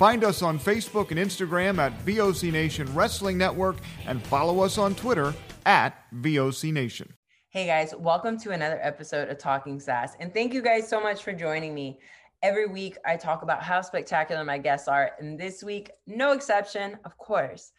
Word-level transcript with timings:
Find 0.00 0.24
us 0.24 0.40
on 0.40 0.58
Facebook 0.58 1.10
and 1.10 1.20
Instagram 1.20 1.76
at 1.76 1.92
VOC 2.06 2.50
Nation 2.50 2.90
Wrestling 2.94 3.36
Network 3.36 3.76
and 4.06 4.22
follow 4.28 4.60
us 4.60 4.78
on 4.78 4.94
Twitter 4.94 5.34
at 5.66 6.10
VOC 6.22 6.72
Nation. 6.72 7.12
Hey 7.50 7.66
guys, 7.66 7.94
welcome 7.94 8.38
to 8.38 8.52
another 8.52 8.78
episode 8.80 9.28
of 9.28 9.36
Talking 9.36 9.78
Sass. 9.78 10.16
And 10.18 10.32
thank 10.32 10.54
you 10.54 10.62
guys 10.62 10.88
so 10.88 11.02
much 11.02 11.22
for 11.22 11.34
joining 11.34 11.74
me. 11.74 11.98
Every 12.42 12.66
week 12.66 12.96
I 13.04 13.18
talk 13.18 13.42
about 13.42 13.62
how 13.62 13.82
spectacular 13.82 14.42
my 14.42 14.56
guests 14.56 14.88
are. 14.88 15.10
And 15.18 15.38
this 15.38 15.62
week, 15.62 15.90
no 16.06 16.32
exception, 16.32 16.96
of 17.04 17.18
course. 17.18 17.72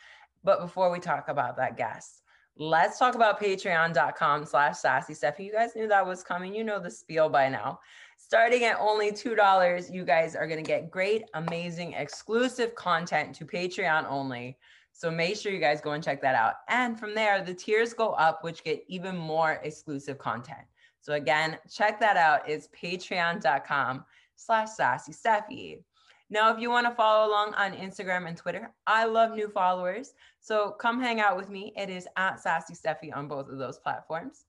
But 0.43 0.61
before 0.61 0.91
we 0.91 0.99
talk 0.99 1.27
about 1.27 1.57
that 1.57 1.75
guest, 1.75 2.20
let's 2.61 2.99
talk 2.99 3.15
about 3.15 3.41
patreon.com 3.41 4.45
slash 4.45 4.77
sassy 4.77 5.15
stuff. 5.15 5.39
You 5.39 5.51
guys 5.51 5.75
knew 5.75 5.87
that 5.87 6.05
was 6.05 6.21
coming. 6.21 6.53
You 6.53 6.63
know 6.63 6.77
the 6.79 6.91
spiel 6.91 7.27
by 7.27 7.49
now. 7.49 7.79
Starting 8.17 8.65
at 8.65 8.77
only 8.79 9.11
$2, 9.11 9.91
you 9.91 10.05
guys 10.05 10.35
are 10.35 10.45
going 10.45 10.63
to 10.63 10.67
get 10.67 10.91
great, 10.91 11.23
amazing, 11.33 11.93
exclusive 11.93 12.75
content 12.75 13.33
to 13.33 13.45
Patreon 13.45 14.05
only. 14.07 14.59
So 14.93 15.09
make 15.09 15.37
sure 15.37 15.51
you 15.51 15.59
guys 15.59 15.81
go 15.81 15.93
and 15.93 16.03
check 16.03 16.21
that 16.21 16.35
out. 16.35 16.53
And 16.69 16.99
from 16.99 17.15
there, 17.15 17.43
the 17.43 17.55
tiers 17.55 17.93
go 17.93 18.11
up, 18.11 18.43
which 18.43 18.63
get 18.63 18.83
even 18.87 19.17
more 19.17 19.53
exclusive 19.63 20.19
content. 20.19 20.61
So 20.99 21.13
again, 21.13 21.57
check 21.67 21.99
that 21.99 22.15
out. 22.15 22.47
It's 22.47 22.67
patreon.com 22.79 24.05
slash 24.35 24.69
sassy. 24.69 25.83
Now, 26.31 26.49
if 26.51 26.59
you 26.59 26.69
want 26.69 26.87
to 26.87 26.95
follow 26.95 27.29
along 27.29 27.53
on 27.55 27.73
Instagram 27.73 28.25
and 28.25 28.37
Twitter, 28.37 28.71
I 28.87 29.03
love 29.03 29.33
new 29.35 29.49
followers. 29.49 30.13
So 30.39 30.71
come 30.79 31.01
hang 31.01 31.19
out 31.19 31.35
with 31.35 31.49
me. 31.49 31.73
It 31.75 31.89
is 31.89 32.07
at 32.15 32.39
Sassy 32.39 32.73
Steffi 32.73 33.15
on 33.15 33.27
both 33.27 33.49
of 33.49 33.57
those 33.57 33.77
platforms. 33.77 34.45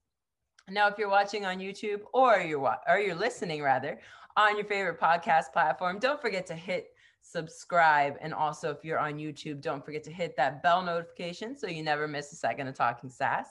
Now, 0.70 0.86
if 0.86 0.96
you're 0.96 1.10
watching 1.10 1.44
on 1.44 1.58
YouTube 1.58 2.02
or 2.14 2.38
you're 2.38 2.76
or 2.88 2.98
you're 3.00 3.16
listening 3.16 3.62
rather 3.62 3.98
on 4.36 4.56
your 4.56 4.64
favorite 4.64 5.00
podcast 5.00 5.52
platform, 5.52 5.98
don't 5.98 6.22
forget 6.22 6.46
to 6.46 6.54
hit 6.54 6.92
subscribe. 7.20 8.16
And 8.20 8.32
also, 8.32 8.70
if 8.70 8.84
you're 8.84 8.98
on 9.00 9.14
YouTube, 9.14 9.60
don't 9.60 9.84
forget 9.84 10.04
to 10.04 10.12
hit 10.12 10.36
that 10.36 10.62
bell 10.62 10.82
notification 10.82 11.56
so 11.56 11.66
you 11.66 11.82
never 11.82 12.06
miss 12.06 12.32
a 12.32 12.36
second 12.36 12.68
of 12.68 12.76
Talking 12.76 13.10
Sass. 13.10 13.46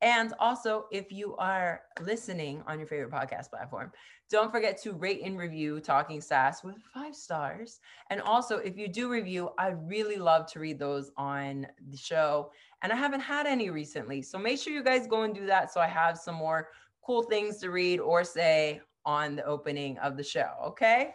And 0.00 0.32
also, 0.38 0.86
if 0.92 1.10
you 1.10 1.34
are 1.36 1.82
listening 2.00 2.62
on 2.66 2.78
your 2.78 2.86
favorite 2.86 3.10
podcast 3.10 3.50
platform, 3.50 3.90
don't 4.30 4.52
forget 4.52 4.80
to 4.82 4.92
rate 4.92 5.22
and 5.24 5.36
review 5.36 5.80
Talking 5.80 6.20
Sass 6.20 6.62
with 6.62 6.76
five 6.94 7.16
stars. 7.16 7.80
And 8.10 8.20
also, 8.20 8.58
if 8.58 8.76
you 8.76 8.86
do 8.86 9.10
review, 9.10 9.50
I'd 9.58 9.88
really 9.88 10.16
love 10.16 10.46
to 10.52 10.60
read 10.60 10.78
those 10.78 11.10
on 11.16 11.66
the 11.90 11.96
show. 11.96 12.52
And 12.82 12.92
I 12.92 12.96
haven't 12.96 13.20
had 13.20 13.46
any 13.46 13.70
recently. 13.70 14.22
So 14.22 14.38
make 14.38 14.60
sure 14.60 14.72
you 14.72 14.84
guys 14.84 15.06
go 15.08 15.22
and 15.22 15.34
do 15.34 15.46
that 15.46 15.72
so 15.72 15.80
I 15.80 15.88
have 15.88 16.16
some 16.16 16.36
more 16.36 16.68
cool 17.04 17.22
things 17.22 17.56
to 17.58 17.70
read 17.70 17.98
or 17.98 18.22
say 18.22 18.80
on 19.04 19.34
the 19.34 19.44
opening 19.44 19.98
of 19.98 20.16
the 20.16 20.22
show. 20.22 20.50
Okay. 20.64 21.14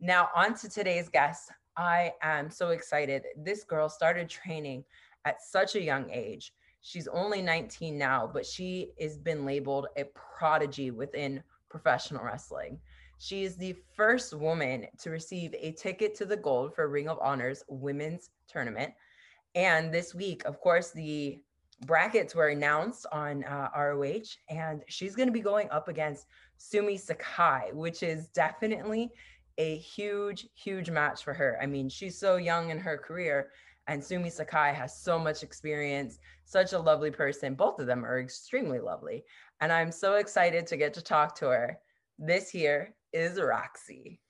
Now, 0.00 0.28
on 0.34 0.54
to 0.56 0.68
today's 0.68 1.08
guest. 1.08 1.52
I 1.76 2.12
am 2.22 2.50
so 2.50 2.70
excited. 2.70 3.22
This 3.36 3.64
girl 3.64 3.88
started 3.88 4.28
training 4.28 4.84
at 5.24 5.40
such 5.40 5.76
a 5.76 5.80
young 5.80 6.10
age. 6.10 6.52
She's 6.82 7.08
only 7.08 7.40
19 7.40 7.96
now, 7.96 8.28
but 8.32 8.44
she 8.44 8.90
has 9.00 9.16
been 9.16 9.44
labeled 9.44 9.86
a 9.96 10.04
prodigy 10.04 10.90
within 10.90 11.42
professional 11.68 12.24
wrestling. 12.24 12.80
She 13.18 13.44
is 13.44 13.56
the 13.56 13.76
first 13.96 14.34
woman 14.34 14.88
to 14.98 15.10
receive 15.10 15.54
a 15.58 15.72
ticket 15.72 16.16
to 16.16 16.26
the 16.26 16.36
gold 16.36 16.74
for 16.74 16.88
Ring 16.88 17.08
of 17.08 17.20
Honor's 17.20 17.62
women's 17.68 18.30
tournament. 18.48 18.92
And 19.54 19.94
this 19.94 20.12
week, 20.12 20.44
of 20.44 20.60
course, 20.60 20.90
the 20.90 21.40
brackets 21.86 22.34
were 22.34 22.48
announced 22.48 23.06
on 23.12 23.44
uh, 23.44 23.68
ROH, 23.76 24.36
and 24.48 24.82
she's 24.88 25.14
going 25.14 25.28
to 25.28 25.32
be 25.32 25.40
going 25.40 25.70
up 25.70 25.86
against 25.88 26.26
Sumi 26.56 26.96
Sakai, 26.96 27.70
which 27.72 28.02
is 28.02 28.26
definitely 28.28 29.10
a 29.58 29.76
huge, 29.76 30.48
huge 30.54 30.90
match 30.90 31.22
for 31.22 31.34
her. 31.34 31.58
I 31.62 31.66
mean, 31.66 31.88
she's 31.88 32.18
so 32.18 32.36
young 32.36 32.70
in 32.70 32.78
her 32.78 32.98
career, 32.98 33.50
and 33.88 34.02
Sumi 34.02 34.30
Sakai 34.30 34.72
has 34.74 34.96
so 34.96 35.18
much 35.18 35.42
experience, 35.42 36.18
such 36.44 36.72
a 36.72 36.78
lovely 36.78 37.10
person. 37.10 37.54
Both 37.54 37.80
of 37.80 37.86
them 37.86 38.04
are 38.04 38.20
extremely 38.20 38.78
lovely. 38.78 39.24
And 39.60 39.72
I'm 39.72 39.90
so 39.90 40.14
excited 40.14 40.66
to 40.68 40.76
get 40.76 40.94
to 40.94 41.02
talk 41.02 41.34
to 41.36 41.46
her. 41.46 41.78
This 42.18 42.48
here 42.48 42.94
is 43.12 43.40
Rok-C. 43.40 44.20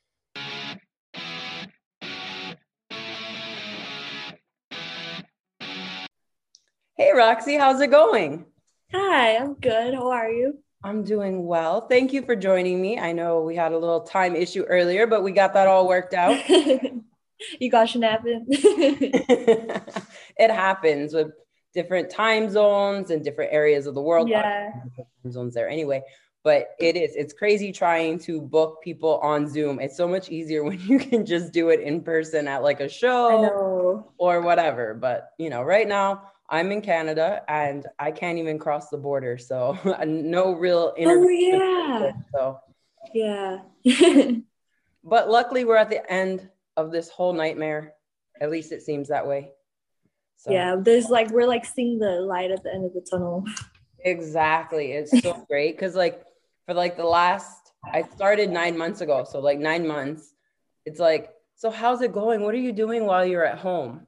Hey, 6.97 7.13
Rok-C, 7.15 7.57
how's 7.57 7.81
it 7.81 7.91
going? 7.91 8.47
Hi, 8.93 9.37
I'm 9.37 9.55
good. 9.55 9.95
How 9.95 10.11
are 10.11 10.31
you? 10.31 10.59
I'm 10.85 11.05
doing 11.05 11.47
well. 11.47 11.83
Thank 11.83 12.13
you 12.13 12.23
for 12.23 12.35
joining 12.35 12.81
me. 12.81 12.99
I 12.99 13.13
know 13.13 13.43
we 13.43 13.55
had 13.55 13.73
a 13.73 13.79
little 13.79 14.01
time 14.01 14.35
issue 14.35 14.65
earlier, 14.65 15.07
but 15.07 15.23
we 15.23 15.33
got 15.33 15.55
that 15.55 15.69
all 15.69 15.87
worked 15.87 16.15
out. 16.15 16.39
you 17.59 17.71
got 17.71 17.89
snapping. 17.89 18.45
it 18.49 20.51
happens 20.51 21.15
with 21.15 21.33
different 21.75 22.11
time 22.11 22.51
zones 22.51 23.11
and 23.11 23.25
different 23.25 23.53
areas 23.53 23.87
of 23.87 23.95
the 23.95 24.03
world. 24.03 24.29
Yeah. 24.29 24.71
Time 24.97 25.33
zones 25.33 25.55
there 25.55 25.69
anyway. 25.69 26.03
But 26.45 26.71
it 26.81 26.97
is, 26.97 27.15
it's 27.15 27.33
crazy 27.33 27.71
trying 27.71 28.19
to 28.21 28.41
book 28.41 28.83
people 28.83 29.19
on 29.19 29.49
Zoom. 29.49 29.79
It's 29.79 29.97
so 29.97 30.09
much 30.09 30.29
easier 30.29 30.65
when 30.65 30.81
you 30.81 30.99
can 30.99 31.25
just 31.25 31.53
do 31.53 31.71
it 31.71 31.81
in 31.81 32.03
person 32.03 32.49
at 32.49 32.63
like 32.63 32.81
a 32.81 32.89
show 32.89 34.05
or 34.19 34.41
whatever. 34.41 34.95
But, 34.95 35.31
you 35.39 35.51
know, 35.51 35.63
right 35.63 35.87
now, 35.87 36.33
I'm 36.53 36.71
in 36.71 36.83
Canada 36.83 37.43
and 37.49 37.87
I 37.99 38.11
can't 38.11 38.39
even 38.39 38.59
cross 38.59 38.91
the 38.91 38.99
border, 38.99 39.39
so 39.39 39.79
no 40.07 40.53
real 40.53 40.93
interview. 40.99 41.55
Oh 41.55 42.05
yeah. 42.05 42.13
So 42.35 42.61
yeah. 43.15 43.59
but 45.03 45.31
luckily, 45.31 45.65
we're 45.65 45.77
at 45.77 45.89
the 45.89 46.13
end 46.13 46.51
of 46.77 46.91
this 46.91 47.09
whole 47.09 47.33
nightmare. 47.33 47.95
At 48.41 48.51
least 48.51 48.73
it 48.73 48.83
seems 48.83 49.09
that 49.09 49.27
way. 49.27 49.51
So. 50.37 50.51
Yeah, 50.51 50.77
there's 50.79 51.09
like 51.09 51.31
we're 51.31 51.47
like 51.47 51.65
seeing 51.65 51.99
the 51.99 52.21
light 52.21 52.51
at 52.51 52.63
the 52.63 52.73
end 52.73 52.85
of 52.85 52.93
the 52.95 53.07
tunnel. 53.09 53.45
Exactly. 54.05 54.93
It's 54.93 55.23
so 55.23 55.45
great 55.49 55.77
because 55.77 55.95
like 55.95 56.25
for 56.67 56.75
like 56.75 56.97
the 56.97 57.05
last 57.05 57.63
I 57.85 58.03
started 58.03 58.51
nine 58.51 58.77
months 58.77 59.01
ago, 59.01 59.25
so 59.29 59.41
like 59.41 59.59
nine 59.59 59.87
months. 59.87 60.35
It's 60.85 61.01
like, 61.01 61.31
so 61.57 61.71
how's 61.71 62.03
it 62.03 62.13
going? 62.13 62.43
What 62.43 62.55
are 62.55 62.59
you 62.59 62.73
doing 62.73 63.07
while 63.07 63.25
you're 63.25 63.45
at 63.45 63.59
home? 63.59 64.07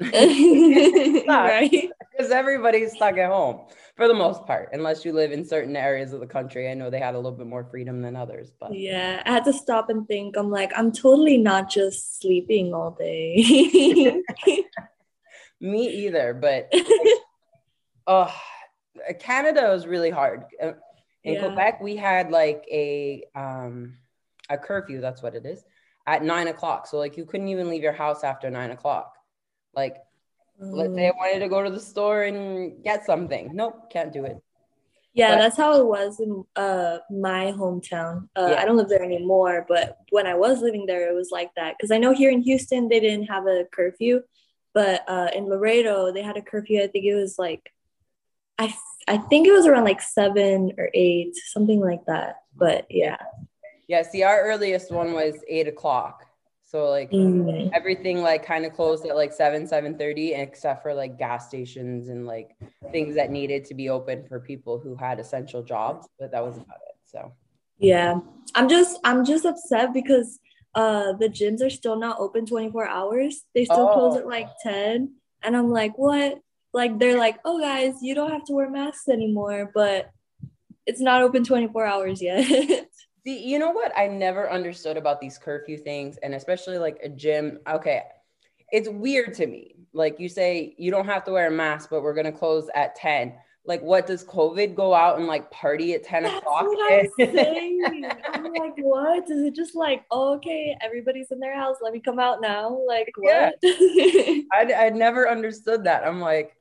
right. 0.00 1.90
Because 2.10 2.30
everybody's 2.30 2.92
stuck 2.92 3.16
at 3.16 3.30
home 3.30 3.66
for 3.96 4.08
the 4.08 4.14
most 4.14 4.44
part 4.44 4.70
unless 4.72 5.04
you 5.04 5.12
live 5.12 5.30
in 5.30 5.44
certain 5.44 5.76
areas 5.76 6.12
of 6.12 6.20
the 6.20 6.26
country. 6.26 6.68
I 6.68 6.74
know 6.74 6.90
they 6.90 6.98
had 6.98 7.14
a 7.14 7.18
little 7.18 7.38
bit 7.38 7.46
more 7.46 7.64
freedom 7.64 8.02
than 8.02 8.16
others 8.16 8.52
but 8.58 8.76
yeah 8.76 9.22
i 9.24 9.32
had 9.32 9.44
to 9.44 9.52
stop 9.52 9.88
and 9.88 10.06
think. 10.06 10.36
I'm 10.36 10.50
like 10.50 10.72
i'm 10.76 10.90
totally 10.92 11.38
not 11.38 11.70
just 11.70 12.20
sleeping 12.20 12.74
all 12.74 12.90
day. 12.90 14.22
Me 15.60 15.88
either 16.06 16.34
but 16.34 16.72
oh 18.06 18.34
canada 19.20 19.70
was 19.70 19.86
really 19.86 20.10
hard. 20.10 20.44
Uh, 20.60 20.72
in 21.22 21.34
yeah. 21.34 21.46
quebec 21.46 21.80
we 21.80 21.96
had 21.96 22.30
like 22.30 22.64
a 22.70 23.24
um 23.34 23.96
a 24.50 24.58
curfew 24.58 25.00
that's 25.00 25.22
what 25.22 25.34
it 25.34 25.46
is 25.46 25.64
at 26.06 26.22
nine 26.24 26.48
o'clock. 26.48 26.86
So 26.86 26.98
like 26.98 27.16
you 27.16 27.24
couldn't 27.24 27.48
even 27.48 27.68
leave 27.68 27.82
your 27.82 27.92
house 27.92 28.24
after 28.24 28.50
nine 28.50 28.72
o'clock 28.72 29.14
like, 29.76 29.96
mm. 30.62 30.72
let's 30.72 30.94
say 30.94 31.08
I 31.08 31.10
wanted 31.10 31.40
to 31.40 31.48
go 31.48 31.62
to 31.62 31.70
the 31.70 31.80
store 31.80 32.24
and 32.24 32.82
get 32.82 33.04
something. 33.04 33.50
Nope, 33.54 33.90
can't 33.90 34.12
do 34.12 34.24
it. 34.24 34.40
Yeah, 35.14 35.36
but, 35.36 35.42
that's 35.42 35.56
how 35.56 35.78
it 35.78 35.86
was 35.86 36.18
in 36.18 36.44
uh, 36.56 36.98
my 37.08 37.52
hometown. 37.52 38.28
Uh, 38.36 38.48
yeah. 38.50 38.60
I 38.60 38.64
don't 38.64 38.76
live 38.76 38.88
there 38.88 39.04
anymore, 39.04 39.64
but 39.68 39.98
when 40.10 40.26
I 40.26 40.34
was 40.34 40.60
living 40.60 40.86
there, 40.86 41.08
it 41.08 41.14
was 41.14 41.30
like 41.30 41.50
that. 41.54 41.76
Because 41.76 41.92
I 41.92 41.98
know 41.98 42.12
here 42.12 42.30
in 42.30 42.42
Houston, 42.42 42.88
they 42.88 42.98
didn't 42.98 43.26
have 43.26 43.46
a 43.46 43.64
curfew. 43.72 44.22
But 44.72 45.04
uh, 45.06 45.28
in 45.32 45.48
Laredo, 45.48 46.12
they 46.12 46.22
had 46.22 46.36
a 46.36 46.42
curfew. 46.42 46.82
I 46.82 46.88
think 46.88 47.04
it 47.04 47.14
was 47.14 47.38
like, 47.38 47.70
I 48.58 48.74
I 49.06 49.18
think 49.18 49.46
it 49.46 49.52
was 49.52 49.66
around 49.66 49.84
like 49.84 50.02
seven 50.02 50.72
or 50.78 50.90
eight, 50.94 51.36
something 51.36 51.78
like 51.78 52.04
that. 52.06 52.40
But 52.56 52.86
yeah. 52.90 53.18
Yeah. 53.86 54.02
See, 54.02 54.24
our 54.24 54.42
earliest 54.42 54.90
one 54.90 55.12
was 55.12 55.34
eight 55.48 55.68
o'clock. 55.68 56.23
So 56.74 56.90
like 56.90 57.12
mm. 57.12 57.70
everything 57.72 58.20
like 58.20 58.44
kind 58.44 58.66
of 58.66 58.72
closed 58.72 59.06
at 59.06 59.14
like 59.14 59.32
seven, 59.32 59.64
seven 59.64 59.96
thirty, 59.96 60.34
except 60.34 60.82
for 60.82 60.92
like 60.92 61.16
gas 61.16 61.46
stations 61.46 62.08
and 62.08 62.26
like 62.26 62.56
things 62.90 63.14
that 63.14 63.30
needed 63.30 63.64
to 63.66 63.74
be 63.74 63.90
open 63.90 64.26
for 64.26 64.40
people 64.40 64.80
who 64.80 64.96
had 64.96 65.20
essential 65.20 65.62
jobs. 65.62 66.08
But 66.18 66.32
that 66.32 66.44
was 66.44 66.56
about 66.56 66.78
it. 66.88 66.96
So 67.04 67.32
yeah, 67.78 68.18
I'm 68.56 68.68
just 68.68 68.98
I'm 69.04 69.24
just 69.24 69.44
upset 69.44 69.94
because 69.94 70.40
uh 70.74 71.12
the 71.12 71.28
gyms 71.28 71.64
are 71.64 71.70
still 71.70 71.94
not 71.94 72.18
open 72.18 72.44
24 72.44 72.88
hours. 72.88 73.44
They 73.54 73.66
still 73.66 73.88
oh. 73.90 73.92
close 73.92 74.16
at 74.16 74.26
like 74.26 74.48
10, 74.64 75.14
and 75.44 75.56
I'm 75.56 75.70
like, 75.70 75.96
what? 75.96 76.40
Like 76.72 76.98
they're 76.98 77.16
like, 77.16 77.38
oh 77.44 77.60
guys, 77.60 77.94
you 78.02 78.16
don't 78.16 78.32
have 78.32 78.46
to 78.46 78.52
wear 78.52 78.68
masks 78.68 79.08
anymore, 79.08 79.70
but 79.72 80.10
it's 80.86 81.00
not 81.00 81.22
open 81.22 81.44
24 81.44 81.86
hours 81.86 82.20
yet. 82.20 82.88
See, 83.26 83.42
you 83.42 83.58
know 83.58 83.70
what 83.70 83.96
I 83.96 84.06
never 84.06 84.50
understood 84.50 84.98
about 84.98 85.18
these 85.18 85.38
curfew 85.38 85.78
things, 85.78 86.18
and 86.18 86.34
especially 86.34 86.76
like 86.76 86.98
a 87.02 87.08
gym. 87.08 87.58
Okay, 87.66 88.02
it's 88.70 88.88
weird 88.88 89.32
to 89.34 89.46
me. 89.46 89.76
Like 89.94 90.20
you 90.20 90.28
say, 90.28 90.74
you 90.76 90.90
don't 90.90 91.06
have 91.06 91.24
to 91.24 91.32
wear 91.32 91.48
a 91.48 91.50
mask, 91.50 91.88
but 91.88 92.02
we're 92.02 92.12
gonna 92.12 92.32
close 92.32 92.68
at 92.74 92.94
10. 92.96 93.34
Like, 93.66 93.80
what 93.80 94.06
does 94.06 94.26
COVID 94.26 94.74
go 94.74 94.92
out 94.92 95.16
and 95.16 95.26
like 95.26 95.50
party 95.50 95.94
at 95.94 96.04
10 96.04 96.24
That's 96.24 96.36
o'clock? 96.36 96.66
What 96.66 96.92
I'm, 96.92 97.08
saying. 97.34 98.10
I'm 98.34 98.52
like, 98.52 98.74
what? 98.76 99.30
Is 99.30 99.42
it 99.42 99.54
just 99.54 99.74
like, 99.74 100.04
oh, 100.10 100.34
okay, 100.34 100.76
everybody's 100.82 101.30
in 101.30 101.40
their 101.40 101.56
house, 101.56 101.78
let 101.80 101.94
me 101.94 102.00
come 102.00 102.18
out 102.18 102.42
now? 102.42 102.78
Like, 102.86 103.10
what? 103.16 103.54
Yeah. 103.62 104.42
I 104.52 104.74
I 104.74 104.90
never 104.90 105.30
understood 105.30 105.84
that. 105.84 106.06
I'm 106.06 106.20
like, 106.20 106.58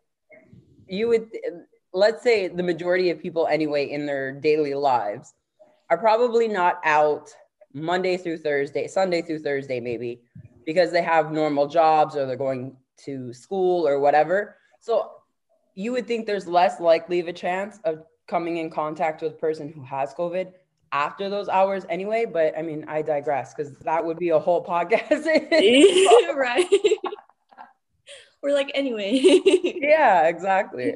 you 0.88 1.10
would 1.10 1.30
let's 1.94 2.24
say 2.24 2.48
the 2.48 2.64
majority 2.64 3.10
of 3.10 3.20
people 3.20 3.48
anyway 3.48 3.90
in 3.90 4.06
their 4.06 4.32
daily 4.32 4.74
lives 4.74 5.34
are 5.94 5.98
probably 5.98 6.48
not 6.48 6.82
out 6.84 7.30
Monday 7.72 8.18
through 8.18 8.40
Thursday, 8.40 8.88
Sunday 8.88 9.22
through 9.22 9.40
Thursday, 9.40 9.80
maybe 9.80 10.22
because 10.66 10.92
they 10.92 11.04
have 11.04 11.32
normal 11.32 11.68
jobs 11.68 12.16
or 12.16 12.26
they're 12.26 12.36
going 12.36 12.76
to 13.06 13.32
school 13.32 13.88
or 13.88 14.00
whatever. 14.00 14.58
So 14.80 15.12
you 15.76 15.92
would 15.92 16.08
think 16.08 16.26
there's 16.26 16.48
less 16.48 16.80
likely 16.80 17.20
of 17.20 17.28
a 17.28 17.34
chance 17.34 17.80
of 17.84 18.06
coming 18.28 18.58
in 18.58 18.72
contact 18.72 19.22
with 19.22 19.34
a 19.34 19.36
person 19.36 19.72
who 19.72 19.84
has 19.84 20.16
COVID 20.16 20.52
after 20.92 21.30
those 21.30 21.48
hours 21.48 21.86
anyway. 21.90 22.26
But 22.26 22.58
I 22.58 22.64
mean, 22.64 22.86
I 22.88 23.04
digress 23.04 23.54
because 23.54 23.78
that 23.80 24.04
would 24.04 24.18
be 24.18 24.30
a 24.30 24.40
whole 24.40 24.66
podcast. 24.66 25.26
right. 26.36 26.68
We're 28.42 28.54
like, 28.54 28.72
anyway. 28.74 29.22
yeah, 29.80 30.28
exactly. 30.28 30.96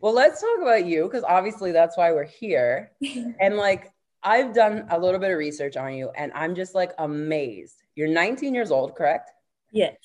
Well, 0.00 0.12
let's 0.12 0.40
talk 0.40 0.62
about 0.62 0.86
you 0.86 1.04
because 1.04 1.24
obviously 1.24 1.72
that's 1.72 1.96
why 1.96 2.12
we're 2.12 2.24
here. 2.24 2.92
And 3.40 3.56
like, 3.56 3.92
I've 4.28 4.52
done 4.52 4.84
a 4.90 4.98
little 4.98 5.18
bit 5.18 5.30
of 5.30 5.38
research 5.38 5.78
on 5.78 5.94
you 5.94 6.10
and 6.14 6.30
I'm 6.34 6.54
just 6.54 6.74
like 6.74 6.92
amazed. 6.98 7.82
You're 7.94 8.08
19 8.08 8.54
years 8.54 8.70
old, 8.70 8.94
correct? 8.94 9.30
Yes. 9.72 9.96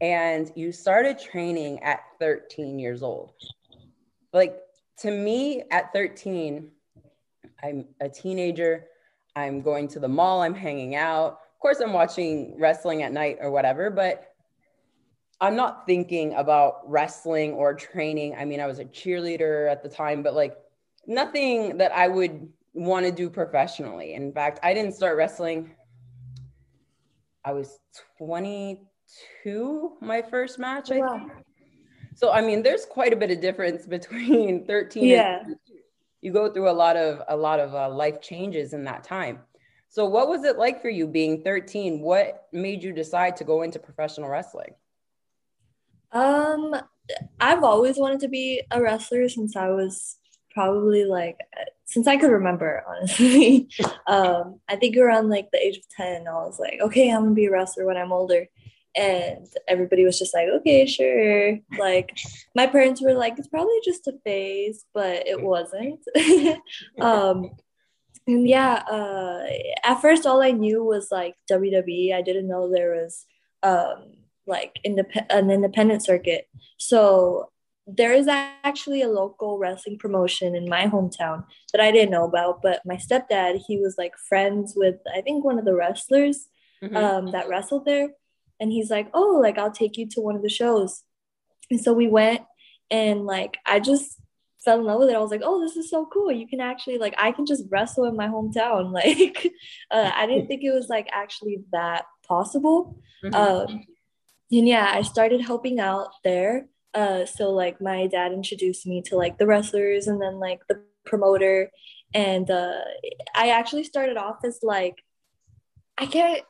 And 0.00 0.50
you 0.56 0.72
started 0.72 1.18
training 1.18 1.82
at 1.82 2.00
13 2.20 2.78
years 2.78 3.02
old. 3.02 3.34
Like 4.32 4.62
to 5.00 5.10
me, 5.10 5.62
at 5.70 5.92
13, 5.92 6.70
I'm 7.62 7.84
a 8.00 8.08
teenager. 8.08 8.86
I'm 9.36 9.60
going 9.60 9.88
to 9.88 10.00
the 10.00 10.08
mall, 10.08 10.40
I'm 10.40 10.54
hanging 10.54 10.94
out. 10.94 11.32
Of 11.32 11.60
course, 11.60 11.80
I'm 11.80 11.92
watching 11.92 12.58
wrestling 12.58 13.02
at 13.02 13.12
night 13.12 13.36
or 13.42 13.50
whatever, 13.50 13.90
but 13.90 14.32
I'm 15.38 15.54
not 15.54 15.84
thinking 15.84 16.32
about 16.32 16.88
wrestling 16.88 17.52
or 17.52 17.74
training. 17.74 18.36
I 18.38 18.46
mean, 18.46 18.60
I 18.60 18.66
was 18.66 18.78
a 18.78 18.86
cheerleader 18.86 19.70
at 19.70 19.82
the 19.82 19.90
time, 19.90 20.22
but 20.22 20.32
like 20.32 20.56
nothing 21.06 21.76
that 21.76 21.92
I 21.92 22.08
would 22.08 22.48
want 22.74 23.06
to 23.06 23.12
do 23.12 23.30
professionally. 23.30 24.14
In 24.14 24.32
fact, 24.32 24.60
I 24.62 24.74
didn't 24.74 24.92
start 24.92 25.16
wrestling. 25.16 25.74
I 27.44 27.52
was 27.52 27.78
22, 28.18 29.92
my 30.00 30.22
first 30.22 30.58
match, 30.58 30.90
I 30.90 30.98
wow. 30.98 31.18
think. 31.18 31.32
So, 32.16 32.30
I 32.30 32.40
mean, 32.40 32.62
there's 32.62 32.84
quite 32.84 33.12
a 33.12 33.16
bit 33.16 33.30
of 33.30 33.40
difference 33.40 33.86
between 33.96 34.66
13 34.66 35.04
yeah. 35.04 35.40
and 35.44 35.56
you 36.20 36.32
go 36.32 36.50
through 36.50 36.70
a 36.70 36.72
lot 36.72 36.96
of 36.96 37.22
a 37.28 37.36
lot 37.36 37.60
of 37.60 37.74
uh, 37.74 37.88
life 37.88 38.20
changes 38.20 38.72
in 38.72 38.84
that 38.84 39.04
time. 39.04 39.40
So, 39.90 40.06
what 40.06 40.28
was 40.28 40.42
it 40.44 40.56
like 40.58 40.80
for 40.80 40.88
you 40.88 41.06
being 41.06 41.42
13? 41.42 42.00
What 42.00 42.48
made 42.52 42.82
you 42.82 42.92
decide 42.92 43.36
to 43.36 43.44
go 43.44 43.62
into 43.62 43.78
professional 43.78 44.28
wrestling? 44.28 44.74
Um, 46.12 46.74
I've 47.40 47.62
always 47.62 47.98
wanted 47.98 48.20
to 48.20 48.28
be 48.28 48.62
a 48.70 48.80
wrestler 48.80 49.28
since 49.28 49.54
I 49.54 49.68
was 49.68 50.16
probably 50.54 51.04
like 51.04 51.36
since 51.84 52.06
I 52.06 52.16
could 52.16 52.30
remember, 52.30 52.82
honestly. 52.88 53.68
um, 54.06 54.60
I 54.68 54.76
think 54.76 54.96
around 54.96 55.28
like 55.28 55.50
the 55.52 55.64
age 55.64 55.76
of 55.76 55.88
10, 55.90 56.26
I 56.26 56.32
was 56.32 56.58
like, 56.58 56.78
okay, 56.80 57.10
I'm 57.10 57.24
gonna 57.24 57.34
be 57.34 57.46
a 57.46 57.50
wrestler 57.50 57.86
when 57.86 57.96
I'm 57.96 58.12
older. 58.12 58.46
And 58.96 59.48
everybody 59.66 60.04
was 60.04 60.18
just 60.18 60.32
like, 60.32 60.46
okay, 60.48 60.86
sure. 60.86 61.58
Like 61.78 62.16
my 62.54 62.68
parents 62.68 63.02
were 63.02 63.14
like, 63.14 63.36
it's 63.38 63.48
probably 63.48 63.80
just 63.84 64.06
a 64.06 64.12
phase, 64.24 64.84
but 64.94 65.26
it 65.26 65.42
wasn't. 65.42 65.98
um, 67.00 67.50
and 68.26 68.48
yeah, 68.48 68.84
uh, 68.88 69.46
at 69.82 70.00
first 70.00 70.26
all 70.26 70.40
I 70.40 70.52
knew 70.52 70.82
was 70.84 71.08
like 71.10 71.34
WWE. 71.50 72.14
I 72.14 72.22
didn't 72.22 72.46
know 72.48 72.70
there 72.70 72.94
was 72.94 73.26
um, 73.64 74.12
like 74.46 74.78
indep- 74.86 75.26
an 75.28 75.50
independent 75.50 76.04
circuit. 76.04 76.46
So 76.78 77.50
there 77.86 78.12
is 78.12 78.26
actually 78.28 79.02
a 79.02 79.08
local 79.08 79.58
wrestling 79.58 79.98
promotion 79.98 80.54
in 80.54 80.68
my 80.68 80.86
hometown 80.86 81.44
that 81.72 81.82
I 81.82 81.90
didn't 81.90 82.10
know 82.10 82.24
about, 82.24 82.62
but 82.62 82.80
my 82.84 82.96
stepdad, 82.96 83.60
he 83.66 83.78
was 83.78 83.96
like 83.98 84.14
friends 84.28 84.72
with 84.74 84.96
I 85.14 85.20
think 85.20 85.44
one 85.44 85.58
of 85.58 85.64
the 85.64 85.74
wrestlers 85.74 86.46
mm-hmm. 86.82 86.96
um, 86.96 87.32
that 87.32 87.48
wrestled 87.48 87.84
there, 87.84 88.08
and 88.58 88.72
he's 88.72 88.90
like, 88.90 89.08
"Oh, 89.12 89.38
like 89.42 89.58
I'll 89.58 89.72
take 89.72 89.98
you 89.98 90.08
to 90.10 90.20
one 90.20 90.34
of 90.36 90.42
the 90.42 90.48
shows," 90.48 91.02
and 91.70 91.80
so 91.80 91.92
we 91.92 92.08
went, 92.08 92.40
and 92.90 93.26
like 93.26 93.58
I 93.66 93.80
just 93.80 94.18
fell 94.64 94.78
in 94.78 94.86
love 94.86 95.00
with 95.00 95.10
it. 95.10 95.16
I 95.16 95.20
was 95.20 95.30
like, 95.30 95.42
"Oh, 95.44 95.60
this 95.60 95.76
is 95.76 95.90
so 95.90 96.06
cool! 96.10 96.32
You 96.32 96.48
can 96.48 96.60
actually 96.60 96.96
like 96.96 97.14
I 97.18 97.32
can 97.32 97.44
just 97.44 97.64
wrestle 97.70 98.06
in 98.06 98.16
my 98.16 98.28
hometown." 98.28 98.92
Like, 98.92 99.52
uh, 99.90 100.10
I 100.14 100.26
didn't 100.26 100.46
think 100.46 100.62
it 100.64 100.72
was 100.72 100.88
like 100.88 101.08
actually 101.12 101.64
that 101.72 102.06
possible. 102.26 102.98
Mm-hmm. 103.22 103.34
Um, 103.34 103.84
and 104.50 104.68
yeah, 104.68 104.90
I 104.90 105.02
started 105.02 105.42
helping 105.42 105.80
out 105.80 106.08
there 106.22 106.68
uh, 106.94 107.26
so 107.26 107.50
like 107.50 107.80
my 107.80 108.06
dad 108.06 108.32
introduced 108.32 108.86
me 108.86 109.02
to 109.02 109.16
like 109.16 109.38
the 109.38 109.46
wrestlers 109.46 110.06
and 110.06 110.20
then 110.20 110.38
like 110.38 110.60
the 110.68 110.82
promoter, 111.04 111.70
and 112.14 112.50
uh, 112.50 112.80
I 113.34 113.50
actually 113.50 113.84
started 113.84 114.16
off 114.16 114.38
as 114.44 114.60
like 114.62 115.02
I 115.98 116.06
can't 116.06 116.42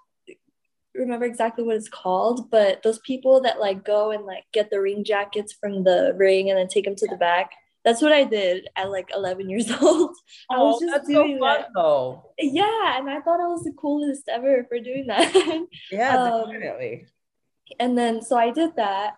remember 0.94 1.26
exactly 1.26 1.64
what 1.64 1.76
it's 1.76 1.88
called, 1.88 2.50
but 2.50 2.82
those 2.82 2.98
people 3.00 3.40
that 3.42 3.60
like 3.60 3.84
go 3.84 4.10
and 4.10 4.24
like 4.24 4.44
get 4.52 4.70
the 4.70 4.80
ring 4.80 5.04
jackets 5.04 5.52
from 5.52 5.84
the 5.84 6.14
ring 6.16 6.50
and 6.50 6.58
then 6.58 6.68
take 6.68 6.84
them 6.84 6.96
to 6.96 7.06
the 7.08 7.16
back. 7.16 7.50
That's 7.84 8.00
what 8.00 8.12
I 8.12 8.24
did 8.24 8.68
at 8.76 8.90
like 8.90 9.10
11 9.14 9.50
years 9.50 9.70
old. 9.82 10.16
I 10.50 10.58
was 10.58 10.76
oh, 10.76 10.80
just 10.80 10.92
that's 10.92 11.08
doing 11.08 11.36
so 11.38 11.44
fun, 11.44 11.60
that. 11.60 11.68
though. 11.74 12.30
Yeah, 12.38 12.98
and 12.98 13.10
I 13.10 13.20
thought 13.20 13.40
I 13.40 13.46
was 13.46 13.64
the 13.64 13.72
coolest 13.72 14.28
ever 14.28 14.64
for 14.68 14.78
doing 14.78 15.06
that. 15.08 15.34
yeah, 15.90 16.16
um, 16.16 16.50
definitely. 16.50 17.06
And 17.78 17.98
then 17.98 18.22
so 18.22 18.36
I 18.36 18.50
did 18.50 18.76
that, 18.76 19.14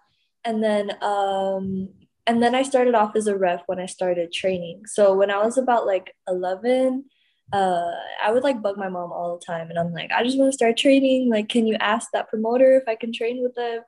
and 0.46 0.62
then 0.62 0.92
um 1.02 1.88
and 2.26 2.42
then 2.42 2.54
I 2.54 2.62
started 2.62 2.94
off 2.94 3.14
as 3.14 3.26
a 3.26 3.36
ref 3.36 3.62
when 3.66 3.78
I 3.78 3.86
started 3.86 4.32
training. 4.32 4.86
So 4.86 5.14
when 5.14 5.30
I 5.30 5.38
was 5.38 5.58
about 5.58 5.86
like 5.86 6.12
11, 6.26 7.04
uh, 7.52 7.92
I 8.20 8.32
would 8.32 8.42
like 8.42 8.60
bug 8.60 8.76
my 8.76 8.88
mom 8.88 9.12
all 9.12 9.38
the 9.38 9.46
time, 9.46 9.70
and 9.70 9.78
I'm 9.78 9.92
like, 9.92 10.10
I 10.10 10.24
just 10.24 10.36
want 10.36 10.50
to 10.50 10.56
start 10.56 10.76
training. 10.76 11.30
Like, 11.30 11.48
can 11.48 11.68
you 11.68 11.76
ask 11.78 12.10
that 12.12 12.28
promoter 12.28 12.76
if 12.76 12.88
I 12.88 12.96
can 12.96 13.12
train 13.12 13.42
with 13.42 13.54
them? 13.54 13.82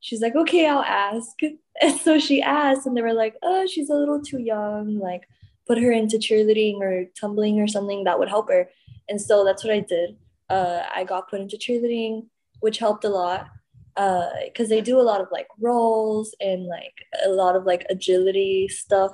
She's 0.00 0.20
like, 0.20 0.34
okay, 0.34 0.66
I'll 0.66 0.82
ask. 0.82 1.30
And 1.82 1.98
so 1.98 2.20
she 2.20 2.40
asked, 2.40 2.86
and 2.86 2.96
they 2.96 3.02
were 3.02 3.12
like, 3.12 3.34
oh, 3.42 3.66
she's 3.66 3.90
a 3.90 3.94
little 3.94 4.22
too 4.22 4.38
young. 4.38 5.00
Like, 5.00 5.22
put 5.66 5.76
her 5.76 5.90
into 5.90 6.18
cheerleading 6.18 6.78
or 6.80 7.06
tumbling 7.20 7.60
or 7.60 7.66
something 7.66 8.04
that 8.04 8.16
would 8.16 8.28
help 8.28 8.48
her. 8.48 8.68
And 9.08 9.20
so 9.20 9.44
that's 9.44 9.64
what 9.64 9.72
I 9.72 9.80
did. 9.80 10.16
Uh, 10.48 10.84
I 10.94 11.02
got 11.02 11.28
put 11.28 11.40
into 11.40 11.56
cheerleading, 11.56 12.26
which 12.60 12.78
helped 12.78 13.04
a 13.04 13.08
lot 13.08 13.48
because 13.94 14.66
uh, 14.66 14.68
they 14.68 14.80
do 14.80 15.00
a 15.00 15.02
lot 15.02 15.20
of 15.20 15.28
like 15.30 15.46
rolls 15.60 16.34
and 16.40 16.66
like 16.66 17.06
a 17.24 17.28
lot 17.28 17.56
of 17.56 17.64
like 17.64 17.86
agility 17.88 18.68
stuff. 18.68 19.12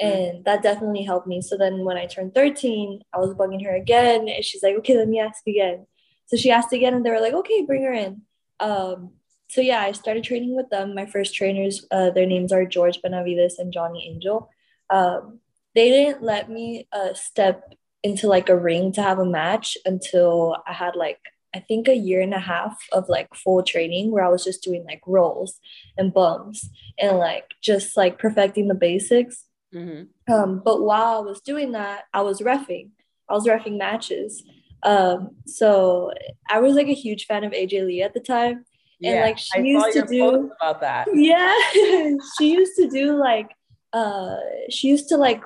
And 0.00 0.44
that 0.44 0.62
definitely 0.62 1.02
helped 1.02 1.26
me. 1.26 1.42
So 1.42 1.56
then 1.56 1.84
when 1.84 1.96
i 1.96 2.06
turned 2.06 2.34
13 2.34 3.00
i 3.12 3.18
was 3.18 3.34
bugging 3.34 3.64
her 3.64 3.74
again 3.74 4.28
and 4.28 4.44
she's 4.44 4.62
like 4.62 4.76
okay 4.76 4.96
let 4.96 5.08
me 5.08 5.20
ask 5.20 5.46
again. 5.46 5.86
So 6.26 6.36
she 6.36 6.50
asked 6.50 6.72
again 6.72 6.94
and 6.94 7.04
they 7.04 7.10
were 7.10 7.20
like 7.20 7.34
okay 7.34 7.62
bring 7.62 7.82
her 7.82 7.92
in. 7.92 8.22
Um, 8.60 9.10
so 9.50 9.60
yeah 9.60 9.80
i 9.80 9.92
started 9.92 10.24
training 10.24 10.56
with 10.56 10.70
them. 10.70 10.94
My 10.94 11.06
first 11.06 11.34
trainers 11.34 11.86
uh, 11.90 12.10
their 12.10 12.26
names 12.26 12.52
are 12.52 12.64
george 12.64 13.02
benavides 13.02 13.58
and 13.58 13.72
johnny 13.72 14.08
angel. 14.08 14.50
Um, 14.90 15.40
they 15.74 15.90
didn't 15.90 16.22
let 16.22 16.48
me 16.50 16.88
uh, 16.92 17.12
step 17.14 17.74
into 18.02 18.26
like 18.26 18.48
a 18.48 18.56
ring 18.56 18.92
to 18.92 19.02
have 19.02 19.18
a 19.18 19.24
match 19.24 19.76
until 19.84 20.56
i 20.66 20.72
had 20.72 20.94
like 20.96 21.20
I 21.54 21.60
think 21.60 21.88
a 21.88 21.94
year 21.94 22.20
and 22.20 22.34
a 22.34 22.38
half 22.38 22.76
of 22.92 23.08
like 23.08 23.34
full 23.34 23.62
training 23.62 24.10
where 24.10 24.24
I 24.24 24.28
was 24.28 24.44
just 24.44 24.62
doing 24.62 24.84
like 24.84 25.00
rolls 25.06 25.58
and 25.96 26.12
bumps 26.12 26.68
and 26.98 27.18
like 27.18 27.44
just 27.62 27.96
like 27.96 28.18
perfecting 28.18 28.68
the 28.68 28.74
basics. 28.74 29.44
Mm-hmm. 29.74 30.32
Um, 30.32 30.62
but 30.64 30.82
while 30.82 31.16
I 31.16 31.20
was 31.20 31.40
doing 31.40 31.72
that, 31.72 32.04
I 32.12 32.22
was 32.22 32.40
refing. 32.40 32.90
I 33.28 33.34
was 33.34 33.46
refing 33.46 33.78
matches. 33.78 34.42
Um, 34.82 35.30
so 35.46 36.12
I 36.50 36.60
was 36.60 36.74
like 36.74 36.88
a 36.88 36.94
huge 36.94 37.26
fan 37.26 37.44
of 37.44 37.52
AJ 37.52 37.86
Lee 37.86 38.02
at 38.02 38.14
the 38.14 38.20
time. 38.20 38.64
And 39.02 39.14
yeah, 39.14 39.22
like 39.22 39.38
she 39.38 39.58
I 39.58 39.62
used 39.62 39.92
to 39.92 40.02
do 40.02 40.50
about 40.60 40.80
that. 40.80 41.08
Yeah. 41.14 41.54
she 42.38 42.52
used 42.52 42.76
to 42.76 42.88
do 42.88 43.16
like 43.16 43.48
uh 43.92 44.36
she 44.68 44.88
used 44.88 45.08
to 45.08 45.16
like 45.16 45.42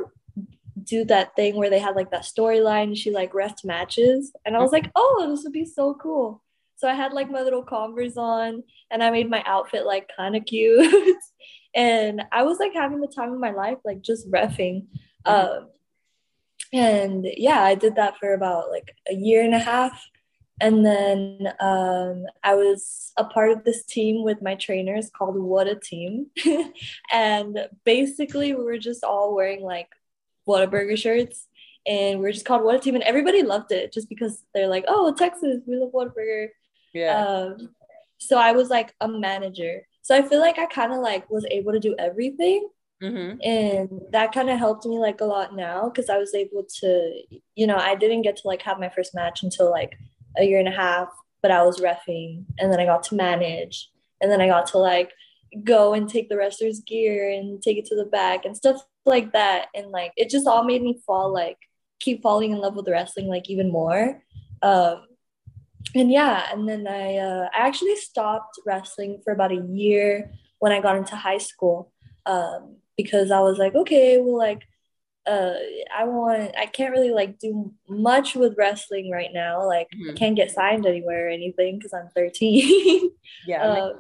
do 0.85 1.05
that 1.07 1.35
thing 1.37 1.57
where 1.57 1.71
they 1.71 1.79
had 1.79 1.97
like 1.97 2.11
that 2.11 2.23
storyline. 2.23 2.97
She 2.97 3.11
like 3.11 3.35
rest 3.35 3.65
matches, 3.65 4.33
and 4.45 4.57
I 4.57 4.61
was 4.61 4.73
like, 4.73 4.91
oh, 4.95 5.27
this 5.31 5.45
would 5.45 5.53
be 5.53 5.65
so 5.65 5.95
cool. 5.95 6.43
So 6.77 6.89
I 6.89 6.95
had 6.95 7.13
like 7.13 7.31
my 7.31 7.43
little 7.43 7.63
Converse 7.63 8.17
on, 8.17 8.63
and 8.91 9.03
I 9.03 9.11
made 9.11 9.31
my 9.31 9.43
outfit 9.47 9.87
like 9.87 10.11
kind 10.17 10.37
of 10.37 10.45
cute, 10.45 11.17
and 11.75 12.23
I 12.33 12.43
was 12.43 12.59
like 12.59 12.75
having 12.75 13.01
the 13.01 13.13
time 13.15 13.33
of 13.33 13.41
my 13.41 13.53
life, 13.53 13.79
like 13.85 14.03
just 14.03 14.31
refing. 14.31 14.87
Um, 15.25 15.69
and 16.73 17.27
yeah, 17.37 17.63
I 17.63 17.75
did 17.75 17.97
that 17.97 18.17
for 18.19 18.33
about 18.33 18.71
like 18.71 18.95
a 19.09 19.15
year 19.15 19.45
and 19.45 19.55
a 19.55 19.59
half. 19.59 20.03
And 20.61 20.87
then 20.87 21.53
um, 21.61 22.25
I 22.45 22.55
was 22.55 23.13
a 23.17 23.25
part 23.25 23.51
of 23.51 23.65
this 23.65 23.85
team 23.85 24.23
with 24.23 24.41
my 24.43 24.55
trainers 24.55 25.11
called 25.11 25.37
What 25.37 25.67
a 25.67 25.75
Team. 25.75 26.27
and 27.13 27.59
basically, 27.85 28.55
we 28.55 28.63
were 28.63 28.79
just 28.79 29.03
all 29.03 29.35
wearing 29.35 29.63
like 29.63 29.89
Whataburger 30.49 30.97
shirts, 30.97 31.47
and 31.87 32.21
we 32.21 32.29
are 32.29 32.33
just 32.33 32.47
called 32.47 32.63
What 32.63 32.75
a 32.75 32.79
Team, 32.79 32.95
and 32.95 33.05
everybody 33.05 33.43
loved 33.43 33.73
it 33.73 33.93
just 33.93 34.09
because 34.09 34.45
they're 34.55 34.69
like, 34.69 34.85
"Oh, 34.89 35.13
Texas, 35.15 35.63
we 35.67 35.77
love 35.77 35.93
Whataburger." 35.93 36.49
Yeah. 36.93 37.25
Um, 37.25 37.71
so 38.19 38.39
I 38.39 38.53
was 38.53 38.71
like 38.71 38.95
a 39.01 39.09
manager, 39.09 39.87
so 40.03 40.17
I 40.17 40.23
feel 40.23 40.41
like 40.41 40.59
I 40.59 40.67
kind 40.67 40.93
of 40.93 40.99
like 40.99 41.29
was 41.31 41.47
able 41.51 41.73
to 41.73 41.81
do 41.81 41.95
everything. 41.99 42.69
Mm-hmm. 43.03 43.39
And 43.43 44.01
that 44.13 44.33
kind 44.33 44.49
of 44.49 44.59
helped 44.59 44.87
me 44.87 44.99
like 44.99 45.21
a 45.21 45.25
lot 45.25 45.57
now 45.57 45.89
because 45.89 46.09
I 46.09 46.19
was 46.19 46.35
able 46.35 46.65
to, 46.81 47.13
you 47.57 47.67
know, 47.67 47.77
I 47.77 47.97
didn't 47.97 48.23
get 48.23 48.37
to 48.37 48.47
like 48.47 48.63
have 48.63 48.79
my 48.79 48.89
first 48.91 49.13
match 49.13 49.43
until 49.43 49.71
like 49.71 49.99
a 50.39 50.45
year 50.45 50.61
and 50.61 50.69
a 50.69 50.73
half, 50.73 51.09
but 51.41 51.51
I 51.51 51.63
was 51.65 51.81
refing 51.81 52.45
and 52.59 52.73
then 52.73 52.79
I 52.79 52.85
got 52.85 53.03
to 53.05 53.17
manage 53.17 53.91
and 54.21 54.31
then 54.31 54.41
I 54.41 54.47
got 54.47 54.67
to 54.69 54.79
like 54.79 55.11
go 55.65 55.95
and 55.95 56.09
take 56.09 56.29
the 56.29 56.37
wrestler's 56.37 56.81
gear 56.81 57.31
and 57.31 57.63
take 57.63 57.77
it 57.77 57.87
to 57.87 57.97
the 57.97 58.07
back 58.07 58.45
and 58.45 58.57
stuff 58.57 58.85
like 59.05 59.33
that. 59.33 59.69
And 59.75 59.91
like 59.91 60.13
it 60.17 60.31
just 60.31 60.47
all 60.47 60.65
made 60.65 60.83
me 60.83 61.01
fall 61.07 61.33
like 61.33 61.59
keep 62.01 62.23
falling 62.23 62.53
in 62.53 62.59
love 62.59 62.75
with 62.75 62.89
wrestling 62.89 63.29
like 63.29 63.49
even 63.51 63.71
more. 63.71 64.23
Um 64.63 65.03
and 65.95 66.11
yeah 66.11 66.47
and 66.53 66.69
then 66.69 66.87
i 66.87 67.17
uh, 67.17 67.49
i 67.55 67.67
actually 67.67 67.97
stopped 67.97 68.59
wrestling 68.67 69.21
for 69.25 69.33
about 69.33 69.53
a 69.53 69.67
year 69.69 70.31
when 70.59 70.73
i 70.73 70.81
got 70.81 70.97
into 70.97 71.17
high 71.17 71.39
school 71.39 71.93
um 72.27 72.77
because 72.97 73.31
i 73.31 73.41
was 73.41 73.59
like 73.59 73.75
okay 73.75 74.19
well 74.19 74.39
like 74.39 74.63
uh 75.27 75.55
i 75.97 76.05
want 76.05 76.53
i 76.59 76.67
can't 76.67 76.93
really 76.93 77.11
like 77.11 77.39
do 77.39 77.73
much 77.89 78.35
with 78.35 78.57
wrestling 78.59 79.11
right 79.11 79.31
now. 79.33 79.65
Like 79.65 79.89
mm-hmm. 79.95 80.11
i 80.11 80.15
can't 80.15 80.37
get 80.37 80.51
signed 80.51 80.87
anywhere 80.87 81.27
or 81.27 81.31
anything 81.31 81.79
because 81.79 81.93
i'm 81.93 82.09
13 82.15 83.11
yeah 83.47 83.63
um, 83.63 83.93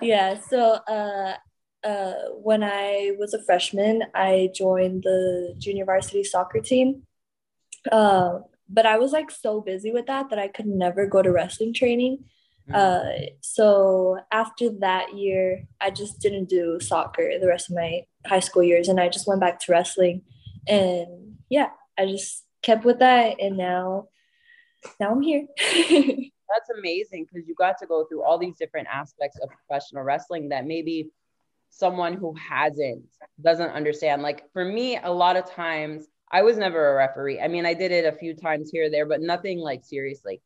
yeah 0.00 0.38
so 0.38 0.72
uh 0.88 1.34
uh, 1.82 2.12
when 2.34 2.62
I 2.62 3.12
was 3.18 3.34
a 3.34 3.42
freshman, 3.42 4.04
I 4.14 4.50
joined 4.54 5.04
the 5.04 5.54
junior 5.58 5.84
varsity 5.84 6.24
soccer 6.24 6.60
team. 6.60 7.02
Uh, 7.90 8.40
but 8.68 8.86
I 8.86 8.98
was 8.98 9.12
like 9.12 9.30
so 9.30 9.60
busy 9.60 9.90
with 9.90 10.06
that 10.06 10.30
that 10.30 10.38
I 10.38 10.48
could 10.48 10.66
never 10.66 11.06
go 11.06 11.22
to 11.22 11.32
wrestling 11.32 11.72
training. 11.72 12.24
Mm. 12.68 12.74
Uh, 12.74 13.30
so 13.40 14.20
after 14.30 14.70
that 14.80 15.16
year, 15.16 15.64
I 15.80 15.90
just 15.90 16.20
didn't 16.20 16.48
do 16.48 16.78
soccer 16.80 17.30
the 17.40 17.48
rest 17.48 17.70
of 17.70 17.76
my 17.76 18.02
high 18.26 18.40
school 18.40 18.62
years, 18.62 18.88
and 18.88 19.00
I 19.00 19.08
just 19.08 19.26
went 19.26 19.40
back 19.40 19.58
to 19.60 19.72
wrestling. 19.72 20.22
And 20.68 21.36
yeah, 21.48 21.70
I 21.98 22.06
just 22.06 22.44
kept 22.62 22.84
with 22.84 22.98
that, 23.00 23.40
and 23.40 23.56
now, 23.56 24.08
now 25.00 25.12
I'm 25.12 25.22
here. 25.22 25.46
That's 26.52 26.70
amazing 26.78 27.26
because 27.26 27.46
you 27.48 27.54
got 27.54 27.78
to 27.78 27.86
go 27.86 28.04
through 28.04 28.22
all 28.22 28.38
these 28.38 28.56
different 28.56 28.88
aspects 28.92 29.38
of 29.42 29.48
professional 29.50 30.02
wrestling 30.02 30.48
that 30.50 30.66
maybe 30.66 31.10
someone 31.70 32.14
who 32.14 32.34
hasn't 32.34 33.04
doesn't 33.40 33.70
understand. 33.70 34.22
Like 34.22 34.52
for 34.52 34.64
me, 34.64 34.98
a 35.02 35.12
lot 35.12 35.36
of 35.36 35.50
times 35.50 36.06
I 36.30 36.42
was 36.42 36.56
never 36.56 36.92
a 36.92 36.96
referee. 36.96 37.40
I 37.40 37.48
mean, 37.48 37.66
I 37.66 37.74
did 37.74 37.92
it 37.92 38.04
a 38.04 38.16
few 38.16 38.34
times 38.34 38.70
here 38.70 38.90
there, 38.90 39.06
but 39.06 39.20
nothing 39.20 39.58
like 39.58 39.84
seriously. 39.84 40.40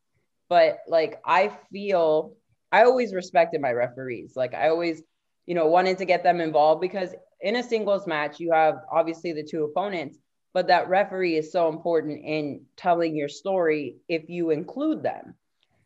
But 0.48 0.78
like 0.86 1.20
I 1.24 1.50
feel 1.72 2.34
I 2.70 2.84
always 2.84 3.14
respected 3.14 3.60
my 3.60 3.72
referees. 3.72 4.34
Like 4.36 4.54
I 4.54 4.68
always, 4.68 5.02
you 5.46 5.54
know, 5.54 5.66
wanted 5.66 5.98
to 5.98 6.04
get 6.04 6.22
them 6.22 6.40
involved 6.40 6.80
because 6.80 7.14
in 7.40 7.56
a 7.56 7.62
singles 7.62 8.06
match, 8.06 8.40
you 8.40 8.52
have 8.52 8.80
obviously 8.90 9.32
the 9.32 9.42
two 9.42 9.64
opponents, 9.64 10.18
but 10.52 10.68
that 10.68 10.88
referee 10.88 11.36
is 11.36 11.52
so 11.52 11.68
important 11.68 12.24
in 12.24 12.64
telling 12.76 13.16
your 13.16 13.28
story 13.28 13.96
if 14.08 14.28
you 14.28 14.50
include 14.50 15.02
them. 15.02 15.34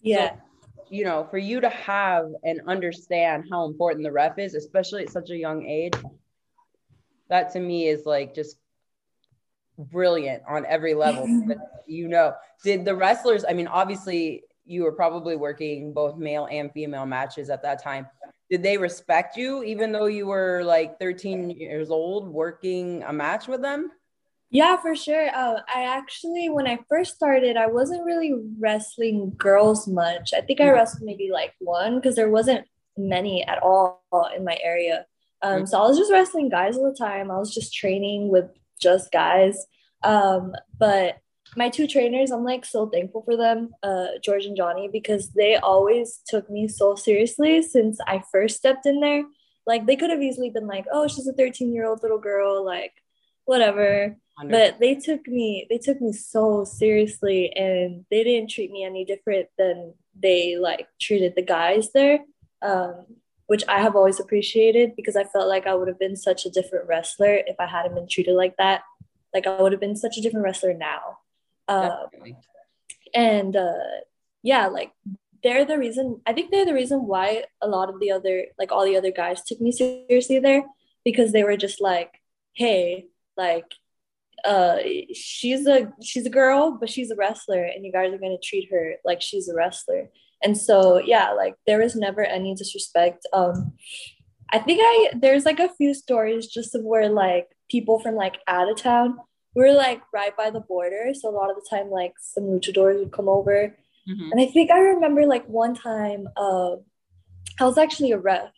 Yeah. 0.03 0.35
So 0.35 0.41
you 0.91 1.05
know, 1.05 1.27
for 1.31 1.39
you 1.39 1.61
to 1.61 1.69
have 1.69 2.31
and 2.45 2.61
understand 2.67 3.45
how 3.51 3.67
important 3.67 4.05
the 4.05 4.13
ref 4.13 4.39
is, 4.39 4.55
especially 4.55 5.03
at 5.03 5.11
such 5.11 5.31
a 5.31 5.37
young 5.37 5.67
age, 5.67 5.95
that 7.29 7.53
to 7.53 7.61
me 7.61 7.89
is 7.89 8.07
like 8.07 8.35
just 8.35 8.59
brilliant 9.79 10.43
on 10.49 10.65
every 10.67 10.95
level. 10.95 11.27
you 11.87 12.09
know, 12.09 12.35
did 12.65 12.85
the 12.85 12.95
wrestlers, 12.95 13.45
I 13.49 13.53
mean, 13.53 13.69
obviously 13.69 14.45
you 14.65 14.83
were 14.83 14.93
probably 14.93 15.37
working 15.37 15.93
both 15.93 16.17
male 16.17 16.49
and 16.51 16.73
female 16.73 17.07
matches 17.07 17.51
at 17.51 17.63
that 17.63 17.83
time. 17.83 18.07
Did 18.51 18.63
they 18.63 18.79
respect 18.79 19.37
you 19.37 19.63
even 19.63 19.93
though 19.93 20.07
you 20.07 20.27
were 20.27 20.63
like 20.65 20.99
13 20.99 21.51
years 21.51 21.91
old 21.91 22.29
working 22.29 23.03
a 23.03 23.13
match 23.13 23.47
with 23.47 23.61
them? 23.61 23.91
Yeah, 24.51 24.77
for 24.79 24.97
sure. 24.97 25.29
Uh, 25.29 25.61
I 25.73 25.85
actually, 25.85 26.49
when 26.49 26.67
I 26.67 26.79
first 26.89 27.15
started, 27.15 27.57
I 27.57 27.67
wasn't 27.67 28.05
really 28.05 28.35
wrestling 28.59 29.35
girls 29.37 29.87
much. 29.87 30.33
I 30.35 30.41
think 30.41 30.61
I 30.61 30.65
mm-hmm. 30.65 30.75
wrestled 30.75 31.03
maybe 31.05 31.31
like 31.31 31.55
one 31.59 31.97
because 31.97 32.17
there 32.17 32.31
wasn't 32.31 32.67
many 32.97 33.45
at 33.45 33.63
all 33.63 34.03
in 34.35 34.45
my 34.45 34.59
area. 34.63 35.05
Um, 35.43 35.53
mm-hmm. 35.53 35.67
so 35.67 35.79
I 35.79 35.87
was 35.87 35.99
just 35.99 36.11
wrestling 36.11 36.49
guys 36.49 36.77
all 36.77 36.91
the 36.91 36.97
time. 36.97 37.31
I 37.31 37.39
was 37.39 37.55
just 37.55 37.75
training 37.75 38.29
with 38.29 38.47
just 38.81 39.13
guys. 39.13 39.67
Um, 40.03 40.55
but 40.79 41.19
my 41.57 41.69
two 41.69 41.87
trainers, 41.87 42.31
I'm 42.31 42.45
like 42.45 42.65
so 42.65 42.89
thankful 42.89 43.23
for 43.23 43.37
them, 43.37 43.71
uh, 43.83 44.07
George 44.23 44.47
and 44.47 44.57
Johnny, 44.57 44.89
because 44.91 45.31
they 45.31 45.57
always 45.57 46.21
took 46.27 46.49
me 46.49 46.69
so 46.69 46.95
seriously 46.95 47.63
since 47.63 47.99
I 48.07 48.23
first 48.33 48.57
stepped 48.57 48.87
in 48.87 49.01
there. 49.01 49.25
Like 49.67 49.87
they 49.87 49.97
could 49.97 50.11
have 50.11 50.23
easily 50.23 50.49
been 50.49 50.67
like, 50.67 50.87
"Oh, 50.91 51.07
she's 51.09 51.27
a 51.27 51.33
13 51.35 51.75
year 51.75 51.87
old 51.87 52.03
little 52.03 52.19
girl," 52.19 52.65
like 52.65 52.93
whatever 53.45 54.17
but 54.47 54.79
they 54.79 54.95
took 54.95 55.27
me 55.27 55.67
they 55.69 55.79
took 55.79 56.01
me 56.01 56.13
so 56.13 56.65
seriously 56.65 57.53
and 57.55 58.05
they 58.11 58.23
didn't 58.23 58.51
treat 58.51 58.71
me 58.71 58.85
any 58.85 59.05
different 59.05 59.49
than 59.59 59.95
they 60.19 60.57
like 60.57 60.87
treated 61.01 61.35
the 61.35 61.43
guys 61.43 61.91
there 61.93 62.21
um, 62.63 63.05
which 63.47 63.65
i 63.69 63.81
have 63.81 63.97
always 63.97 64.21
appreciated 64.21 64.95
because 64.97 65.17
i 65.17 65.25
felt 65.25 65.49
like 65.49 65.67
i 65.67 65.75
would 65.75 65.89
have 65.89 65.99
been 65.99 66.17
such 66.17 66.47
a 66.47 66.51
different 66.51 66.87
wrestler 66.87 67.41
if 67.47 67.57
i 67.59 67.67
hadn't 67.67 67.95
been 67.95 68.09
treated 68.09 68.35
like 68.35 68.57
that. 68.57 68.83
Like 69.35 69.47
i 69.47 69.61
would 69.61 69.73
have 69.73 69.81
been 69.81 69.97
such 69.97 70.17
a 70.17 70.23
different 70.23 70.45
wrestler 70.45 70.73
now. 70.73 71.19
Um, 71.69 72.07
and 73.15 73.55
uh, 73.55 73.73
yeah 74.43 74.67
like 74.67 74.93
they're 75.43 75.65
the 75.65 75.79
reason 75.79 76.21
i 76.27 76.33
think 76.33 76.51
they're 76.51 76.65
the 76.65 76.75
reason 76.75 77.07
why 77.07 77.45
a 77.61 77.69
lot 77.69 77.89
of 77.89 78.01
the 78.01 78.11
other 78.11 78.47
like 78.59 78.73
all 78.73 78.85
the 78.85 78.97
other 78.97 79.11
guys 79.11 79.43
took 79.43 79.61
me 79.61 79.73
seriously 79.73 80.39
there 80.39 80.65
because 81.05 81.33
they 81.33 81.45
were 81.45 81.57
just 81.57 81.81
like 81.81 82.21
hey 82.55 83.07
like 83.37 83.65
uh 84.45 84.77
she's 85.13 85.67
a 85.67 85.93
she's 86.03 86.27
a 86.27 86.31
girl 86.31 86.77
but 86.79 86.89
she's 86.89 87.11
a 87.11 87.17
wrestler 87.17 87.65
and 87.65 87.85
you 87.85 87.93
guys 87.93 88.13
are 88.13 88.19
going 88.19 88.37
to 88.37 88.49
treat 88.49 88.69
her 88.71 88.95
like 89.05 89.21
she's 89.23 89.49
a 89.49 89.55
wrestler. 89.55 90.09
And 90.43 90.57
so 90.57 90.99
yeah 90.99 91.33
like 91.33 91.55
there 91.67 91.81
was 91.81 91.97
never 91.97 92.25
any 92.25 92.55
disrespect. 92.55 93.27
Um 93.33 93.73
i 94.51 94.59
think 94.59 94.81
i 94.83 95.11
there's 95.15 95.45
like 95.45 95.61
a 95.61 95.75
few 95.75 95.93
stories 95.93 96.47
just 96.47 96.75
of 96.75 96.83
where 96.83 97.09
like 97.11 97.49
people 97.71 97.99
from 97.99 98.15
like 98.15 98.39
out 98.47 98.71
of 98.71 98.79
town 98.79 99.19
we're 99.55 99.75
like 99.75 100.01
right 100.13 100.37
by 100.37 100.51
the 100.51 100.61
border. 100.61 101.13
So 101.15 101.29
a 101.29 101.35
lot 101.37 101.51
of 101.51 101.57
the 101.57 101.67
time 101.69 101.91
like 101.91 102.13
some 102.21 102.45
luchadors 102.45 102.99
would 102.99 103.13
come 103.13 103.29
over. 103.29 103.77
Mm-hmm. 104.09 104.33
and 104.33 104.41
i 104.41 104.47
think 104.47 104.71
i 104.71 104.79
remember 104.79 105.27
like 105.27 105.47
one 105.47 105.75
time 105.75 106.29
uh 106.39 106.77
i 107.61 107.65
was 107.65 107.77
actually 107.77 108.13
a 108.13 108.19
ref 108.19 108.53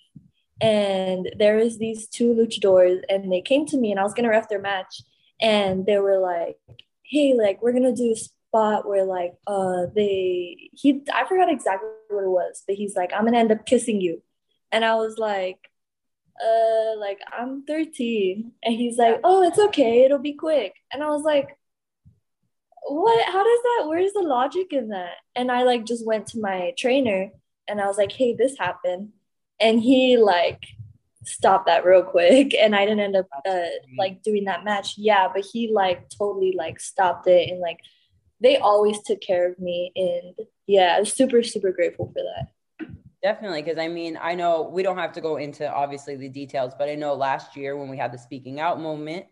and 0.60 1.28
there 1.36 1.56
was 1.56 1.78
these 1.78 2.06
two 2.06 2.32
luchadors 2.34 3.00
and 3.08 3.32
they 3.32 3.40
came 3.40 3.66
to 3.66 3.76
me 3.76 3.90
and 3.90 3.98
i 3.98 4.04
was 4.04 4.14
going 4.14 4.22
to 4.22 4.30
ref 4.30 4.48
their 4.48 4.60
match 4.60 5.02
and 5.40 5.86
they 5.86 5.98
were 5.98 6.18
like, 6.18 6.58
"Hey, 7.02 7.34
like 7.34 7.62
we're 7.62 7.72
gonna 7.72 7.94
do 7.94 8.12
a 8.12 8.16
spot 8.16 8.86
where 8.88 9.04
like 9.04 9.34
uh 9.46 9.86
they 9.94 10.70
he 10.72 11.02
I 11.12 11.26
forgot 11.26 11.50
exactly 11.50 11.88
what 12.10 12.24
it 12.24 12.28
was, 12.30 12.62
but 12.66 12.76
he's 12.76 12.96
like, 12.96 13.12
I'm 13.12 13.24
gonna 13.24 13.38
end 13.38 13.52
up 13.52 13.66
kissing 13.66 14.00
you," 14.00 14.22
and 14.72 14.84
I 14.84 14.96
was 14.96 15.18
like, 15.18 15.58
"Uh, 16.42 16.96
like 16.98 17.20
I'm 17.32 17.64
13," 17.66 18.52
and 18.62 18.74
he's 18.74 18.98
like, 18.98 19.20
"Oh, 19.24 19.42
it's 19.42 19.58
okay, 19.58 20.04
it'll 20.04 20.18
be 20.18 20.34
quick," 20.34 20.74
and 20.92 21.02
I 21.02 21.10
was 21.10 21.22
like, 21.22 21.56
what? 22.88 23.24
How 23.26 23.44
does 23.44 23.62
that 23.62 23.84
where's 23.88 24.12
the 24.12 24.22
logic 24.22 24.72
in 24.72 24.88
that? 24.88 25.16
And 25.36 25.50
i 25.50 25.62
like 25.62 25.84
just 25.84 26.06
went 26.06 26.26
to 26.28 26.40
my 26.40 26.72
trainer 26.76 27.30
and 27.68 27.80
i 27.80 27.86
was 27.86 27.98
like 27.98 28.12
hey 28.12 28.34
this 28.34 28.58
happened. 28.58 29.10
And 29.60 29.80
he 29.80 30.16
like 30.16 30.64
stopped 31.24 31.66
that 31.66 31.84
real 31.84 32.02
quick 32.02 32.54
and 32.60 32.74
i 32.74 32.84
didn't 32.84 33.00
end 33.00 33.16
up 33.16 33.26
uh, 33.46 33.60
like 33.98 34.22
doing 34.22 34.44
that 34.44 34.64
match. 34.64 34.94
Yeah 34.96 35.28
but 35.32 35.44
he 35.44 35.72
like 35.72 36.08
totally 36.10 36.54
like 36.56 36.80
stopped 36.80 37.26
it 37.26 37.50
and 37.50 37.60
like 37.60 37.80
they 38.40 38.56
always 38.56 39.02
took 39.02 39.20
care 39.20 39.50
of 39.50 39.58
me 39.58 39.92
and 39.94 40.46
yeah 40.66 40.96
i'm 40.98 41.04
super 41.04 41.42
super 41.42 41.72
grateful 41.72 42.12
for 42.12 42.22
that. 42.22 42.88
Definitely 43.22 43.62
because 43.62 43.78
i 43.78 43.86
mean 43.86 44.18
i 44.20 44.34
know 44.34 44.62
we 44.62 44.82
don't 44.82 44.96
have 44.96 45.12
to 45.12 45.20
go 45.20 45.36
into 45.36 45.70
obviously 45.70 46.16
the 46.16 46.28
details 46.28 46.72
but 46.78 46.88
i 46.88 46.94
know 46.94 47.14
last 47.14 47.54
year 47.54 47.76
when 47.76 47.90
we 47.90 47.98
had 47.98 48.12
the 48.12 48.18
speaking 48.18 48.60
out 48.60 48.80
moment 48.80 49.26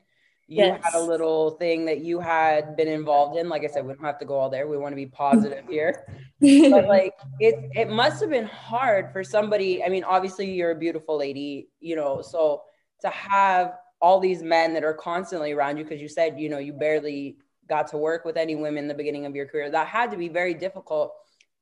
you 0.49 0.65
yes. 0.65 0.81
had 0.83 0.95
a 0.95 1.03
little 1.03 1.51
thing 1.53 1.85
that 1.85 2.01
you 2.01 2.21
had 2.21 2.75
been 2.75 2.89
involved 2.89 3.39
in. 3.39 3.51
Like 3.51 3.65
I 3.65 3.67
said, 3.67 3.87
we 3.87 3.93
don't 3.93 4.03
have 4.03 4.19
to 4.21 4.25
go 4.25 4.35
all 4.35 4.49
there. 4.49 4.67
We 4.67 4.79
want 4.79 4.93
to 4.93 4.97
be 4.97 5.05
positive 5.05 5.69
here. 5.69 6.07
but 6.41 6.89
like 6.89 7.13
it 7.39 7.71
it 7.75 7.91
must 7.91 8.21
have 8.21 8.31
been 8.31 8.47
hard 8.47 9.13
for 9.13 9.23
somebody. 9.23 9.85
I 9.85 9.91
mean, 9.91 10.05
obviously 10.05 10.51
you're 10.51 10.71
a 10.71 10.79
beautiful 10.79 11.19
lady, 11.19 11.69
you 11.81 11.97
know, 11.97 12.23
so 12.23 12.63
to 13.03 13.11
have 13.11 13.75
all 14.01 14.21
these 14.21 14.43
men 14.43 14.73
that 14.73 14.85
are 14.85 14.95
constantly 14.95 15.53
around 15.53 15.77
you, 15.77 15.85
because 15.85 16.01
you 16.01 16.09
said, 16.09 16.41
you 16.41 16.49
know, 16.49 16.59
you 16.59 16.73
barely 16.73 17.37
got 17.69 17.87
to 17.89 17.99
work 17.99 18.25
with 18.25 18.39
any 18.39 18.57
women 18.57 18.85
in 18.85 18.89
the 18.89 18.95
beginning 18.95 19.27
of 19.27 19.37
your 19.37 19.45
career. 19.45 19.71
That 19.71 19.87
had 19.87 20.11
to 20.13 20.17
be 20.17 20.29
very 20.29 20.55
difficult 20.55 21.13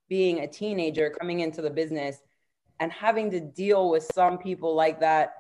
being 0.09 0.41
a 0.41 0.47
teenager 0.47 1.11
coming 1.11 1.41
into 1.41 1.61
the 1.61 1.71
business 1.71 2.19
and 2.79 2.93
having 2.93 3.33
to 3.33 3.41
deal 3.41 3.91
with 3.91 4.09
some 4.15 4.39
people 4.39 4.77
like 4.77 5.01
that, 5.01 5.35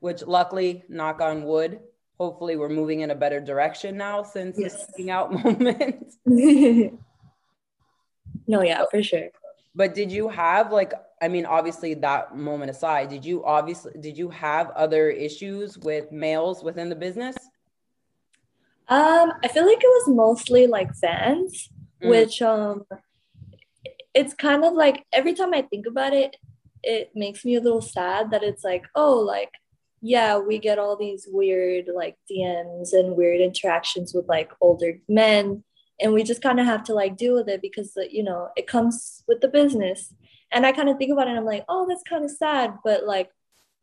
which 0.00 0.22
luckily, 0.22 0.84
knock 0.88 1.20
on 1.20 1.44
wood, 1.44 1.80
hopefully 2.18 2.56
we're 2.56 2.68
moving 2.68 3.00
in 3.00 3.10
a 3.10 3.14
better 3.14 3.40
direction 3.40 3.96
now 3.96 4.22
since 4.22 4.58
yes. 4.58 4.72
the 4.72 4.78
speaking 4.92 5.10
out 5.10 5.32
moment. 5.44 6.14
no, 8.46 8.62
yeah, 8.62 8.84
for 8.90 9.02
sure. 9.02 9.28
But 9.74 9.94
did 9.94 10.10
you 10.10 10.28
have 10.28 10.72
like 10.72 10.94
I 11.20 11.28
mean 11.28 11.46
obviously 11.46 11.94
that 11.94 12.36
moment 12.36 12.70
aside, 12.70 13.10
did 13.10 13.24
you 13.24 13.44
obviously 13.44 13.92
did 14.00 14.16
you 14.16 14.30
have 14.30 14.70
other 14.70 15.10
issues 15.10 15.78
with 15.78 16.10
males 16.10 16.64
within 16.64 16.88
the 16.88 16.96
business? 16.96 17.36
Um, 18.88 19.32
I 19.42 19.48
feel 19.48 19.66
like 19.66 19.78
it 19.78 19.86
was 19.86 20.14
mostly 20.14 20.66
like 20.66 20.94
fans, 20.94 21.68
mm. 22.02 22.08
which 22.08 22.40
um 22.40 22.86
it's 24.14 24.32
kind 24.32 24.64
of 24.64 24.72
like 24.72 25.04
every 25.12 25.34
time 25.34 25.52
I 25.52 25.60
think 25.60 25.86
about 25.86 26.14
it, 26.14 26.36
it 26.82 27.10
makes 27.14 27.44
me 27.44 27.56
a 27.56 27.60
little 27.60 27.82
sad 27.82 28.30
that 28.30 28.42
it's 28.42 28.64
like, 28.64 28.86
oh, 28.94 29.18
like 29.18 29.50
yeah, 30.06 30.38
we 30.38 30.60
get 30.60 30.78
all 30.78 30.96
these 30.96 31.26
weird 31.28 31.86
like 31.92 32.16
DMs 32.30 32.92
and 32.92 33.16
weird 33.16 33.40
interactions 33.40 34.14
with 34.14 34.28
like 34.28 34.52
older 34.60 35.00
men. 35.08 35.64
And 36.00 36.12
we 36.12 36.22
just 36.22 36.42
kind 36.42 36.60
of 36.60 36.66
have 36.66 36.84
to 36.84 36.94
like 36.94 37.16
deal 37.16 37.34
with 37.34 37.48
it 37.48 37.60
because, 37.60 37.92
you 38.10 38.22
know, 38.22 38.50
it 38.56 38.68
comes 38.68 39.24
with 39.26 39.40
the 39.40 39.48
business. 39.48 40.14
And 40.52 40.64
I 40.64 40.70
kind 40.70 40.88
of 40.88 40.96
think 40.96 41.10
about 41.10 41.26
it 41.26 41.30
and 41.30 41.38
I'm 41.38 41.44
like, 41.44 41.64
oh, 41.68 41.86
that's 41.88 42.04
kind 42.08 42.24
of 42.24 42.30
sad. 42.30 42.74
But 42.84 43.04
like, 43.04 43.30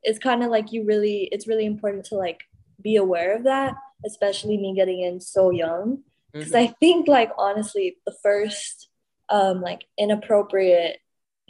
it's 0.01 0.19
kind 0.19 0.43
of 0.43 0.49
like 0.49 0.71
you 0.71 0.85
really, 0.85 1.27
it's 1.31 1.47
really 1.47 1.65
important 1.65 2.05
to 2.05 2.15
like 2.15 2.39
be 2.81 2.95
aware 2.95 3.35
of 3.35 3.43
that, 3.43 3.75
especially 4.05 4.57
me 4.57 4.73
getting 4.73 5.01
in 5.01 5.19
so 5.19 5.49
young. 5.49 6.03
Because 6.31 6.53
mm-hmm. 6.53 6.71
I 6.71 6.75
think, 6.79 7.07
like, 7.07 7.31
honestly, 7.37 7.97
the 8.05 8.15
first 8.23 8.87
um, 9.29 9.61
like 9.61 9.83
inappropriate 9.97 10.99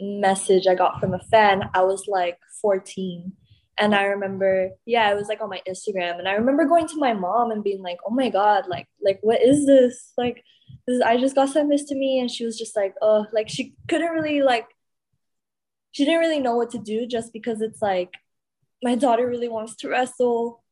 message 0.00 0.66
I 0.66 0.74
got 0.74 0.98
from 0.98 1.14
a 1.14 1.20
fan, 1.30 1.70
I 1.74 1.82
was 1.82 2.06
like 2.08 2.38
14 2.60 3.32
and 3.78 3.94
i 3.94 4.04
remember 4.04 4.70
yeah 4.86 5.10
it 5.10 5.16
was 5.16 5.28
like 5.28 5.40
on 5.40 5.48
my 5.48 5.60
instagram 5.68 6.18
and 6.18 6.28
i 6.28 6.32
remember 6.32 6.64
going 6.64 6.86
to 6.86 6.98
my 6.98 7.12
mom 7.12 7.50
and 7.50 7.64
being 7.64 7.82
like 7.82 7.98
oh 8.06 8.14
my 8.14 8.28
god 8.28 8.64
like 8.68 8.86
like 9.02 9.18
what 9.22 9.42
is 9.42 9.66
this? 9.66 10.12
Like 10.16 10.44
this 10.86 11.02
i 11.02 11.16
just 11.16 11.34
got 11.34 11.48
sent 11.48 11.70
this 11.70 11.84
to 11.84 11.94
me 11.94 12.20
and 12.20 12.30
she 12.30 12.44
was 12.44 12.58
just 12.58 12.76
like 12.76 12.94
oh 13.02 13.26
like 13.32 13.48
she 13.48 13.74
couldn't 13.88 14.12
really 14.12 14.42
like 14.42 14.66
she 15.92 16.04
didn't 16.04 16.20
really 16.20 16.40
know 16.40 16.56
what 16.56 16.70
to 16.70 16.78
do 16.78 17.06
just 17.06 17.32
because 17.32 17.60
it's 17.60 17.80
like 17.80 18.14
my 18.82 18.94
daughter 18.94 19.26
really 19.26 19.48
wants 19.48 19.76
to 19.76 19.88
wrestle 19.88 20.64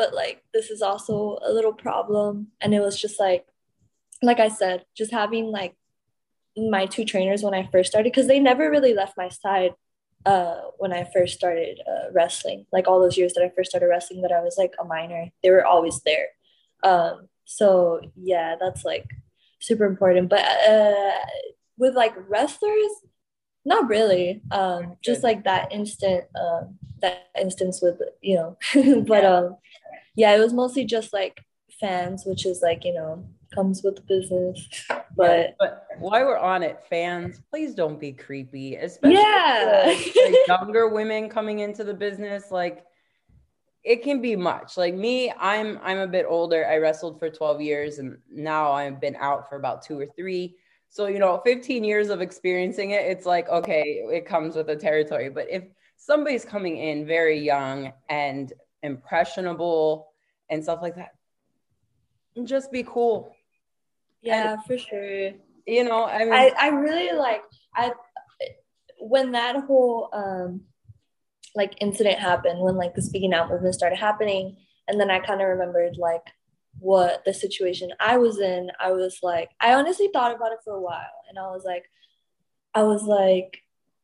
but 0.00 0.14
like 0.14 0.42
this 0.54 0.70
is 0.70 0.80
also 0.80 1.38
a 1.44 1.52
little 1.52 1.74
problem. 1.74 2.46
And 2.62 2.72
it 2.72 2.80
was 2.80 2.98
just 2.98 3.20
like 3.20 3.44
like 4.22 4.40
i 4.40 4.48
said 4.48 4.84
just 4.96 5.12
having 5.12 5.46
like 5.46 5.74
my 6.56 6.86
two 6.86 7.04
trainers 7.04 7.42
when 7.42 7.54
i 7.54 7.68
first 7.70 7.90
started 7.90 8.10
because 8.10 8.26
they 8.26 8.40
never 8.40 8.70
really 8.70 8.94
left 8.94 9.16
my 9.16 9.28
side 9.28 9.72
uh, 10.26 10.60
when 10.78 10.92
I 10.92 11.08
first 11.12 11.34
started 11.34 11.80
uh, 11.88 12.12
wrestling, 12.12 12.66
like 12.72 12.86
all 12.86 13.00
those 13.00 13.16
years 13.16 13.32
that 13.34 13.44
I 13.44 13.52
first 13.54 13.70
started 13.70 13.86
wrestling, 13.86 14.22
that 14.22 14.32
I 14.32 14.40
was 14.40 14.56
like 14.58 14.74
a 14.80 14.84
minor, 14.84 15.30
they 15.42 15.50
were 15.50 15.66
always 15.66 16.00
there. 16.02 16.28
Um, 16.82 17.28
so 17.44 18.00
yeah, 18.16 18.56
that's 18.60 18.84
like 18.84 19.06
super 19.60 19.84
important. 19.86 20.28
But 20.28 20.44
uh, 20.44 21.12
with 21.78 21.94
like 21.94 22.14
wrestlers, 22.28 22.90
not 23.64 23.88
really. 23.88 24.42
Um, 24.50 24.96
just 25.02 25.22
like 25.22 25.44
that 25.44 25.72
instant, 25.72 26.24
um, 26.38 26.78
that 27.00 27.28
instance 27.38 27.80
with 27.82 28.00
you 28.20 28.36
know, 28.36 28.58
but 29.06 29.24
um, 29.24 29.56
yeah, 30.14 30.34
it 30.34 30.40
was 30.40 30.52
mostly 30.52 30.84
just 30.84 31.12
like 31.12 31.40
fans, 31.80 32.24
which 32.24 32.46
is 32.46 32.60
like 32.62 32.84
you 32.84 32.94
know 32.94 33.26
comes 33.54 33.82
with 33.82 34.06
business. 34.06 34.66
But 35.16 35.56
but 35.58 35.86
while 35.98 36.24
we're 36.24 36.38
on 36.38 36.62
it, 36.62 36.82
fans, 36.88 37.40
please 37.50 37.74
don't 37.74 37.98
be 37.98 38.12
creepy, 38.12 38.76
especially 38.76 39.16
yeah. 39.16 39.82
like 39.86 40.36
younger 40.48 40.88
women 40.88 41.28
coming 41.28 41.60
into 41.60 41.84
the 41.84 41.94
business. 41.94 42.50
Like 42.50 42.84
it 43.82 44.02
can 44.02 44.20
be 44.20 44.36
much. 44.36 44.76
Like 44.76 44.94
me, 44.94 45.32
I'm 45.38 45.78
I'm 45.82 45.98
a 45.98 46.06
bit 46.06 46.26
older. 46.28 46.66
I 46.66 46.76
wrestled 46.76 47.18
for 47.18 47.30
12 47.30 47.60
years 47.60 47.98
and 47.98 48.18
now 48.30 48.72
I've 48.72 49.00
been 49.00 49.16
out 49.16 49.48
for 49.48 49.56
about 49.56 49.82
two 49.82 49.98
or 49.98 50.06
three. 50.06 50.56
So, 50.88 51.06
you 51.06 51.20
know, 51.20 51.40
15 51.44 51.84
years 51.84 52.08
of 52.08 52.20
experiencing 52.20 52.90
it, 52.90 53.06
it's 53.06 53.24
like, 53.24 53.48
okay, 53.48 54.02
it 54.10 54.26
comes 54.26 54.56
with 54.56 54.66
the 54.66 54.74
territory. 54.74 55.28
But 55.28 55.48
if 55.48 55.64
somebody's 55.96 56.44
coming 56.44 56.78
in 56.78 57.06
very 57.06 57.38
young 57.38 57.92
and 58.08 58.52
impressionable 58.82 60.08
and 60.48 60.62
stuff 60.62 60.80
like 60.82 60.96
that, 60.96 61.14
just 62.44 62.72
be 62.72 62.82
cool 62.82 63.32
yeah, 64.22 64.54
and, 64.54 64.64
for 64.64 64.78
sure. 64.78 65.30
You 65.66 65.84
know, 65.84 66.04
I 66.04 66.24
mean, 66.24 66.32
I, 66.32 66.52
I 66.58 66.68
really 66.68 67.16
like 67.16 67.42
I 67.74 67.92
when 68.98 69.32
that 69.32 69.56
whole 69.64 70.10
um 70.12 70.62
like 71.54 71.74
incident 71.80 72.18
happened 72.18 72.60
when 72.60 72.76
like 72.76 72.94
the 72.94 73.02
speaking 73.02 73.34
out 73.34 73.48
movement 73.48 73.74
started 73.74 73.96
happening 73.96 74.56
and 74.86 75.00
then 75.00 75.10
I 75.10 75.18
kind 75.18 75.40
of 75.40 75.48
remembered 75.48 75.96
like 75.96 76.22
what 76.78 77.24
the 77.24 77.34
situation 77.34 77.90
I 77.98 78.18
was 78.18 78.38
in 78.38 78.70
I 78.78 78.92
was 78.92 79.18
like 79.22 79.50
I 79.60 79.74
honestly 79.74 80.08
thought 80.12 80.34
about 80.34 80.52
it 80.52 80.58
for 80.64 80.74
a 80.74 80.80
while 80.80 81.24
and 81.28 81.38
I 81.38 81.50
was 81.50 81.64
like 81.64 81.84
I 82.74 82.84
was 82.84 83.02
like 83.02 83.62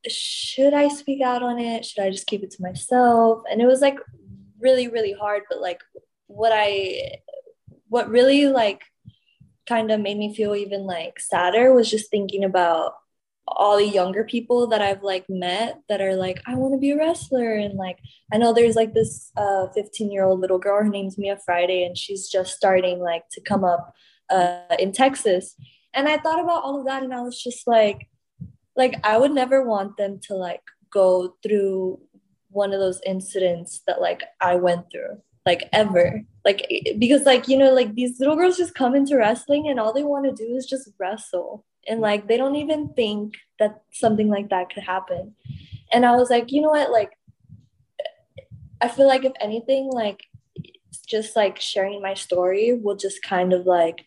should 0.09 0.75
I 0.75 0.89
speak 0.89 1.23
out 1.23 1.43
on 1.43 1.59
it 1.59 1.85
should 1.85 2.03
I 2.03 2.11
just 2.11 2.27
keep 2.27 2.43
it 2.43 2.51
to 2.53 2.63
myself 2.63 3.43
and 3.51 3.61
it 3.61 3.67
was 3.67 3.81
like 3.81 3.99
really 4.59 4.89
really 4.89 5.13
hard 5.13 5.43
but 5.49 5.61
like 5.61 5.81
what 6.27 6.53
I 6.53 7.19
what 7.89 8.09
really 8.09 8.47
like 8.47 8.83
kind 9.67 9.91
of 9.91 10.01
made 10.01 10.17
me 10.17 10.35
feel 10.35 10.55
even 10.55 10.83
like 10.83 11.21
sadder 11.21 11.73
was 11.73 11.91
just 11.91 12.11
thinking 12.11 12.45
about 12.45 12.95
all 13.49 13.77
the 13.77 13.87
younger 13.87 14.25
people 14.25 14.67
that 14.67 14.83
I've 14.83 15.03
like 15.03 15.25
met 15.29 15.81
that 15.89 16.01
are 16.01 16.17
like, 16.17 16.43
I 16.47 16.57
want 16.57 16.75
to 16.75 16.79
be 16.79 16.91
a 16.91 16.97
wrestler. 16.97 17.55
And 17.55 17.75
like, 17.75 17.99
I 18.33 18.39
know 18.39 18.53
there's 18.53 18.75
like 18.75 18.93
this 18.93 19.31
uh 19.37 19.69
15 19.69 20.11
year 20.11 20.25
old 20.25 20.41
little 20.41 20.59
girl, 20.59 20.83
her 20.83 20.89
name's 20.89 21.19
Mia 21.19 21.39
Friday, 21.45 21.85
and 21.85 21.97
she's 21.97 22.29
just 22.29 22.57
starting 22.57 23.01
like 23.01 23.29
to 23.33 23.41
come 23.41 23.65
up 23.65 23.95
uh 24.31 24.77
in 24.79 24.93
Texas. 24.93 25.55
And 25.95 26.09
I 26.09 26.19
thought 26.19 26.41
about 26.41 26.65
all 26.65 26.81
of 26.81 26.87
that 26.87 27.03
and 27.03 27.15
I 27.15 27.23
was 27.23 27.41
just 27.41 27.67
like, 27.67 28.09
like 28.75 28.95
I 29.05 29.17
would 29.17 29.33
never 29.33 29.65
want 29.65 29.97
them 29.97 30.21
to 30.25 30.35
like 30.35 30.63
go 30.91 31.37
through 31.43 32.01
one 32.51 32.73
of 32.73 32.81
those 32.81 33.01
incidents 33.07 33.81
that 33.87 34.01
like 34.01 34.25
I 34.41 34.57
went 34.57 34.91
through 34.91 35.23
like 35.47 35.69
ever. 35.73 36.23
Like 36.45 36.69
because 36.99 37.23
like 37.23 37.49
you 37.49 37.57
know 37.57 37.73
like 37.73 37.95
these 37.95 38.21
little 38.21 38.37
girls 38.37 38.57
just 38.57 38.75
come 38.75 38.95
into 38.95 39.17
wrestling 39.17 39.69
and 39.69 39.81
all 39.81 39.93
they 39.93 40.03
want 40.03 40.27
to 40.27 40.45
do 40.45 40.55
is 40.55 40.67
just 40.67 40.91
wrestle. 40.99 41.65
And 41.89 42.01
like 42.01 42.27
they 42.27 42.37
don't 42.37 42.57
even 42.57 42.89
think 42.95 43.35
that 43.59 43.83
something 43.93 44.29
like 44.29 44.51
that 44.51 44.71
could 44.75 44.83
happen. 44.83 45.35
And 45.93 46.05
i 46.05 46.17
was 46.17 46.29
like 46.31 46.53
you 46.53 46.61
know 46.61 46.71
what? 46.71 46.91
Like 46.91 47.13
i 48.83 48.89
feel 48.89 49.07
like 49.07 49.25
if 49.25 49.33
anything 49.41 49.89
like 49.91 50.23
just 51.07 51.37
like 51.37 51.59
sharing 51.61 52.03
my 52.03 52.15
story 52.15 52.75
will 52.75 52.97
just 52.97 53.23
kind 53.23 53.53
of 53.53 53.65
like 53.65 54.05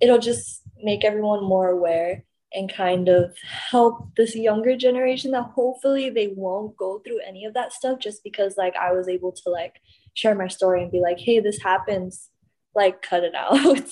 it'll 0.00 0.18
just 0.18 0.62
make 0.82 1.04
everyone 1.04 1.42
more 1.42 1.70
aware 1.70 2.24
and 2.52 2.72
kind 2.72 3.08
of 3.08 3.36
help 3.42 4.08
this 4.16 4.34
younger 4.34 4.76
generation 4.76 5.32
that 5.32 5.42
hopefully 5.42 6.08
they 6.10 6.28
won't 6.28 6.76
go 6.76 7.00
through 7.00 7.20
any 7.26 7.44
of 7.44 7.54
that 7.54 7.72
stuff 7.72 7.98
just 7.98 8.22
because 8.24 8.56
like 8.56 8.74
I 8.76 8.92
was 8.92 9.08
able 9.08 9.32
to 9.32 9.50
like 9.50 9.80
share 10.14 10.34
my 10.34 10.48
story 10.48 10.82
and 10.82 10.92
be 10.92 11.00
like, 11.00 11.18
hey, 11.18 11.40
this 11.40 11.60
happens, 11.62 12.30
like 12.74 13.02
cut 13.02 13.24
it 13.24 13.34
out. 13.36 13.82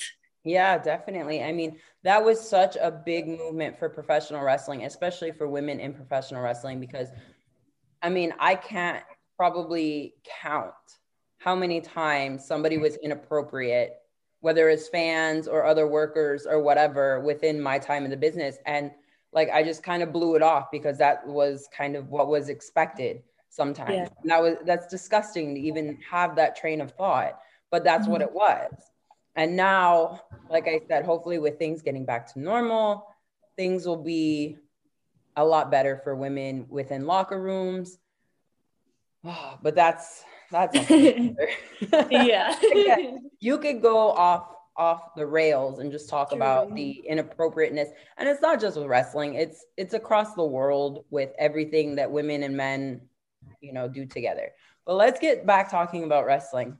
Yeah, 0.44 0.78
definitely. 0.78 1.42
I 1.42 1.52
mean, 1.52 1.78
that 2.04 2.24
was 2.24 2.40
such 2.40 2.76
a 2.76 2.90
big 2.90 3.26
movement 3.26 3.78
for 3.78 3.88
professional 3.88 4.42
wrestling, 4.42 4.84
especially 4.84 5.32
for 5.32 5.48
women 5.48 5.80
in 5.80 5.92
professional 5.92 6.42
wrestling, 6.42 6.78
because 6.78 7.08
I 8.02 8.10
mean, 8.10 8.32
I 8.38 8.54
can't 8.54 9.02
probably 9.36 10.14
count 10.42 10.74
how 11.38 11.56
many 11.56 11.80
times 11.80 12.46
somebody 12.46 12.78
was 12.78 12.96
inappropriate 12.96 13.96
whether 14.40 14.68
it's 14.68 14.88
fans 14.88 15.48
or 15.48 15.64
other 15.64 15.88
workers 15.88 16.46
or 16.46 16.62
whatever 16.62 17.20
within 17.20 17.60
my 17.60 17.80
time 17.80 18.04
in 18.04 18.10
the 18.10 18.16
business. 18.16 18.58
And 18.66 18.92
like 19.32 19.50
I 19.50 19.62
just 19.64 19.82
kind 19.82 20.04
of 20.04 20.12
blew 20.12 20.36
it 20.36 20.42
off 20.42 20.70
because 20.70 20.98
that 20.98 21.26
was 21.26 21.68
kind 21.76 21.96
of 21.96 22.10
what 22.10 22.28
was 22.28 22.48
expected 22.48 23.24
sometimes. 23.56 23.92
Yeah. 23.92 24.08
And 24.22 24.30
that 24.30 24.42
was 24.42 24.56
that's 24.64 24.86
disgusting 24.86 25.54
to 25.54 25.60
even 25.60 25.98
have 26.08 26.36
that 26.36 26.56
train 26.56 26.80
of 26.80 26.92
thought, 26.92 27.38
but 27.70 27.82
that's 27.82 28.02
mm-hmm. 28.02 28.12
what 28.12 28.22
it 28.22 28.32
was. 28.32 28.72
And 29.34 29.56
now, 29.56 30.20
like 30.48 30.68
I 30.68 30.80
said, 30.86 31.04
hopefully 31.04 31.38
with 31.38 31.58
things 31.58 31.82
getting 31.82 32.04
back 32.04 32.32
to 32.32 32.40
normal, 32.40 33.06
things 33.56 33.86
will 33.86 34.02
be 34.02 34.56
a 35.36 35.44
lot 35.44 35.70
better 35.70 36.00
for 36.04 36.14
women 36.14 36.66
within 36.68 37.06
locker 37.06 37.40
rooms. 37.40 37.98
Oh, 39.24 39.58
but 39.62 39.74
that's 39.74 40.24
that's 40.50 40.90
yeah. 42.10 42.56
you 43.40 43.58
could 43.58 43.82
go 43.82 44.12
off 44.12 44.52
off 44.76 45.14
the 45.16 45.26
rails 45.26 45.78
and 45.78 45.90
just 45.90 46.08
talk 46.08 46.28
True. 46.28 46.36
about 46.36 46.74
the 46.74 46.90
inappropriateness 47.08 47.88
and 48.18 48.28
it's 48.28 48.42
not 48.42 48.60
just 48.60 48.76
with 48.76 48.86
wrestling 48.86 49.34
it's 49.34 49.64
it's 49.78 49.94
across 49.94 50.34
the 50.34 50.44
world 50.44 51.06
with 51.08 51.30
everything 51.38 51.96
that 51.96 52.10
women 52.10 52.42
and 52.42 52.54
men 52.54 53.00
you 53.60 53.72
know 53.72 53.88
do 53.88 54.06
together. 54.06 54.52
But 54.84 54.94
let's 54.94 55.18
get 55.18 55.46
back 55.46 55.70
talking 55.70 56.04
about 56.04 56.26
wrestling 56.26 56.76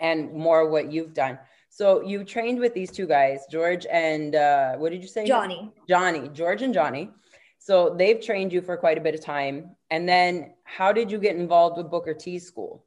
and 0.00 0.32
more 0.32 0.68
what 0.70 0.92
you've 0.92 1.14
done. 1.14 1.38
So 1.68 2.02
you 2.02 2.24
trained 2.24 2.58
with 2.58 2.74
these 2.74 2.90
two 2.90 3.06
guys 3.06 3.46
george 3.50 3.86
and 3.90 4.34
uh, 4.34 4.74
what 4.76 4.90
did 4.90 5.02
you 5.02 5.08
say? 5.08 5.26
Johnny. 5.26 5.72
Johnny 5.88 6.28
george 6.28 6.62
and 6.62 6.74
johnny. 6.74 7.10
So 7.58 7.94
they've 7.96 8.20
trained 8.20 8.52
you 8.52 8.62
for 8.62 8.76
quite 8.76 8.98
a 8.98 9.00
bit 9.00 9.14
of 9.14 9.22
time. 9.22 9.76
And 9.90 10.08
then 10.08 10.54
how 10.64 10.92
did 10.92 11.10
you 11.10 11.18
get 11.18 11.36
involved 11.36 11.76
with 11.76 11.90
booker 11.90 12.14
t 12.14 12.38
school? 12.38 12.84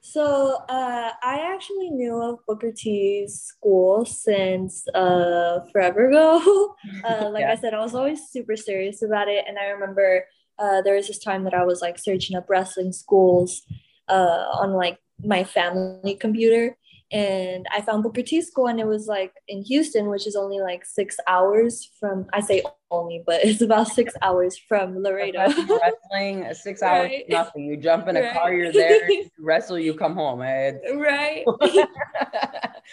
So 0.00 0.64
uh, 0.68 1.10
I 1.22 1.52
actually 1.52 1.90
knew 1.90 2.22
of 2.22 2.38
Booker 2.46 2.72
T's 2.72 3.42
school 3.42 4.04
since 4.04 4.86
uh, 4.94 5.60
forever 5.72 6.08
ago. 6.08 6.74
uh, 7.04 7.28
like 7.30 7.42
yeah. 7.42 7.52
I 7.52 7.56
said, 7.56 7.74
I 7.74 7.80
was 7.80 7.94
always 7.94 8.28
super 8.28 8.56
serious 8.56 9.02
about 9.02 9.28
it, 9.28 9.44
and 9.46 9.58
I 9.58 9.66
remember 9.66 10.24
uh, 10.58 10.82
there 10.82 10.94
was 10.94 11.08
this 11.08 11.18
time 11.18 11.44
that 11.44 11.54
I 11.54 11.64
was 11.64 11.80
like 11.80 11.98
searching 11.98 12.36
up 12.36 12.48
wrestling 12.48 12.92
schools 12.92 13.62
uh, 14.08 14.46
on 14.52 14.72
like 14.72 14.98
my 15.22 15.44
family 15.44 16.14
computer, 16.14 16.76
and 17.10 17.66
I 17.74 17.80
found 17.80 18.02
Booker 18.02 18.22
T 18.22 18.42
school 18.42 18.66
and 18.66 18.78
it 18.78 18.86
was 18.86 19.06
like 19.06 19.32
in 19.48 19.62
Houston, 19.62 20.08
which 20.08 20.26
is 20.26 20.36
only 20.36 20.60
like 20.60 20.84
six 20.84 21.16
hours 21.26 21.90
from 21.98 22.26
I 22.34 22.40
say 22.40 22.62
only, 22.90 23.22
but 23.24 23.40
it's 23.44 23.62
about 23.62 23.88
six 23.88 24.12
hours 24.20 24.58
from 24.58 25.02
Laredo. 25.02 25.46
Wrestling 25.48 26.52
six 26.52 26.82
hours 26.82 27.08
right. 27.08 27.24
nothing. 27.28 27.64
You 27.64 27.78
jump 27.78 28.08
in 28.08 28.16
a 28.16 28.20
right. 28.20 28.32
car, 28.34 28.52
you're 28.52 28.72
there, 28.72 29.10
you 29.10 29.30
wrestle, 29.38 29.78
you 29.78 29.94
come 29.94 30.14
home. 30.14 30.42
It's... 30.42 30.78
Right. 30.98 31.44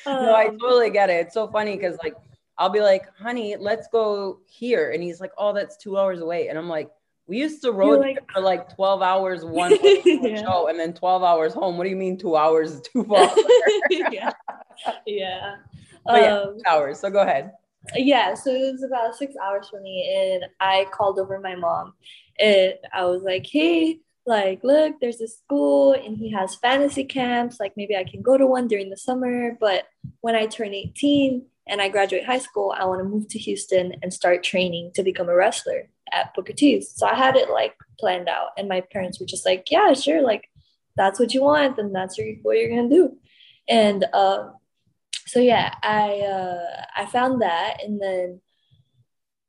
no, 0.06 0.34
I 0.34 0.47
um, 0.47 0.60
totally 0.60 0.91
get 0.91 1.10
it. 1.10 1.25
It's 1.25 1.34
so 1.34 1.47
funny 1.49 1.75
because 1.75 1.97
like 2.04 2.15
I'll 2.58 2.69
be 2.69 2.82
like, 2.82 3.04
honey, 3.17 3.58
let's 3.60 3.89
go 3.91 4.39
here. 4.45 4.91
And 4.91 5.04
he's 5.04 5.19
like, 5.19 5.32
Oh, 5.38 5.54
that's 5.54 5.75
two 5.75 5.97
hours 5.97 6.21
away. 6.21 6.47
And 6.47 6.58
I'm 6.58 6.69
like, 6.69 6.89
we 7.27 7.38
used 7.38 7.61
to 7.63 7.71
road 7.71 7.99
like, 8.01 8.31
for 8.31 8.41
like 8.41 8.73
12 8.75 9.01
hours 9.01 9.43
one 9.45 9.77
yeah. 9.81 10.41
show 10.41 10.67
and 10.67 10.79
then 10.79 10.93
12 10.93 11.23
hours 11.23 11.53
home. 11.53 11.77
What 11.77 11.85
do 11.85 11.89
you 11.89 11.95
mean 11.95 12.17
two 12.17 12.35
hours 12.35 12.73
is 12.73 12.81
too 12.81 13.03
far? 13.03 13.29
yeah. 13.89 14.31
Yeah. 15.05 15.55
But 16.05 16.21
yeah, 16.21 16.35
um, 16.35 16.57
hours. 16.67 16.99
So 16.99 17.09
go 17.09 17.21
ahead. 17.21 17.51
Yeah. 17.95 18.35
So 18.35 18.51
it 18.51 18.71
was 18.71 18.83
about 18.83 19.15
six 19.15 19.35
hours 19.43 19.69
for 19.69 19.81
me. 19.81 20.11
And 20.15 20.45
I 20.59 20.88
called 20.91 21.19
over 21.19 21.39
my 21.39 21.55
mom 21.55 21.93
and 22.39 22.73
I 22.93 23.05
was 23.05 23.23
like, 23.23 23.47
hey, 23.47 23.99
like, 24.27 24.63
look, 24.63 24.99
there's 24.99 25.21
a 25.21 25.27
school 25.27 25.93
and 25.93 26.17
he 26.17 26.31
has 26.31 26.55
fantasy 26.55 27.03
camps. 27.03 27.59
Like, 27.59 27.73
maybe 27.77 27.95
I 27.95 28.03
can 28.03 28.21
go 28.21 28.38
to 28.38 28.47
one 28.47 28.67
during 28.67 28.89
the 28.89 28.97
summer. 28.97 29.55
But 29.59 29.85
when 30.21 30.35
I 30.35 30.47
turn 30.47 30.73
18, 30.73 31.45
and 31.67 31.82
I 31.82 31.89
graduate 31.89 32.25
high 32.25 32.39
school, 32.39 32.73
I 32.78 32.86
want 32.86 32.99
to 32.99 33.10
move 33.10 33.28
to 33.30 33.39
Houston 33.39 33.93
and 34.01 34.13
start 34.13 34.43
training 34.43 34.91
to 34.95 35.04
become 35.04 35.30
a 35.30 35.36
wrestler 35.36 35.89
at 36.12 36.34
Booker 36.36 36.54
T's. 36.54 36.93
So 36.95 37.08
I 37.08 37.15
had 37.15 37.36
it 37.36 37.49
like 37.49 37.75
planned 37.99 38.30
out, 38.30 38.49
and 38.58 38.69
my 38.69 38.82
parents 38.82 39.19
were 39.19 39.25
just 39.25 39.45
like, 39.45 39.71
"Yeah, 39.71 39.93
sure, 39.93 40.21
like 40.21 40.49
that's 40.95 41.19
what 41.19 41.34
you 41.34 41.41
want, 41.41 41.78
then 41.78 41.91
that's 41.91 42.17
what 42.43 42.58
you're 42.58 42.69
gonna 42.69 42.89
do." 42.89 43.17
And 43.67 44.06
uh, 44.13 44.49
so 45.28 45.39
yeah, 45.39 45.73
I 45.84 46.19
uh, 46.19 46.86
I 46.95 47.06
found 47.08 47.41
that, 47.41 47.82
and 47.84 47.99
then 48.01 48.41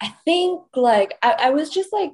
I 0.01 0.15
think 0.25 0.63
like 0.75 1.19
I, 1.23 1.33
I 1.39 1.51
was 1.51 1.71
just 1.71 1.93
like 1.93 2.13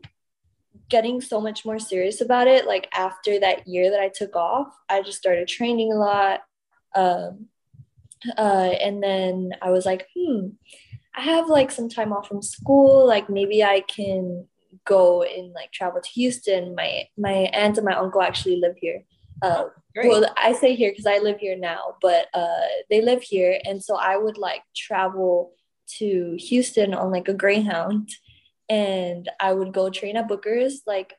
getting 0.88 1.20
so 1.20 1.40
much 1.40 1.64
more 1.64 1.78
serious 1.78 2.20
about 2.20 2.46
it. 2.46 2.66
Like 2.66 2.88
after 2.92 3.38
that 3.40 3.66
year 3.66 3.90
that 3.90 4.00
I 4.00 4.08
took 4.08 4.36
off, 4.36 4.68
I 4.88 5.02
just 5.02 5.18
started 5.18 5.48
training 5.48 5.92
a 5.92 5.96
lot. 5.96 6.40
Um, 6.94 7.48
uh, 8.38 8.70
and 8.80 9.02
then 9.02 9.50
I 9.60 9.70
was 9.70 9.86
like, 9.86 10.06
hmm, 10.16 10.48
I 11.14 11.22
have 11.22 11.48
like 11.48 11.70
some 11.70 11.88
time 11.88 12.12
off 12.12 12.28
from 12.28 12.42
school. 12.42 13.06
Like 13.06 13.28
maybe 13.28 13.62
I 13.62 13.80
can 13.80 14.46
go 14.84 15.22
and 15.22 15.52
like 15.52 15.72
travel 15.72 16.00
to 16.00 16.08
Houston. 16.10 16.74
My 16.74 17.04
my 17.16 17.50
aunt 17.52 17.78
and 17.78 17.86
my 17.86 17.94
uncle 17.94 18.22
actually 18.22 18.56
live 18.56 18.76
here. 18.80 19.04
Uh, 19.42 19.64
oh, 19.64 19.72
well, 20.04 20.24
I 20.36 20.52
say 20.52 20.74
here 20.74 20.92
because 20.92 21.06
I 21.06 21.18
live 21.18 21.38
here 21.38 21.56
now, 21.56 21.96
but 22.00 22.28
uh, 22.32 22.66
they 22.88 23.00
live 23.00 23.22
here, 23.22 23.58
and 23.64 23.82
so 23.82 23.96
I 23.96 24.16
would 24.16 24.38
like 24.38 24.62
travel 24.74 25.52
to 25.98 26.36
Houston 26.38 26.94
on 26.94 27.10
like 27.10 27.28
a 27.28 27.34
Greyhound, 27.34 28.08
and 28.68 29.28
I 29.40 29.52
would 29.52 29.72
go 29.72 29.90
train 29.90 30.16
at 30.16 30.28
Booker's. 30.28 30.82
Like 30.86 31.14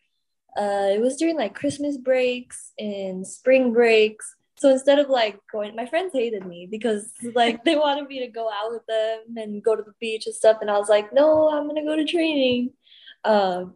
uh, 0.58 0.89
it 0.94 1.02
was 1.02 1.18
during 1.18 1.36
like 1.36 1.54
Christmas 1.54 1.98
breaks 1.98 2.72
and 2.80 3.28
spring 3.28 3.74
breaks 3.74 4.36
so 4.63 4.69
instead 4.69 4.97
of 4.97 5.10
like 5.10 5.38
going, 5.52 5.76
my 5.76 5.86
friends 5.86 6.12
hated 6.13 6.45
me 6.45 6.69
because 6.71 7.12
like 7.36 7.65
they 7.65 7.76
wanted 7.76 8.08
me 8.08 8.19
to 8.19 8.28
go 8.28 8.49
out 8.49 8.71
with 8.71 8.86
them 8.86 9.36
and 9.36 9.62
go 9.62 9.76
to 9.76 9.84
the 9.84 9.93
beach 9.99 10.26
and 10.26 10.34
stuff. 10.34 10.60
And 10.62 10.71
I 10.71 10.78
was 10.78 10.88
like, 10.88 11.12
no, 11.12 11.49
I'm 11.49 11.67
to 11.67 11.82
go 11.82 11.97
to 11.97 12.06
training. 12.06 12.71
Um, 13.26 13.73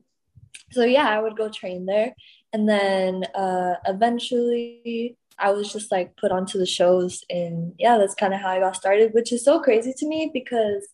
so 0.72 0.86
yeah, 0.86 1.10
I 1.10 1.20
would 1.20 1.36
go 1.36 1.50
train 1.50 1.86
there. 1.86 2.16
And 2.54 2.70
then 2.70 3.26
uh, 3.36 3.74
eventually 3.86 5.18
I 5.38 5.52
was 5.52 5.74
just 5.74 5.92
like 5.92 6.16
put 6.16 6.32
onto 6.32 6.58
the 6.58 6.66
shows. 6.66 7.22
And 7.30 7.74
yeah, 7.78 7.98
that's 7.98 8.16
kind 8.16 8.34
of 8.34 8.40
how 8.40 8.52
I 8.52 8.62
got 8.62 8.78
started, 8.78 9.14
which 9.14 9.34
is 9.34 9.44
so 9.44 9.60
crazy 9.60 9.94
to 9.98 10.08
me 10.08 10.32
because 10.34 10.88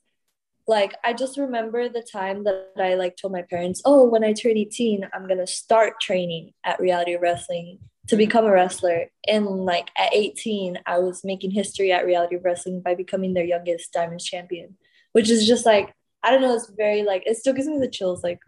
like 0.66 0.96
I 1.04 1.14
just 1.14 1.38
remember 1.38 1.88
the 1.88 2.02
time 2.02 2.46
that 2.46 2.72
I 2.80 2.96
like 2.96 3.16
told 3.16 3.34
my 3.34 3.44
parents, 3.44 3.84
oh, 3.86 4.06
when 4.06 4.24
I 4.24 4.34
turn 4.34 4.58
18, 4.58 5.08
I'm 5.14 5.28
to 5.38 5.46
start 5.46 6.02
training 6.02 6.54
at 6.64 6.80
reality 6.80 7.16
wrestling 7.16 7.78
to 8.08 8.18
become 8.18 8.46
a 8.46 8.52
wrestler. 8.52 9.06
And 9.28 9.46
like 9.46 9.90
at 9.98 10.14
18, 10.14 10.80
I 10.86 11.00
was 11.00 11.24
making 11.24 11.52
history 11.52 11.92
at 11.92 12.06
Reality 12.06 12.36
Wrestling 12.36 12.82
by 12.82 12.96
becoming 12.96 13.34
their 13.34 13.46
youngest 13.46 13.94
Diamonds 13.94 14.26
champion, 14.26 14.76
which 15.14 15.30
is 15.30 15.48
just 15.48 15.66
like, 15.66 15.94
I 16.22 16.32
don't 16.32 16.42
know, 16.42 16.56
it's 16.56 16.72
very 16.76 17.04
like, 17.04 17.24
it 17.26 17.38
still 17.38 17.54
gives 17.54 17.68
me 17.68 17.80
the 17.80 17.90
chills. 17.90 18.24
Like 18.24 18.40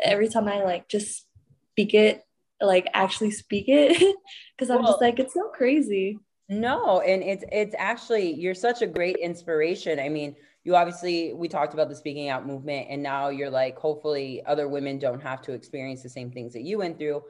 every 0.00 0.28
time 0.28 0.48
I 0.48 0.62
like 0.62 0.88
just 0.88 1.26
speak 1.72 1.94
it, 1.94 2.24
like 2.60 2.88
actually 2.94 3.30
speak 3.30 3.66
it, 3.68 4.16
because 4.56 4.70
I'm 4.70 4.82
well, 4.82 4.92
just 4.92 5.00
like, 5.00 5.18
it's 5.18 5.34
so 5.34 5.48
crazy. 5.48 6.18
No, 6.48 7.00
and 7.00 7.24
it's 7.24 7.44
it's 7.50 7.74
actually 7.76 8.32
you're 8.34 8.54
such 8.54 8.80
a 8.80 8.86
great 8.86 9.16
inspiration. 9.16 9.98
I 9.98 10.08
mean, 10.08 10.36
you 10.62 10.76
obviously 10.76 11.32
we 11.32 11.48
talked 11.48 11.74
about 11.74 11.88
the 11.88 11.96
speaking 11.96 12.28
out 12.28 12.46
movement, 12.46 12.86
and 12.88 13.02
now 13.02 13.30
you're 13.30 13.50
like, 13.50 13.76
hopefully, 13.76 14.42
other 14.46 14.68
women 14.68 15.00
don't 15.00 15.20
have 15.20 15.42
to 15.42 15.52
experience 15.52 16.04
the 16.04 16.08
same 16.08 16.30
things 16.30 16.52
that 16.52 16.62
you 16.62 16.78
went 16.78 16.98
through 16.98 17.22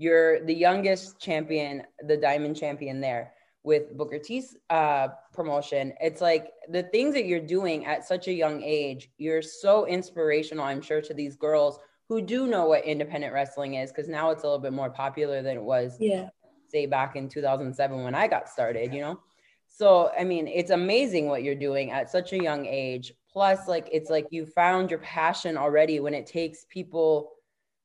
you're 0.00 0.42
the 0.46 0.54
youngest 0.54 1.20
champion, 1.20 1.82
the 2.06 2.16
diamond 2.16 2.56
champion 2.56 3.02
there 3.02 3.34
with 3.64 3.94
Booker 3.98 4.18
T's 4.18 4.56
uh, 4.70 5.08
promotion. 5.34 5.92
It's 6.00 6.22
like 6.22 6.52
the 6.70 6.84
things 6.84 7.12
that 7.12 7.26
you're 7.26 7.38
doing 7.38 7.84
at 7.84 8.08
such 8.08 8.26
a 8.26 8.32
young 8.32 8.62
age, 8.62 9.10
you're 9.18 9.42
so 9.42 9.86
inspirational, 9.86 10.64
I'm 10.64 10.80
sure, 10.80 11.02
to 11.02 11.12
these 11.12 11.36
girls 11.36 11.78
who 12.08 12.22
do 12.22 12.46
know 12.46 12.64
what 12.64 12.82
independent 12.86 13.34
wrestling 13.34 13.74
is, 13.74 13.92
because 13.92 14.08
now 14.08 14.30
it's 14.30 14.42
a 14.42 14.46
little 14.46 14.58
bit 14.58 14.72
more 14.72 14.88
popular 14.88 15.42
than 15.42 15.58
it 15.58 15.62
was, 15.62 15.98
yeah. 16.00 16.30
say, 16.68 16.86
back 16.86 17.14
in 17.14 17.28
2007 17.28 18.02
when 18.02 18.14
I 18.14 18.26
got 18.26 18.48
started, 18.48 18.94
you 18.94 19.02
know? 19.02 19.20
So, 19.68 20.10
I 20.18 20.24
mean, 20.24 20.48
it's 20.48 20.70
amazing 20.70 21.28
what 21.28 21.42
you're 21.42 21.54
doing 21.54 21.90
at 21.90 22.10
such 22.10 22.32
a 22.32 22.42
young 22.42 22.64
age. 22.64 23.12
Plus, 23.30 23.68
like, 23.68 23.86
it's 23.92 24.08
like 24.08 24.28
you 24.30 24.46
found 24.46 24.88
your 24.88 25.00
passion 25.00 25.58
already 25.58 26.00
when 26.00 26.14
it 26.14 26.26
takes 26.26 26.64
people 26.70 27.32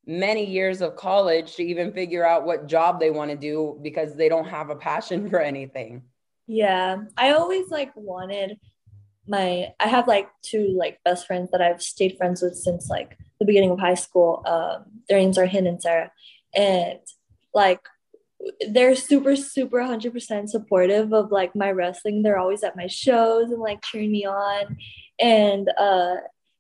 many 0.06 0.46
years 0.46 0.82
of 0.82 0.96
college 0.96 1.56
to 1.56 1.64
even 1.64 1.92
figure 1.92 2.26
out 2.26 2.46
what 2.46 2.68
job 2.68 3.00
they 3.00 3.12
want 3.12 3.32
to 3.32 3.38
do 3.38 3.80
because 3.82 4.16
they 4.16 4.30
don't 4.30 4.48
have 4.48 4.70
a 4.70 4.76
passion 4.76 5.30
for 5.30 5.40
anything. 5.40 6.04
Yeah. 6.48 6.98
I 7.18 7.32
always 7.32 7.70
like 7.70 7.92
wanted 7.96 8.60
my 9.28 9.74
I 9.80 9.88
have 9.88 10.08
like 10.08 10.30
two 10.44 10.76
like 10.78 11.00
best 11.04 11.26
friends 11.26 11.50
that 11.52 11.62
I've 11.62 11.82
stayed 11.82 12.18
friends 12.18 12.44
with 12.44 12.56
since 12.56 12.90
like 12.90 13.18
the 13.40 13.46
beginning 13.46 13.72
of 13.72 13.80
high 13.80 13.96
school. 13.96 14.44
Um 14.46 15.02
their 15.10 15.18
names 15.18 15.38
are 15.38 15.48
Hin 15.48 15.66
and 15.66 15.82
Sarah. 15.82 16.12
And 16.54 17.00
like 17.54 17.82
they're 18.70 18.96
super 18.96 19.36
super 19.36 19.80
100% 19.80 20.50
supportive 20.50 21.14
of 21.14 21.32
like 21.32 21.56
my 21.56 21.72
wrestling. 21.72 22.22
They're 22.22 22.38
always 22.38 22.64
at 22.64 22.78
my 22.78 22.86
shows 22.86 23.50
and 23.50 23.60
like 23.60 23.82
cheering 23.82 24.12
me 24.12 24.26
on 24.26 24.78
and 25.20 25.70
uh 25.80 26.18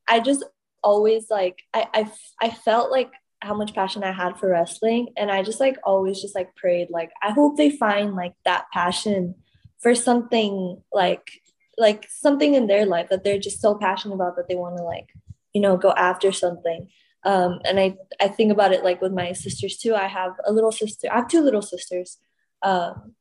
I 0.07 0.19
just 0.19 0.43
always 0.83 1.29
like 1.29 1.59
I 1.71 1.87
I, 1.93 2.11
I 2.41 2.49
felt 2.49 2.89
like 2.89 3.11
how 3.45 3.53
much 3.53 3.73
passion 3.73 4.03
I 4.03 4.11
had 4.11 4.37
for 4.37 4.49
wrestling. 4.49 5.09
And 5.15 5.31
I 5.31 5.43
just 5.43 5.59
like 5.59 5.77
always 5.83 6.21
just 6.21 6.35
like 6.35 6.55
prayed, 6.55 6.89
like, 6.89 7.11
I 7.21 7.31
hope 7.31 7.57
they 7.57 7.69
find 7.69 8.15
like 8.15 8.33
that 8.43 8.65
passion 8.73 9.35
for 9.79 9.95
something 9.95 10.81
like 10.91 11.41
like 11.77 12.07
something 12.09 12.53
in 12.55 12.67
their 12.67 12.85
life 12.85 13.09
that 13.09 13.23
they're 13.23 13.37
just 13.37 13.61
so 13.61 13.75
passionate 13.75 14.15
about 14.15 14.35
that 14.37 14.47
they 14.47 14.55
want 14.55 14.77
to 14.77 14.83
like 14.83 15.09
you 15.53 15.61
know 15.61 15.77
go 15.77 15.91
after 15.91 16.31
something. 16.31 16.89
Um, 17.23 17.59
and 17.65 17.79
I, 17.79 17.95
I 18.21 18.27
think 18.27 18.51
about 18.51 18.71
it 18.71 18.83
like 18.83 19.01
with 19.01 19.11
my 19.11 19.33
sisters 19.33 19.77
too. 19.77 19.95
I 19.95 20.07
have 20.07 20.33
a 20.45 20.53
little 20.53 20.71
sister 20.71 21.07
i 21.11 21.15
have 21.15 21.27
two 21.27 21.41
little 21.41 21.61
sisters 21.61 22.17
um, 22.61 23.15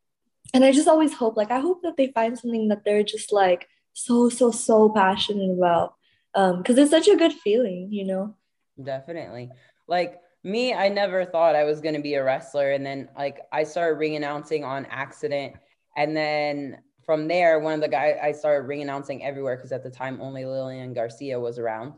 and 0.53 0.65
i 0.65 0.73
just 0.73 0.89
always 0.89 1.15
hope 1.15 1.37
like 1.37 1.51
i 1.51 1.59
hope 1.59 1.83
that 1.83 1.97
they 1.97 2.09
find 2.09 2.39
something 2.39 2.69
that 2.69 2.85
they're 2.85 3.03
just 3.03 3.33
like 3.33 3.69
so 3.93 4.29
so 4.29 4.51
so 4.51 4.91
passionate 4.91 5.53
about 5.57 5.95
um 6.35 6.59
because 6.59 6.77
um, 6.77 6.83
it's 6.83 6.91
such 6.91 7.09
a 7.09 7.17
good 7.17 7.33
feeling 7.33 7.89
you 7.91 8.05
know? 8.05 8.37
Definitely 8.83 9.51
like 9.89 10.21
me 10.43 10.75
i 10.75 10.89
never 10.89 11.25
thought 11.25 11.57
i 11.57 11.65
was 11.65 11.81
going 11.81 11.95
to 11.95 12.03
be 12.03 12.15
a 12.15 12.23
wrestler 12.23 12.73
and 12.73 12.85
then 12.85 13.09
like 13.17 13.41
i 13.53 13.63
started 13.63 13.99
ring 13.99 14.17
announcing 14.17 14.63
on 14.65 14.85
accident 14.87 15.55
and 15.97 16.17
then 16.17 16.79
from 17.05 17.29
there 17.29 17.61
one 17.61 17.75
of 17.75 17.81
the 17.81 17.89
guys 17.89 18.17
i 18.23 18.33
started 18.33 18.67
ring 18.67 18.83
announcing 18.83 19.25
everywhere 19.25 19.57
because 19.57 19.73
at 19.73 19.83
the 19.83 19.91
time 19.91 20.21
only 20.21 20.45
lillian 20.45 20.93
garcia 20.93 21.39
was 21.39 21.59
around. 21.59 21.95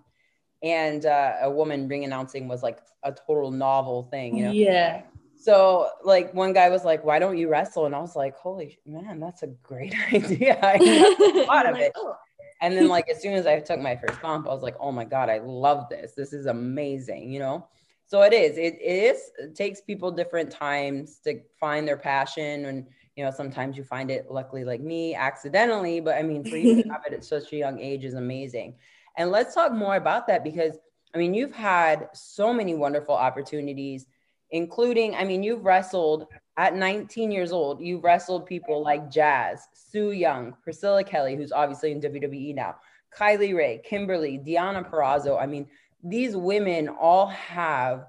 And 0.62 1.05
uh, 1.05 1.35
a 1.42 1.51
woman 1.51 1.87
ring 1.87 2.05
announcing 2.05 2.49
was 2.49 2.62
like 2.62 2.79
a 3.03 3.12
total 3.12 3.51
novel 3.51 4.05
thing 4.11 4.37
you 4.37 4.44
know? 4.46 4.53
Yeah. 4.53 5.03
So 5.38 5.90
like 6.03 6.33
one 6.33 6.55
guy 6.55 6.70
was 6.70 6.85
like 6.85 7.05
why 7.05 7.18
don't 7.18 7.37
you 7.37 7.49
wrestle? 7.49 7.87
And 7.87 7.94
i 7.94 8.01
was 8.01 8.16
like 8.16 8.37
holy 8.37 8.79
man 8.87 9.20
that's 9.20 9.42
a 9.42 9.49
great 9.49 9.94
idea. 10.12 10.59
I 10.62 11.44
thought 11.46 11.66
of 11.68 11.77
it. 11.77 11.92
Oh. 11.94 12.16
and 12.62 12.77
then 12.77 12.88
like 12.88 13.09
as 13.09 13.20
soon 13.20 13.35
as 13.35 13.46
i 13.46 13.61
took 13.61 13.81
my 13.81 13.96
first 13.96 14.20
comp 14.20 14.49
i 14.49 14.51
was 14.53 14.62
like 14.62 14.77
oh 14.81 14.90
my 14.90 15.05
god 15.05 15.29
i 15.29 15.38
love 15.38 15.88
this. 15.88 16.12
This 16.12 16.33
is 16.33 16.46
amazing 16.46 17.31
you 17.31 17.38
know 17.38 17.68
so 18.07 18.23
it 18.23 18.33
is 18.33 18.57
it, 18.57 18.75
it 18.81 19.14
is 19.14 19.31
it 19.38 19.55
takes 19.55 19.81
people 19.81 20.11
different 20.11 20.51
times 20.51 21.19
to 21.25 21.40
find 21.59 21.87
their 21.87 21.97
passion 21.97 22.66
and 22.66 22.87
you 23.16 23.25
know 23.25 23.31
sometimes 23.31 23.77
you 23.77 23.85
find 23.85 24.11
it 24.11 24.27
luckily 24.31 24.64
like 24.64 24.81
me 24.81 25.14
accidentally 25.14 26.01
but 26.01 26.16
i 26.16 26.23
mean 26.23 26.45
for 26.45 26.57
you 26.57 26.83
to 26.83 26.88
have 26.88 27.03
it 27.07 27.12
at 27.12 27.25
such 27.25 27.53
a 27.53 27.57
young 27.57 27.79
age 27.79 28.05
is 28.05 28.14
amazing 28.14 28.75
and 29.16 29.31
let's 29.31 29.55
talk 29.55 29.73
more 29.73 29.97
about 29.97 30.27
that 30.27 30.45
because 30.45 30.79
I 31.16 31.19
mean, 31.19 31.33
you've 31.33 31.55
had 31.55 32.11
so 32.12 32.53
many 32.53 32.75
wonderful 32.75 33.14
opportunities, 33.14 34.07
including, 34.51 35.14
I 35.14 35.25
mean, 35.25 35.42
you've 35.42 35.64
wrestled 35.64 36.27
at 36.59 36.77
19 36.77 37.31
years 37.31 37.53
old, 37.53 37.81
you've 37.81 38.05
wrestled 38.05 38.45
people 38.45 38.83
like 38.83 39.11
Jazz, 39.11 39.66
Su 39.73 40.11
Yung 40.11 40.55
Priscilla 40.62 41.03
Kelly, 41.03 41.35
who's 41.35 41.53
obviously 41.53 41.92
in 41.92 42.03
WWE 42.03 42.55
now, 42.55 42.77
Kylie 43.16 43.57
Rae, 43.57 43.81
Kimberly, 43.83 44.38
Deonna 44.38 44.87
Purrazzo. 44.87 45.40
I 45.40 45.47
mean, 45.47 45.66
these 46.09 46.37
women 46.37 46.88
all 46.88 47.27
have 47.29 48.07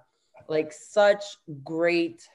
like 0.47 0.71
such 0.71 1.23
great 1.63 2.27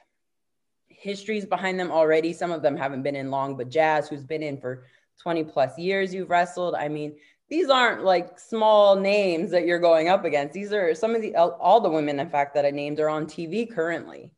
histories 0.87 1.45
behind 1.45 1.79
them 1.79 1.91
already. 1.91 2.33
Some 2.33 2.51
of 2.51 2.61
them 2.61 2.77
haven't 2.77 3.03
been 3.03 3.15
in 3.15 3.31
long, 3.31 3.55
but 3.57 3.69
Jazz, 3.69 4.07
who's 4.07 4.23
been 4.23 4.43
in 4.43 4.59
for 4.59 4.85
20 5.21 5.43
plus 5.45 5.77
years, 5.77 6.13
you've 6.13 6.29
wrestled. 6.29 6.75
I 6.75 6.87
mean, 6.89 7.15
these 7.49 7.69
aren't 7.69 8.03
like 8.03 8.39
small 8.39 8.95
names 8.95 9.51
that 9.51 9.65
you're 9.65 9.79
going 9.79 10.09
up 10.09 10.25
against. 10.25 10.53
These 10.53 10.73
are 10.73 10.93
some 10.95 11.15
of 11.15 11.21
the 11.21 11.35
all 11.35 11.81
the 11.81 11.89
women, 11.89 12.19
in 12.19 12.29
fact, 12.29 12.55
that 12.55 12.65
I 12.65 12.71
named 12.71 12.99
are 12.99 13.09
on 13.09 13.25
TV 13.25 13.71
currently. 13.71 14.31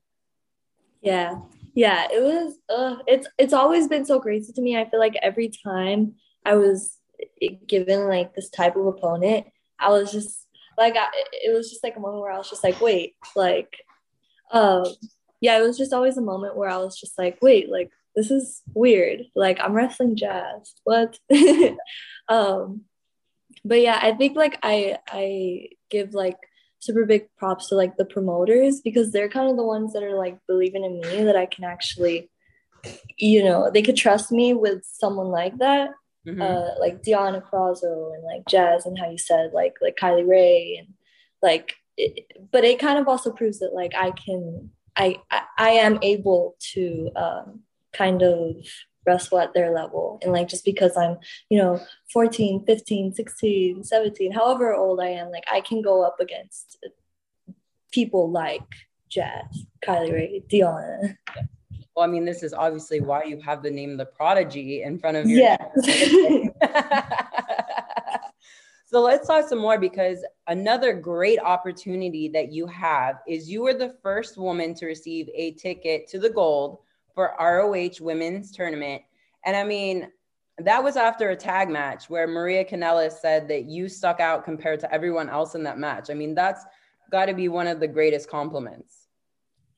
Yeah, 1.01 1.39
yeah, 1.73 2.07
it 2.11 2.21
was. 2.21 2.57
Uh, 2.67 3.01
it's 3.07 3.27
it's 3.38 3.53
always 3.53 3.88
been 3.88 4.05
so 4.05 4.19
crazy 4.19 4.51
to 4.53 4.61
me. 4.61 4.77
I 4.77 4.89
feel 4.89 4.99
like 4.99 5.15
every 5.21 5.51
time 5.63 6.15
I 6.43 6.55
was 6.55 6.97
given 7.67 8.07
like 8.07 8.35
this 8.35 8.49
type 8.49 8.75
of 8.75 8.85
opponent, 8.85 9.47
I 9.79 9.89
was 9.89 10.11
just 10.11 10.44
like, 10.77 10.95
I, 10.97 11.07
it 11.31 11.53
was 11.53 11.69
just 11.69 11.83
like 11.83 11.95
a 11.95 11.99
moment 11.99 12.21
where 12.21 12.31
I 12.31 12.38
was 12.38 12.49
just 12.49 12.63
like, 12.63 12.79
wait, 12.81 13.15
like, 13.35 13.75
um, 14.51 14.85
yeah, 15.41 15.57
it 15.57 15.61
was 15.61 15.77
just 15.77 15.93
always 15.93 16.17
a 16.17 16.21
moment 16.21 16.55
where 16.55 16.69
I 16.69 16.77
was 16.77 16.99
just 16.99 17.17
like, 17.17 17.38
wait, 17.41 17.69
like 17.69 17.91
this 18.15 18.31
is 18.31 18.61
weird. 18.73 19.23
Like 19.35 19.59
I'm 19.61 19.73
wrestling 19.73 20.15
jazz. 20.15 20.73
What? 20.83 21.19
um, 22.29 22.85
but 23.65 23.81
yeah 23.81 23.99
i 24.01 24.11
think 24.13 24.35
like 24.35 24.57
i 24.63 24.97
i 25.09 25.67
give 25.89 26.13
like 26.13 26.38
super 26.79 27.05
big 27.05 27.27
props 27.38 27.69
to 27.69 27.75
like 27.75 27.97
the 27.97 28.05
promoters 28.05 28.81
because 28.81 29.11
they're 29.11 29.29
kind 29.29 29.49
of 29.49 29.57
the 29.57 29.63
ones 29.63 29.93
that 29.93 30.03
are 30.03 30.17
like 30.17 30.38
believing 30.47 30.83
in 30.83 30.99
me 30.99 31.23
that 31.23 31.35
i 31.35 31.45
can 31.45 31.63
actually 31.63 32.29
you 33.17 33.43
know 33.43 33.71
they 33.71 33.81
could 33.81 33.97
trust 33.97 34.31
me 34.31 34.53
with 34.53 34.83
someone 34.85 35.27
like 35.27 35.57
that 35.57 35.89
mm-hmm. 36.25 36.41
uh 36.41 36.79
like 36.79 37.01
Deonna 37.01 37.43
Purrazzo 37.49 38.13
and 38.13 38.23
like 38.23 38.45
Jazz 38.47 38.85
and 38.85 38.97
how 38.97 39.09
you 39.09 39.17
said 39.17 39.51
like 39.53 39.75
like 39.81 39.97
Kylie 39.97 40.27
Rae 40.27 40.77
and 40.79 40.93
like 41.41 41.75
it, 41.97 42.25
but 42.51 42.63
it 42.63 42.79
kind 42.79 42.99
of 42.99 43.07
also 43.07 43.31
proves 43.31 43.59
that 43.59 43.73
like 43.73 43.93
I 43.95 44.11
can 44.11 44.69
I 44.95 45.17
I, 45.31 45.41
I 45.57 45.69
am 45.71 45.99
able 46.01 46.55
to 46.73 47.11
um 47.15 47.61
kind 47.93 48.21
of 48.21 48.55
wrestle 49.05 49.39
at 49.39 49.53
their 49.53 49.71
level. 49.71 50.19
And 50.23 50.33
like 50.33 50.47
just 50.47 50.65
because 50.65 50.97
i'm 50.97 51.17
you 51.49 51.57
know 51.57 51.79
14 52.11 52.65
15 52.65 53.13
16 53.13 53.83
17 53.83 54.31
however 54.31 54.73
old 54.73 54.99
i 54.99 55.07
am 55.07 55.29
like 55.31 55.45
i 55.51 55.61
can 55.61 55.81
go 55.81 56.03
up 56.03 56.19
against 56.19 56.77
people 57.91 58.29
like 58.29 58.63
jazz 59.09 59.65
kylie 59.85 60.11
Rae, 60.11 60.43
Deonna 60.51 61.15
well 61.95 62.05
i 62.05 62.08
mean 62.08 62.25
this 62.25 62.43
is 62.43 62.53
obviously 62.53 62.99
why 62.99 63.23
you 63.23 63.39
have 63.39 63.63
the 63.63 63.71
name 63.71 63.97
the 63.97 64.05
prodigy 64.05 64.84
in 64.84 64.97
front 64.99 65.17
of 65.17 65.27
you 65.27 65.38
yeah 65.38 65.58
so 68.86 69.01
let's 69.01 69.27
talk 69.27 69.47
some 69.47 69.60
more 69.60 69.79
because 69.79 70.23
another 70.47 70.93
great 70.93 71.39
opportunity 71.39 72.27
that 72.29 72.51
you 72.51 72.67
have 72.67 73.19
is 73.27 73.49
you 73.49 73.62
were 73.62 73.73
the 73.73 73.95
first 74.01 74.38
woman 74.38 74.73
to 74.73 74.86
receive 74.86 75.29
a 75.34 75.51
ticket 75.53 76.08
to 76.08 76.19
the 76.19 76.29
gold 76.29 76.79
for 77.15 77.34
ROH 77.39 78.03
women's 78.03 78.51
tournament. 78.51 79.01
And 79.45 79.55
I 79.55 79.63
mean, 79.63 80.12
that 80.60 80.84
was 80.84 80.97
after 80.97 81.29
a 81.29 81.36
tag 81.36 81.69
match 81.69 82.10
where 82.10 82.27
Maria 82.27 82.63
Kanellis 82.63 83.13
said 83.13 83.47
that 83.47 83.65
you 83.65 83.89
stuck 83.89 84.19
out 84.19 84.45
compared 84.45 84.79
to 84.81 84.93
everyone 84.93 85.29
else 85.29 85.55
in 85.55 85.63
that 85.63 85.79
match. 85.79 86.10
I 86.10 86.13
mean, 86.13 86.36
that's 86.36 86.63
got 87.12 87.25
to 87.25 87.34
be 87.34 87.47
one 87.47 87.67
of 87.67 87.79
the 87.79 87.88
greatest 87.88 88.29
compliments. 88.29 89.04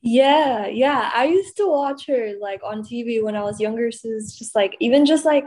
Yeah, 0.02 0.68
yeah. 0.68 1.12
I 1.14 1.26
used 1.26 1.58
to 1.58 1.68
watch 1.68 2.08
her 2.08 2.34
like 2.40 2.62
on 2.64 2.84
TV 2.84 3.22
when 3.24 3.36
I 3.36 3.44
was 3.44 3.60
younger. 3.60 3.92
So 3.92 4.10
it's 4.10 4.38
just 4.38 4.56
like 4.56 4.76
even 4.80 5.06
just 5.06 5.26
like 5.26 5.46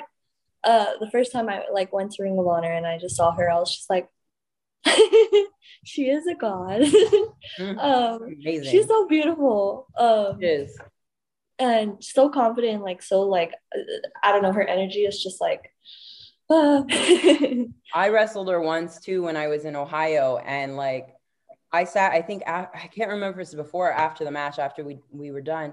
uh 0.64 0.86
the 1.00 1.10
first 1.10 1.32
time 1.32 1.48
I 1.48 1.64
like 1.72 1.92
went 1.92 2.12
to 2.12 2.22
Ring 2.22 2.38
of 2.38 2.46
Honor 2.46 2.72
and 2.72 2.86
I 2.86 2.98
just 2.98 3.16
saw 3.16 3.32
her, 3.32 3.50
I 3.50 3.58
was 3.58 3.74
just 3.74 3.88
like 3.90 4.08
she 5.84 6.08
is 6.10 6.26
a 6.26 6.34
god. 6.34 6.82
Mm-hmm. 6.82 7.78
um 7.78 8.22
Amazing. 8.22 8.70
she's 8.70 8.86
so 8.86 9.06
beautiful. 9.06 9.86
Um 9.96 10.38
she 10.40 10.46
is 10.46 10.78
and 11.60 12.02
so 12.02 12.28
confident 12.30 12.82
like 12.82 13.02
so 13.02 13.20
like 13.20 13.52
i 14.22 14.32
don't 14.32 14.42
know 14.42 14.52
her 14.52 14.66
energy 14.66 15.00
is 15.00 15.22
just 15.22 15.40
like 15.40 15.70
uh. 16.48 16.82
i 17.94 18.08
wrestled 18.08 18.48
her 18.48 18.60
once 18.60 18.98
too 18.98 19.22
when 19.22 19.36
i 19.36 19.46
was 19.46 19.64
in 19.64 19.76
ohio 19.76 20.38
and 20.38 20.76
like 20.76 21.08
i 21.72 21.84
sat 21.84 22.12
i 22.12 22.20
think 22.22 22.42
i 22.46 22.66
can't 22.94 23.10
remember 23.10 23.40
if 23.40 23.46
it's 23.46 23.54
before 23.54 23.88
or 23.88 23.92
after 23.92 24.24
the 24.24 24.30
match 24.30 24.58
after 24.58 24.84
we 24.84 24.98
we 25.10 25.30
were 25.30 25.40
done 25.40 25.72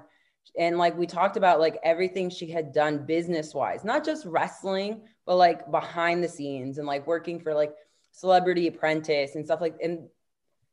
and 0.57 0.77
like 0.77 0.97
we 0.97 1.05
talked 1.05 1.38
about 1.38 1.60
like 1.60 1.77
everything 1.83 2.29
she 2.29 2.49
had 2.49 2.71
done 2.71 3.05
business 3.05 3.53
wise 3.53 3.83
not 3.83 4.05
just 4.05 4.25
wrestling 4.25 5.01
but 5.25 5.36
like 5.36 5.69
behind 5.71 6.23
the 6.23 6.29
scenes 6.29 6.77
and 6.77 6.88
like 6.88 7.05
working 7.05 7.39
for 7.39 7.53
like 7.53 7.73
celebrity 8.12 8.67
apprentice 8.67 9.36
and 9.36 9.45
stuff 9.45 9.62
like 9.62 9.75
and 9.83 10.07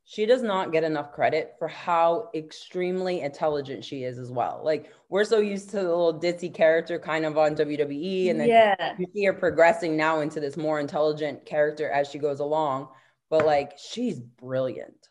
she 0.07 0.27
does 0.27 0.43
not 0.43 0.71
get 0.71 0.85
enough 0.85 1.13
credit 1.13 1.55
for 1.59 1.67
how 1.67 2.29
extremely 2.35 3.23
intelligent 3.23 3.83
she 3.83 4.05
is 4.05 4.19
as 4.19 4.31
well. 4.31 4.61
Like 4.63 4.93
we're 5.09 5.25
so 5.25 5.39
used 5.39 5.71
to 5.71 5.77
the 5.77 5.83
little 5.83 6.21
ditzy 6.21 6.53
character 6.53 6.99
kind 6.99 7.25
of 7.25 7.39
on 7.39 7.57
WWE, 7.57 8.31
and 8.31 8.39
then 8.39 8.49
yeah. 8.49 8.95
you 8.99 9.07
see 9.15 9.25
her 9.25 9.33
progressing 9.33 9.97
now 9.97 10.21
into 10.21 10.41
this 10.41 10.59
more 10.59 10.79
intelligent 10.79 11.47
character 11.47 11.91
as 11.91 12.11
she 12.11 12.19
goes 12.19 12.41
along. 12.41 12.89
But 13.31 13.47
like 13.47 13.79
she's 13.79 14.21
brilliant. 14.21 15.09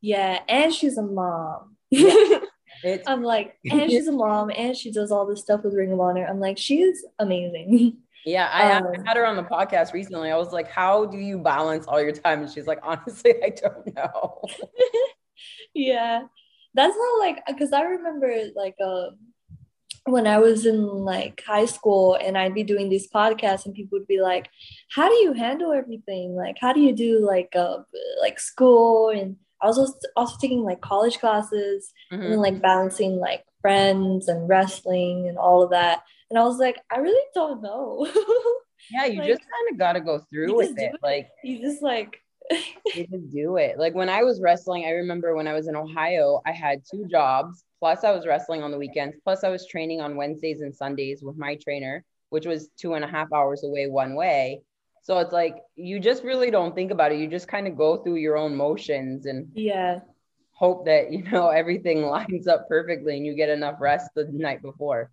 Yeah, 0.00 0.40
and 0.48 0.72
she's 0.72 0.98
a 0.98 1.02
mom. 1.02 1.76
Yeah. 1.90 2.40
I'm 3.06 3.22
like, 3.22 3.58
and 3.70 3.90
she's 3.90 4.08
a 4.08 4.12
mom, 4.12 4.50
and 4.54 4.76
she 4.76 4.92
does 4.92 5.10
all 5.10 5.26
this 5.26 5.40
stuff 5.40 5.62
with 5.64 5.74
Ring 5.74 5.92
of 5.92 6.00
Honor. 6.00 6.26
I'm 6.26 6.40
like, 6.40 6.58
she's 6.58 7.04
amazing. 7.18 7.98
Yeah, 8.28 8.50
I, 8.52 8.72
um, 8.72 9.04
had 9.04 9.16
her 9.16 9.24
on 9.24 9.36
the 9.36 9.44
podcast 9.44 9.92
recently. 9.92 10.32
I 10.32 10.36
was 10.36 10.52
like, 10.52 10.68
"How 10.68 11.04
do 11.06 11.16
you 11.16 11.38
balance 11.38 11.86
all 11.86 12.02
your 12.02 12.10
time?" 12.10 12.42
And 12.42 12.50
she's 12.50 12.66
like, 12.66 12.80
"Honestly, 12.82 13.34
I 13.40 13.50
don't 13.50 13.94
know." 13.94 14.40
yeah, 15.74 16.22
that's 16.74 16.96
how 16.96 17.20
like 17.20 17.46
because 17.46 17.72
I 17.72 17.82
remember 17.82 18.34
like 18.56 18.74
uh, 18.84 19.10
when 20.06 20.26
I 20.26 20.38
was 20.38 20.66
in 20.66 20.84
like 20.84 21.40
high 21.46 21.66
school 21.66 22.18
and 22.20 22.36
I'd 22.36 22.52
be 22.52 22.64
doing 22.64 22.88
these 22.88 23.08
podcasts 23.08 23.64
and 23.64 23.76
people 23.76 23.96
would 23.96 24.08
be 24.08 24.20
like, 24.20 24.48
"How 24.90 25.08
do 25.08 25.14
you 25.14 25.32
handle 25.32 25.72
everything? 25.72 26.34
Like, 26.34 26.56
how 26.60 26.72
do 26.72 26.80
you 26.80 26.96
do 26.96 27.24
like 27.24 27.54
uh 27.54 27.78
like 28.20 28.40
school?" 28.40 29.10
And 29.10 29.36
I 29.62 29.66
was 29.66 29.78
also, 29.78 29.94
also 30.16 30.36
taking 30.40 30.62
like 30.62 30.80
college 30.80 31.18
classes 31.18 31.92
mm-hmm. 32.12 32.22
and 32.22 32.32
then, 32.32 32.40
like 32.40 32.62
balancing 32.62 33.16
like 33.16 33.44
friends 33.60 34.28
and 34.28 34.48
wrestling 34.48 35.28
and 35.28 35.38
all 35.38 35.62
of 35.62 35.70
that. 35.70 36.02
And 36.30 36.38
I 36.38 36.42
was 36.42 36.58
like, 36.58 36.76
I 36.92 36.98
really 36.98 37.24
don't 37.34 37.62
know. 37.62 38.06
yeah, 38.90 39.06
you 39.06 39.20
like, 39.20 39.28
just 39.28 39.40
kind 39.40 39.72
of 39.72 39.78
got 39.78 39.92
to 39.94 40.00
go 40.00 40.20
through 40.30 40.56
with 40.56 40.78
it. 40.78 40.94
it. 40.94 41.00
Like, 41.02 41.28
you 41.42 41.60
just 41.60 41.82
like, 41.82 42.20
you 42.94 43.06
just 43.06 43.30
do 43.30 43.56
it. 43.56 43.78
Like 43.78 43.94
when 43.94 44.08
I 44.08 44.22
was 44.22 44.40
wrestling, 44.40 44.84
I 44.84 44.90
remember 44.90 45.34
when 45.34 45.48
I 45.48 45.52
was 45.52 45.68
in 45.68 45.76
Ohio, 45.76 46.40
I 46.46 46.52
had 46.52 46.82
two 46.88 47.06
jobs. 47.06 47.64
Plus, 47.78 48.04
I 48.04 48.10
was 48.10 48.26
wrestling 48.26 48.62
on 48.62 48.70
the 48.70 48.78
weekends. 48.78 49.16
Plus, 49.22 49.44
I 49.44 49.50
was 49.50 49.66
training 49.66 50.00
on 50.00 50.16
Wednesdays 50.16 50.62
and 50.62 50.74
Sundays 50.74 51.22
with 51.22 51.36
my 51.36 51.56
trainer, 51.56 52.04
which 52.30 52.46
was 52.46 52.70
two 52.78 52.94
and 52.94 53.04
a 53.04 53.08
half 53.08 53.32
hours 53.32 53.64
away 53.64 53.86
one 53.86 54.14
way. 54.14 54.62
So 55.06 55.18
it's 55.18 55.32
like 55.32 55.62
you 55.76 56.00
just 56.00 56.24
really 56.24 56.50
don't 56.50 56.74
think 56.74 56.90
about 56.90 57.12
it. 57.12 57.20
You 57.20 57.28
just 57.28 57.46
kind 57.46 57.68
of 57.68 57.76
go 57.76 57.98
through 57.98 58.16
your 58.16 58.36
own 58.36 58.56
motions 58.56 59.26
and 59.26 59.48
yeah, 59.54 60.00
hope 60.50 60.84
that 60.86 61.12
you 61.12 61.22
know 61.22 61.46
everything 61.62 62.02
lines 62.02 62.48
up 62.48 62.68
perfectly 62.68 63.16
and 63.16 63.24
you 63.24 63.36
get 63.36 63.48
enough 63.48 63.76
rest 63.78 64.10
the 64.16 64.24
night 64.32 64.62
before. 64.62 65.12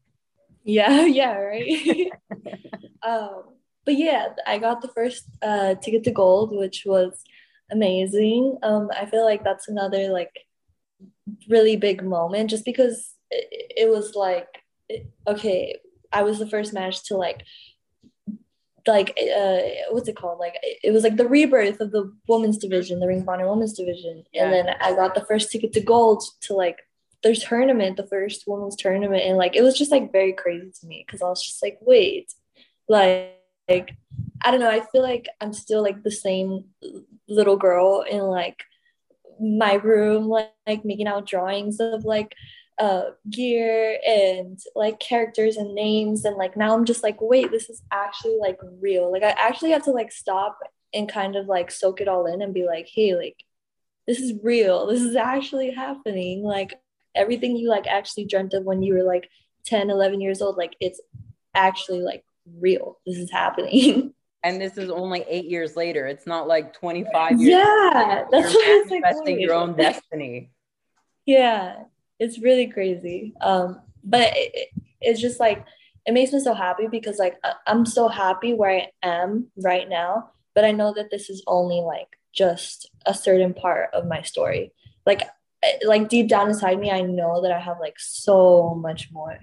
Yeah, 0.63 1.05
yeah, 1.05 1.37
right. 1.37 2.09
um, 3.03 3.43
but 3.85 3.95
yeah, 3.95 4.29
I 4.47 4.57
got 4.57 4.81
the 4.81 4.87
first 4.87 5.25
uh, 5.43 5.75
ticket 5.75 6.03
to 6.05 6.11
gold, 6.11 6.57
which 6.57 6.85
was 6.87 7.21
amazing. 7.71 8.57
Um, 8.63 8.89
I 8.99 9.05
feel 9.05 9.23
like 9.23 9.43
that's 9.43 9.67
another 9.67 10.07
like 10.07 10.33
really 11.47 11.75
big 11.75 12.03
moment, 12.03 12.49
just 12.49 12.65
because 12.65 13.13
it, 13.29 13.85
it 13.85 13.89
was 13.91 14.15
like, 14.15 14.47
okay, 15.27 15.77
I 16.11 16.23
was 16.23 16.39
the 16.39 16.49
first 16.49 16.73
match 16.73 17.03
to 17.09 17.15
like 17.15 17.43
like 18.87 19.17
uh 19.35 19.59
what's 19.91 20.09
it 20.09 20.15
called? 20.15 20.39
Like 20.39 20.55
it 20.61 20.91
was 20.91 21.03
like 21.03 21.15
the 21.15 21.27
rebirth 21.27 21.79
of 21.79 21.91
the 21.91 22.13
women's 22.27 22.57
division 22.57 22.99
the 22.99 23.07
ring 23.07 23.21
of 23.21 23.29
honor 23.29 23.49
women's 23.49 23.73
division. 23.73 24.23
Yeah. 24.33 24.45
and 24.45 24.53
then 24.53 24.75
i 24.81 24.93
got 24.93 25.15
the 25.15 25.25
first 25.25 25.51
ticket 25.51 25.73
to 25.73 25.81
gold 25.81 26.23
to 26.41 26.53
like 26.53 26.79
their 27.21 27.35
tournament 27.35 27.95
the 27.97 28.07
first 28.07 28.43
women's 28.47 28.75
tournament. 28.75 29.23
And 29.23 29.37
like 29.37 29.55
it 29.55 29.61
was 29.61 29.77
just 29.77 29.91
like 29.91 30.11
very 30.11 30.33
crazy 30.33 30.71
to 30.81 30.87
me 30.87 31.03
because 31.05 31.21
i 31.21 31.27
was 31.27 31.43
just 31.43 31.63
like 31.63 31.77
wait. 31.81 32.33
Like 32.89 33.39
like 33.69 33.95
i 34.43 34.51
don't 34.51 34.59
know. 34.59 34.69
I 34.69 34.81
feel 34.91 35.01
like 35.01 35.27
i'm 35.39 35.53
still 35.53 35.81
like 35.81 36.03
the 36.03 36.11
same 36.11 36.65
little 37.27 37.57
girl 37.57 38.01
in 38.01 38.19
like 38.19 38.63
my 39.39 39.73
room 39.73 40.27
like, 40.27 40.51
like 40.67 40.85
making 40.85 41.07
out 41.07 41.25
drawings 41.25 41.79
of 41.79 42.05
like 42.05 42.33
uh 42.79 43.11
gear 43.29 43.99
and 44.05 44.59
like 44.75 44.99
characters 44.99 45.57
and 45.57 45.75
names. 45.75 46.25
And 46.25 46.37
like 46.37 46.57
now 46.57 46.73
i'm 46.73 46.85
just 46.85 47.03
like 47.03 47.21
wait 47.21 47.51
this 47.51 47.69
is 47.69 47.81
actually 47.91 48.37
like 48.39 48.59
real. 48.81 49.11
Like 49.11 49.23
i 49.23 49.31
actually 49.31 49.71
have 49.71 49.83
to 49.85 49.91
like 49.91 50.11
stop 50.11 50.59
and 50.93 51.09
kind 51.09 51.35
of 51.35 51.47
like 51.47 51.71
soak 51.71 52.01
it 52.01 52.07
all 52.07 52.25
in 52.25 52.41
and 52.41 52.53
be 52.53 52.65
like 52.65 52.87
hey 52.93 53.15
like 53.15 53.43
this 54.07 54.19
is 54.19 54.33
real. 54.43 54.87
This 54.87 55.01
is 55.01 55.15
actually 55.15 55.71
happening. 55.71 56.43
Like 56.43 56.73
everything 57.15 57.55
you 57.55 57.69
like 57.69 57.87
actually 57.87 58.25
dreamt 58.25 58.53
of 58.53 58.63
when 58.63 58.83
you 58.83 58.93
were 58.95 59.03
like 59.03 59.29
10 59.65 59.89
11 59.89 60.19
years 60.19 60.41
old 60.41 60.57
like 60.57 60.75
it's 60.79 60.99
actually 61.53 62.01
like 62.01 62.23
real. 62.59 62.99
This 63.05 63.17
is 63.17 63.31
happening. 63.31 64.13
And 64.45 64.59
this 64.59 64.77
is 64.77 64.89
only 64.89 65.23
eight 65.29 65.45
years 65.45 65.77
later. 65.77 66.05
It's 66.05 66.27
not 66.27 66.49
like 66.49 66.73
25 66.73 67.39
years 67.39 67.49
yeah 67.49 68.25
that's 68.29 68.53
what 68.53 68.87
manifesting 68.89 69.37
like, 69.37 69.39
your 69.39 69.53
own 69.53 69.73
destiny. 69.77 70.51
Yeah 71.25 71.83
it's 72.23 72.39
really 72.39 72.67
crazy. 72.67 73.33
Um, 73.41 73.81
but 74.03 74.31
it, 74.35 74.69
it's 75.01 75.21
just 75.21 75.39
like 75.39 75.65
it 76.05 76.13
makes 76.13 76.31
me 76.33 76.39
so 76.39 76.53
happy 76.53 76.87
because 76.87 77.19
like 77.19 77.37
I'm 77.67 77.85
so 77.85 78.07
happy 78.07 78.53
where 78.53 78.71
I 78.71 78.89
am 79.03 79.47
right 79.57 79.87
now, 79.87 80.31
but 80.53 80.65
I 80.65 80.71
know 80.71 80.93
that 80.95 81.11
this 81.11 81.29
is 81.29 81.43
only 81.47 81.81
like 81.81 82.17
just 82.33 82.89
a 83.05 83.13
certain 83.13 83.53
part 83.53 83.89
of 83.93 84.07
my 84.07 84.21
story. 84.21 84.73
Like 85.05 85.21
like 85.85 86.09
deep 86.09 86.27
down 86.27 86.49
inside 86.49 86.79
me, 86.79 86.91
I 86.91 87.01
know 87.01 87.41
that 87.41 87.51
I 87.51 87.59
have 87.59 87.79
like 87.79 87.99
so 87.99 88.75
much 88.75 89.09
more. 89.11 89.39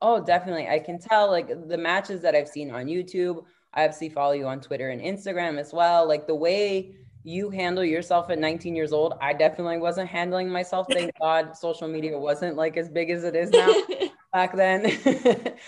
Oh, 0.00 0.20
definitely. 0.24 0.68
I 0.68 0.80
can 0.80 0.98
tell 0.98 1.30
like 1.30 1.48
the 1.68 1.78
matches 1.78 2.22
that 2.22 2.34
I've 2.34 2.48
seen 2.48 2.72
on 2.72 2.86
YouTube. 2.86 3.44
I 3.72 3.84
obviously 3.84 4.08
follow 4.08 4.32
you 4.32 4.46
on 4.46 4.60
Twitter 4.60 4.90
and 4.90 5.00
Instagram 5.00 5.58
as 5.58 5.72
well. 5.72 6.08
Like 6.08 6.26
the 6.26 6.34
way 6.34 6.96
you 7.24 7.50
handle 7.50 7.84
yourself 7.84 8.30
at 8.30 8.38
19 8.38 8.74
years 8.74 8.92
old. 8.92 9.14
I 9.20 9.32
definitely 9.32 9.78
wasn't 9.78 10.08
handling 10.08 10.48
myself. 10.48 10.86
Thank 10.90 11.12
God 11.20 11.56
social 11.56 11.88
media 11.88 12.18
wasn't 12.18 12.56
like 12.56 12.76
as 12.76 12.88
big 12.88 13.10
as 13.10 13.24
it 13.24 13.36
is 13.36 13.50
now 13.50 13.72
back 14.32 14.56
then. 14.56 14.84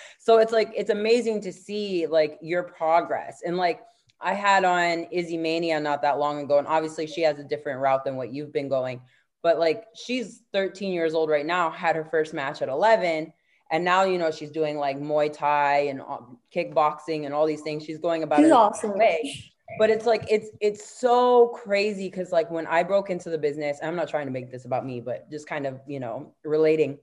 so 0.19 0.39
it's 0.39 0.53
like 0.53 0.73
it's 0.77 0.91
amazing 0.91 1.41
to 1.43 1.53
see 1.53 2.07
like 2.07 2.39
your 2.43 2.65
progress. 2.65 3.43
And 3.45 3.57
like 3.57 3.81
I 4.21 4.35
had 4.35 4.65
on 4.65 5.07
Izzy 5.11 5.37
Mania 5.37 5.81
not 5.81 6.03
that 6.03 6.19
long 6.19 6.41
ago, 6.41 6.59
and 6.59 6.67
obviously 6.67 7.07
she 7.07 7.23
has 7.23 7.39
a 7.39 7.45
different 7.45 7.81
route 7.81 8.05
than 8.05 8.17
what 8.17 8.33
you've 8.33 8.53
been 8.53 8.69
going. 8.69 9.01
But 9.43 9.59
like 9.59 9.85
she's 9.95 10.43
13 10.53 10.93
years 10.93 11.15
old 11.15 11.29
right 11.29 11.47
now, 11.47 11.71
had 11.71 11.97
her 11.97 12.05
first 12.05 12.35
match 12.35 12.63
at 12.63 12.69
11 12.69 13.33
and 13.71 13.83
now 13.83 14.05
you 14.05 14.19
know 14.19 14.31
she's 14.31 14.51
doing 14.51 14.77
like 14.77 14.99
Muay 14.99 15.33
Thai 15.33 15.87
and 15.87 16.01
uh, 16.01 16.19
kickboxing 16.55 17.25
and 17.25 17.33
all 17.35 17.47
these 17.47 17.63
things. 17.63 17.85
She's 17.85 17.99
going 17.99 18.23
about 18.23 18.39
she's 18.39 18.49
it 18.49 18.53
awesome. 18.53 18.97
way 18.99 19.54
but 19.79 19.91
it's 19.91 20.07
like 20.07 20.25
it's 20.31 20.51
it's 20.61 20.89
so 20.89 21.49
crazy 21.49 22.09
because 22.09 22.33
like 22.33 22.51
when 22.51 22.67
i 22.67 22.83
broke 22.83 23.11
into 23.11 23.31
the 23.31 23.39
business 23.39 23.79
i'm 23.83 23.97
not 23.97 24.09
trying 24.09 24.27
to 24.27 24.33
make 24.33 24.51
this 24.51 24.65
about 24.65 24.85
me 24.85 25.01
but 25.01 25.31
just 25.31 25.47
kind 25.47 25.67
of 25.67 25.81
you 25.87 26.01
know 26.01 26.35
relating. 26.45 26.99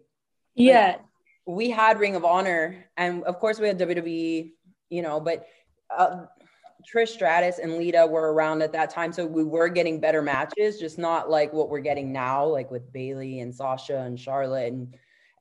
Yeah. 0.54 0.88
Like, 0.88 1.02
we 1.48 1.70
had 1.70 2.00
ring 2.00 2.16
of 2.16 2.24
honor 2.24 2.86
and 2.98 3.24
of 3.24 3.40
course 3.40 3.60
we 3.60 3.68
had 3.68 3.80
wwe 3.80 4.52
you 4.90 5.02
know 5.02 5.20
but 5.20 5.48
uh, 5.96 6.26
trish 6.90 7.10
stratus 7.10 7.60
and 7.60 7.78
lita 7.78 8.06
were 8.06 8.34
around 8.34 8.62
at 8.62 8.72
that 8.72 8.90
time 8.90 9.12
so 9.12 9.26
we 9.26 9.44
were 9.44 9.68
getting 9.68 10.00
better 10.00 10.22
matches 10.22 10.80
just 10.80 10.98
not 10.98 11.30
like 11.30 11.52
what 11.52 11.70
we're 11.70 11.80
getting 11.80 12.12
now 12.12 12.46
like 12.46 12.70
with 12.70 12.92
bayley 12.94 13.40
and 13.40 13.54
sasha 13.54 14.00
and 14.02 14.20
charlotte 14.20 14.72
and 14.72 14.96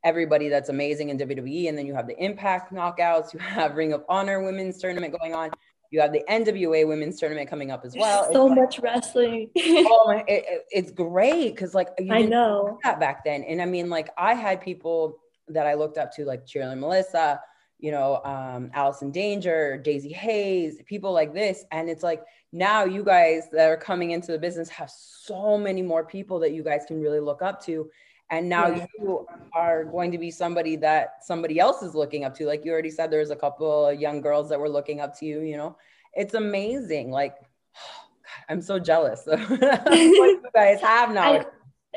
everybody 0.05 0.49
that's 0.49 0.71
amazing 0.71 1.11
in 1.11 1.19
wwe 1.19 1.69
and 1.69 1.77
then 1.77 1.87
you 1.87 1.95
have 1.95 2.07
the 2.07 2.19
impact 2.23 2.73
knockouts 2.73 3.35
you 3.35 3.39
have 3.39 3.77
ring 3.77 3.93
of 3.93 4.03
honor 4.09 4.43
women's 4.43 4.79
tournament 4.79 5.17
going 5.19 5.35
on 5.35 5.51
you 5.91 6.01
have 6.01 6.13
the 6.13 6.23
NWA 6.29 6.87
women's 6.87 7.19
tournament 7.19 7.51
coming 7.51 7.71
up 7.71 7.85
as 7.85 7.97
well. 7.97 8.33
So 8.33 8.49
much 8.49 8.79
wrestling. 8.79 9.51
oh 9.59 10.05
my, 10.07 10.25
it, 10.29 10.67
it's 10.71 10.93
great 10.93 11.55
because 11.55 11.75
like 11.75 11.89
I 12.11 12.23
know 12.23 12.79
that 12.85 13.01
back 13.01 13.25
then, 13.25 13.43
and 13.43 13.61
I 13.61 13.67
mean 13.67 13.91
like 13.91 14.11
I 14.17 14.35
had 14.35 14.61
people 14.61 15.19
that 15.49 15.67
I 15.67 15.75
looked 15.75 15.99
up 15.99 16.15
to 16.15 16.25
like 16.25 16.47
Cheerleader 16.47 16.79
Melissa, 16.79 17.41
you 17.81 17.91
know, 17.91 18.23
um, 18.25 18.71
Allison 18.73 19.11
Danger, 19.11 19.83
Daizee 19.85 20.15
Haze, 20.15 20.81
people 20.87 21.13
like 21.13 21.35
this, 21.35 21.65
and 21.73 21.91
it's 21.91 22.05
like 22.05 22.23
now 22.53 22.85
you 22.85 23.03
guys 23.03 23.49
that 23.53 23.69
are 23.69 23.77
coming 23.77 24.13
into 24.13 24.31
the 24.31 24.39
business 24.39 24.69
have 24.69 24.91
so 24.91 25.59
many 25.59 25.83
more 25.83 26.05
people 26.05 26.39
that 26.41 26.53
you 26.53 26.63
guys 26.63 26.85
can 26.87 27.01
really 27.01 27.21
look 27.21 27.43
up 27.43 27.63
to 27.65 27.91
and 28.31 28.49
now 28.49 28.69
yeah. 28.69 28.87
you 28.99 29.27
are 29.55 29.85
going 29.85 30.13
to 30.13 30.19
be 30.19 30.31
somebody 30.31 30.77
that 30.77 31.25
somebody 31.25 31.59
else 31.59 31.83
is 31.83 31.95
looking 31.95 32.25
up 32.25 32.35
to. 32.37 32.47
Like 32.47 32.65
you 32.65 32.73
already 32.73 32.91
said 32.91 33.11
there's 33.11 33.31
a 33.31 33.37
couple 33.37 33.87
of 33.87 34.01
young 34.01 34.21
girls 34.21 34.49
that 34.49 34.61
were 34.61 34.69
looking 34.69 35.01
up 35.01 35.19
to 35.19 35.27
you 35.27 35.41
you 35.41 35.57
know? 35.57 35.77
It's 36.15 36.35
amazing. 36.35 37.11
Like 37.11 37.37
oh 37.41 37.79
God, 38.23 38.53
i'm 38.53 38.63
so 38.63 38.79
jealous 38.79 39.27
of 39.27 39.41
what 39.49 39.61
you 39.61 40.43
guys 40.55 40.81
have 40.81 41.13
now. 41.13 41.33
I, 41.33 41.45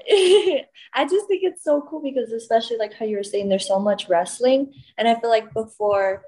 I 0.96 1.06
just 1.06 1.28
think 1.28 1.44
it's 1.44 1.64
so 1.64 1.82
cool 1.82 2.02
because 2.02 2.32
especially 2.32 2.78
like 2.78 2.94
how 2.94 3.06
you 3.06 3.18
were 3.18 3.24
saying 3.24 3.50
there's 3.50 3.68
so 3.68 3.80
much 3.80 4.10
wrestling 4.10 4.74
and 4.98 5.08
i 5.08 5.20
feel 5.20 5.30
like 5.30 5.54
before 5.54 6.24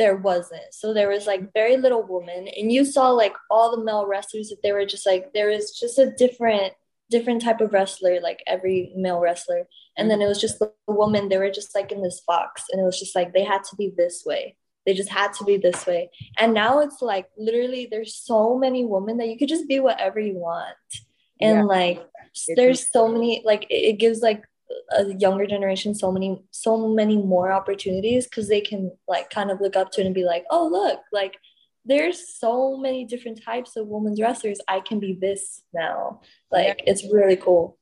there 0.00 0.16
wasn't. 0.16 0.62
So 0.72 0.94
there 0.94 1.10
was 1.10 1.26
like 1.26 1.52
very 1.52 1.76
little 1.76 2.02
woman 2.02 2.48
and 2.48 2.72
you 2.72 2.86
saw 2.86 3.10
like 3.10 3.34
all 3.50 3.70
the 3.70 3.84
male 3.84 4.06
wrestlers 4.06 4.48
that 4.48 4.62
they 4.62 4.72
were 4.72 4.86
just 4.86 5.04
like 5.04 5.34
there 5.34 5.50
is 5.50 5.78
just 5.78 5.98
a 5.98 6.12
different 6.12 6.72
different 7.10 7.42
type 7.42 7.60
of 7.60 7.72
wrestler, 7.72 8.20
like 8.20 8.42
every 8.46 8.92
male 8.96 9.20
wrestler. 9.20 9.66
And 9.96 10.10
then 10.10 10.22
it 10.22 10.26
was 10.26 10.40
just 10.40 10.58
the 10.58 10.72
woman, 10.86 11.28
they 11.28 11.38
were 11.38 11.50
just 11.50 11.74
like 11.74 11.92
in 11.92 12.02
this 12.02 12.22
box. 12.26 12.64
And 12.70 12.80
it 12.80 12.84
was 12.84 12.98
just 12.98 13.14
like 13.14 13.32
they 13.32 13.44
had 13.44 13.64
to 13.64 13.76
be 13.76 13.92
this 13.96 14.22
way. 14.24 14.56
They 14.86 14.94
just 14.94 15.10
had 15.10 15.32
to 15.34 15.44
be 15.44 15.56
this 15.56 15.86
way. 15.86 16.10
And 16.38 16.54
now 16.54 16.80
it's 16.80 17.02
like 17.02 17.28
literally 17.36 17.86
there's 17.90 18.14
so 18.14 18.56
many 18.56 18.84
women 18.84 19.18
that 19.18 19.28
you 19.28 19.36
could 19.36 19.48
just 19.48 19.68
be 19.68 19.80
whatever 19.80 20.18
you 20.20 20.34
want. 20.34 20.76
And 21.40 21.58
yeah. 21.58 21.64
like 21.64 22.06
there's 22.56 22.90
so 22.90 23.08
many 23.08 23.42
like 23.44 23.66
it 23.70 23.98
gives 23.98 24.20
like 24.20 24.44
a 24.92 25.14
younger 25.14 25.46
generation 25.46 25.94
so 25.94 26.12
many 26.12 26.40
so 26.50 26.88
many 26.88 27.16
more 27.16 27.50
opportunities 27.50 28.26
because 28.26 28.48
they 28.48 28.60
can 28.60 28.90
like 29.08 29.28
kind 29.30 29.50
of 29.50 29.60
look 29.60 29.76
up 29.76 29.90
to 29.92 30.00
it 30.00 30.06
and 30.06 30.14
be 30.14 30.24
like, 30.24 30.44
oh 30.50 30.66
look, 30.68 31.00
like 31.12 31.36
there's 31.84 32.38
so 32.38 32.76
many 32.76 33.04
different 33.04 33.42
types 33.42 33.76
of 33.76 33.86
women's 33.86 34.20
wrestlers. 34.20 34.60
I 34.68 34.80
can 34.80 35.00
be 35.00 35.14
this 35.14 35.62
now. 35.72 36.20
Like 36.50 36.66
yeah. 36.66 36.92
it's 36.92 37.04
really 37.12 37.36
cool. 37.36 37.78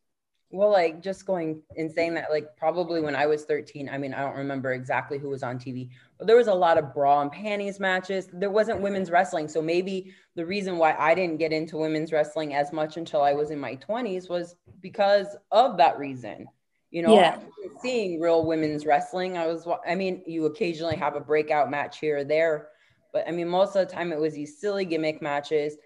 Well, 0.51 0.73
like 0.73 1.03
just 1.03 1.27
going 1.27 1.61
and 1.77 1.93
saying 1.93 2.15
that, 2.15 2.31
like 2.31 2.57
probably 2.57 3.03
when 3.03 3.15
I 3.15 3.27
was 3.27 3.45
13, 3.45 3.91
I 3.91 3.99
mean, 3.99 4.15
I 4.15 4.23
don't 4.23 4.37
remember 4.37 4.73
exactly 4.73 5.19
who 5.19 5.29
was 5.29 5.43
on 5.43 5.59
TV, 5.59 5.91
but 6.17 6.27
there 6.27 6.37
was 6.37 6.47
a 6.47 6.55
lot 6.55 6.79
of 6.79 6.95
bra 6.95 7.21
and 7.21 7.31
panties 7.31 7.79
matches. 7.79 8.31
There 8.33 8.51
wasn't 8.51 8.81
women's 8.81 9.11
wrestling. 9.11 9.47
So 9.49 9.61
maybe 9.61 10.15
the 10.37 10.47
reason 10.47 10.79
why 10.79 10.95
I 10.99 11.15
didn't 11.15 11.37
get 11.37 11.53
into 11.53 11.77
women's 11.77 12.13
wrestling 12.13 12.55
as 12.55 12.73
much 12.73 12.97
until 12.97 13.21
I 13.21 13.35
was 13.35 13.51
in 13.51 13.59
my 13.59 13.77
20s 13.77 14.31
was 14.31 14.57
because 14.81 15.37
of 15.51 15.77
that 15.77 15.99
reason. 15.99 16.47
You 16.91 17.03
know, 17.03 17.15
yeah. 17.15 17.41
seeing 17.83 18.19
real 18.19 18.47
women's 18.47 18.87
wrestling. 18.87 19.37
I 19.37 19.47
was, 19.47 19.69
I 19.87 19.95
mean, 19.95 20.23
you 20.27 20.47
occasionally 20.47 20.97
have 20.97 21.15
a 21.15 21.21
breakout 21.21 21.71
match 21.71 21.99
here 21.99 22.19
or 22.19 22.25
there, 22.25 22.69
but 23.13 23.27
I 23.29 23.31
mean, 23.31 23.49
most 23.49 23.77
of 23.77 23.87
the 23.87 23.93
time 23.93 24.13
it 24.13 24.19
was 24.19 24.35
these 24.35 24.61
silly 24.61 24.85
gimmick 24.85 25.23
matches, 25.23 25.77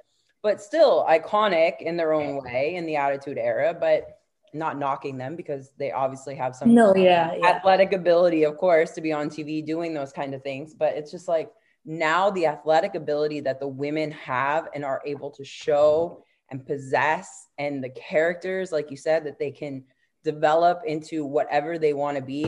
but 0.42 0.60
still 0.60 1.06
iconic 1.08 1.80
in 1.80 1.96
their 1.96 2.12
own 2.12 2.42
way 2.42 2.74
in 2.74 2.86
the 2.86 2.96
Attitude 2.96 3.38
Era. 3.38 3.74
But 3.78 4.18
not 4.54 4.78
knocking 4.78 5.16
them 5.16 5.36
because 5.36 5.70
they 5.78 5.92
obviously 5.92 6.34
have 6.34 6.54
some 6.54 6.74
no, 6.74 6.94
yeah, 6.94 7.34
yeah, 7.34 7.46
athletic 7.46 7.92
ability, 7.92 8.44
of 8.44 8.56
course, 8.56 8.92
to 8.92 9.00
be 9.00 9.12
on 9.12 9.28
TV 9.30 9.64
doing 9.64 9.94
those 9.94 10.12
kind 10.12 10.34
of 10.34 10.42
things. 10.42 10.74
But 10.74 10.94
it's 10.94 11.10
just 11.10 11.28
like 11.28 11.50
now 11.84 12.30
the 12.30 12.46
athletic 12.46 12.94
ability 12.94 13.40
that 13.40 13.60
the 13.60 13.68
women 13.68 14.10
have 14.12 14.68
and 14.74 14.84
are 14.84 15.02
able 15.06 15.30
to 15.30 15.44
show 15.44 16.24
and 16.50 16.66
possess, 16.66 17.48
and 17.56 17.82
the 17.82 17.88
characters, 17.90 18.72
like 18.72 18.90
you 18.90 18.96
said, 18.96 19.24
that 19.24 19.38
they 19.38 19.50
can 19.50 19.84
develop 20.22 20.82
into 20.86 21.24
whatever 21.24 21.78
they 21.78 21.94
want 21.94 22.16
to 22.16 22.22
be. 22.22 22.46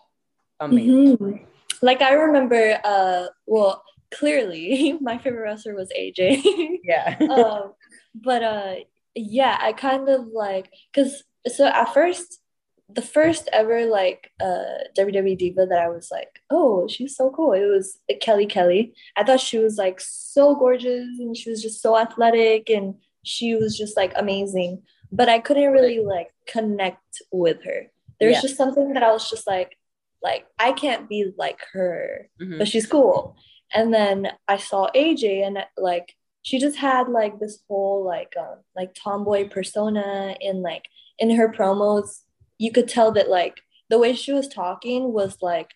Amazing. 0.60 1.18
Mm-hmm. 1.18 1.44
like 1.82 2.02
I 2.02 2.14
remember, 2.14 2.80
uh, 2.82 3.26
well, 3.46 3.84
clearly 4.18 4.92
my 5.00 5.18
favorite 5.18 5.42
wrestler 5.42 5.74
was 5.74 5.90
AJ. 5.98 6.42
Yeah. 6.84 7.16
um, 7.30 7.72
but 8.14 8.42
uh, 8.42 8.74
yeah, 9.14 9.58
I 9.60 9.72
kind 9.72 10.08
of 10.08 10.26
like 10.28 10.70
because 10.92 11.22
so 11.46 11.66
at 11.66 11.92
first, 11.94 12.40
the 12.88 13.02
first 13.02 13.48
ever 13.52 13.86
like 13.86 14.30
uh 14.40 14.84
WWE 14.96 15.36
diva 15.38 15.66
that 15.66 15.78
I 15.82 15.88
was 15.88 16.08
like, 16.10 16.40
oh, 16.50 16.86
she's 16.88 17.16
so 17.16 17.30
cool. 17.30 17.52
It 17.52 17.66
was 17.66 17.98
Kelly 18.20 18.46
Kelly. 18.46 18.94
I 19.16 19.24
thought 19.24 19.40
she 19.40 19.58
was 19.58 19.76
like 19.76 20.00
so 20.00 20.54
gorgeous 20.54 21.06
and 21.18 21.36
she 21.36 21.50
was 21.50 21.62
just 21.62 21.82
so 21.82 21.96
athletic 21.98 22.70
and 22.70 22.94
she 23.24 23.54
was 23.56 23.76
just 23.76 23.96
like 23.96 24.12
amazing. 24.16 24.82
But 25.12 25.28
I 25.28 25.38
couldn't 25.40 25.72
really 25.72 26.00
like 26.00 26.30
connect 26.46 27.22
with 27.32 27.62
her. 27.64 27.86
There's 28.20 28.36
Yeah. 28.36 28.42
just 28.42 28.56
something 28.56 28.92
that 28.94 29.02
I 29.02 29.12
was 29.12 29.28
just 29.30 29.46
like, 29.46 29.76
like 30.22 30.46
I 30.58 30.72
can't 30.72 31.08
be 31.08 31.32
like 31.36 31.60
her 31.72 32.28
Mhm. 32.40 32.58
but 32.58 32.68
she's 32.68 32.86
cool. 32.86 33.36
And 33.72 33.92
then 33.92 34.28
I 34.48 34.56
saw 34.56 34.90
AJ 34.94 35.46
and 35.46 35.58
like 35.76 36.14
she 36.42 36.58
just 36.58 36.76
had 36.76 37.08
like 37.08 37.38
this 37.38 37.58
whole 37.68 38.04
like 38.04 38.32
um 38.38 38.58
like 38.76 38.94
tomboy 38.94 39.48
persona 39.48 40.36
in 40.40 40.62
like 40.62 40.84
in 41.18 41.30
her 41.30 41.48
promos 41.48 42.20
you 42.58 42.70
could 42.70 42.88
tell 42.88 43.10
that 43.12 43.28
like 43.28 43.60
the 43.90 43.98
way 43.98 44.14
she 44.14 44.32
was 44.32 44.48
talking 44.48 45.12
was 45.12 45.38
like 45.42 45.70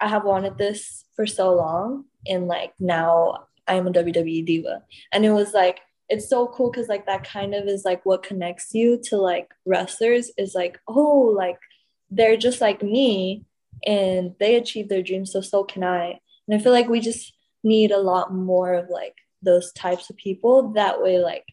I 0.00 0.08
have 0.08 0.24
wanted 0.24 0.58
this 0.58 1.04
for 1.14 1.26
so 1.26 1.54
long 1.54 2.04
and 2.26 2.48
like 2.48 2.72
now 2.78 3.46
I'm 3.68 3.86
a 3.86 3.92
WWE 3.92 4.44
diva. 4.44 4.82
And 5.12 5.24
it 5.24 5.30
was 5.30 5.52
like 5.52 5.80
it's 6.08 6.28
so 6.28 6.48
cool 6.48 6.70
because 6.70 6.88
like 6.88 7.06
that 7.06 7.24
kind 7.24 7.54
of 7.54 7.66
is 7.66 7.84
like 7.84 8.04
what 8.04 8.22
connects 8.22 8.74
you 8.74 9.00
to 9.04 9.16
like 9.16 9.48
wrestlers 9.64 10.30
is 10.36 10.54
like 10.54 10.78
oh 10.88 11.32
like 11.36 11.58
they're 12.10 12.36
just 12.36 12.60
like 12.60 12.82
me 12.82 13.44
and 13.86 14.34
they 14.38 14.56
achieve 14.56 14.88
their 14.88 15.02
dreams 15.02 15.32
so 15.32 15.40
so 15.40 15.64
can 15.64 15.82
i 15.82 16.20
and 16.48 16.58
i 16.58 16.62
feel 16.62 16.72
like 16.72 16.88
we 16.88 17.00
just 17.00 17.32
need 17.64 17.90
a 17.90 17.98
lot 17.98 18.34
more 18.34 18.74
of 18.74 18.88
like 18.88 19.14
those 19.42 19.72
types 19.72 20.10
of 20.10 20.16
people 20.16 20.72
that 20.72 21.02
way 21.02 21.18
like 21.18 21.44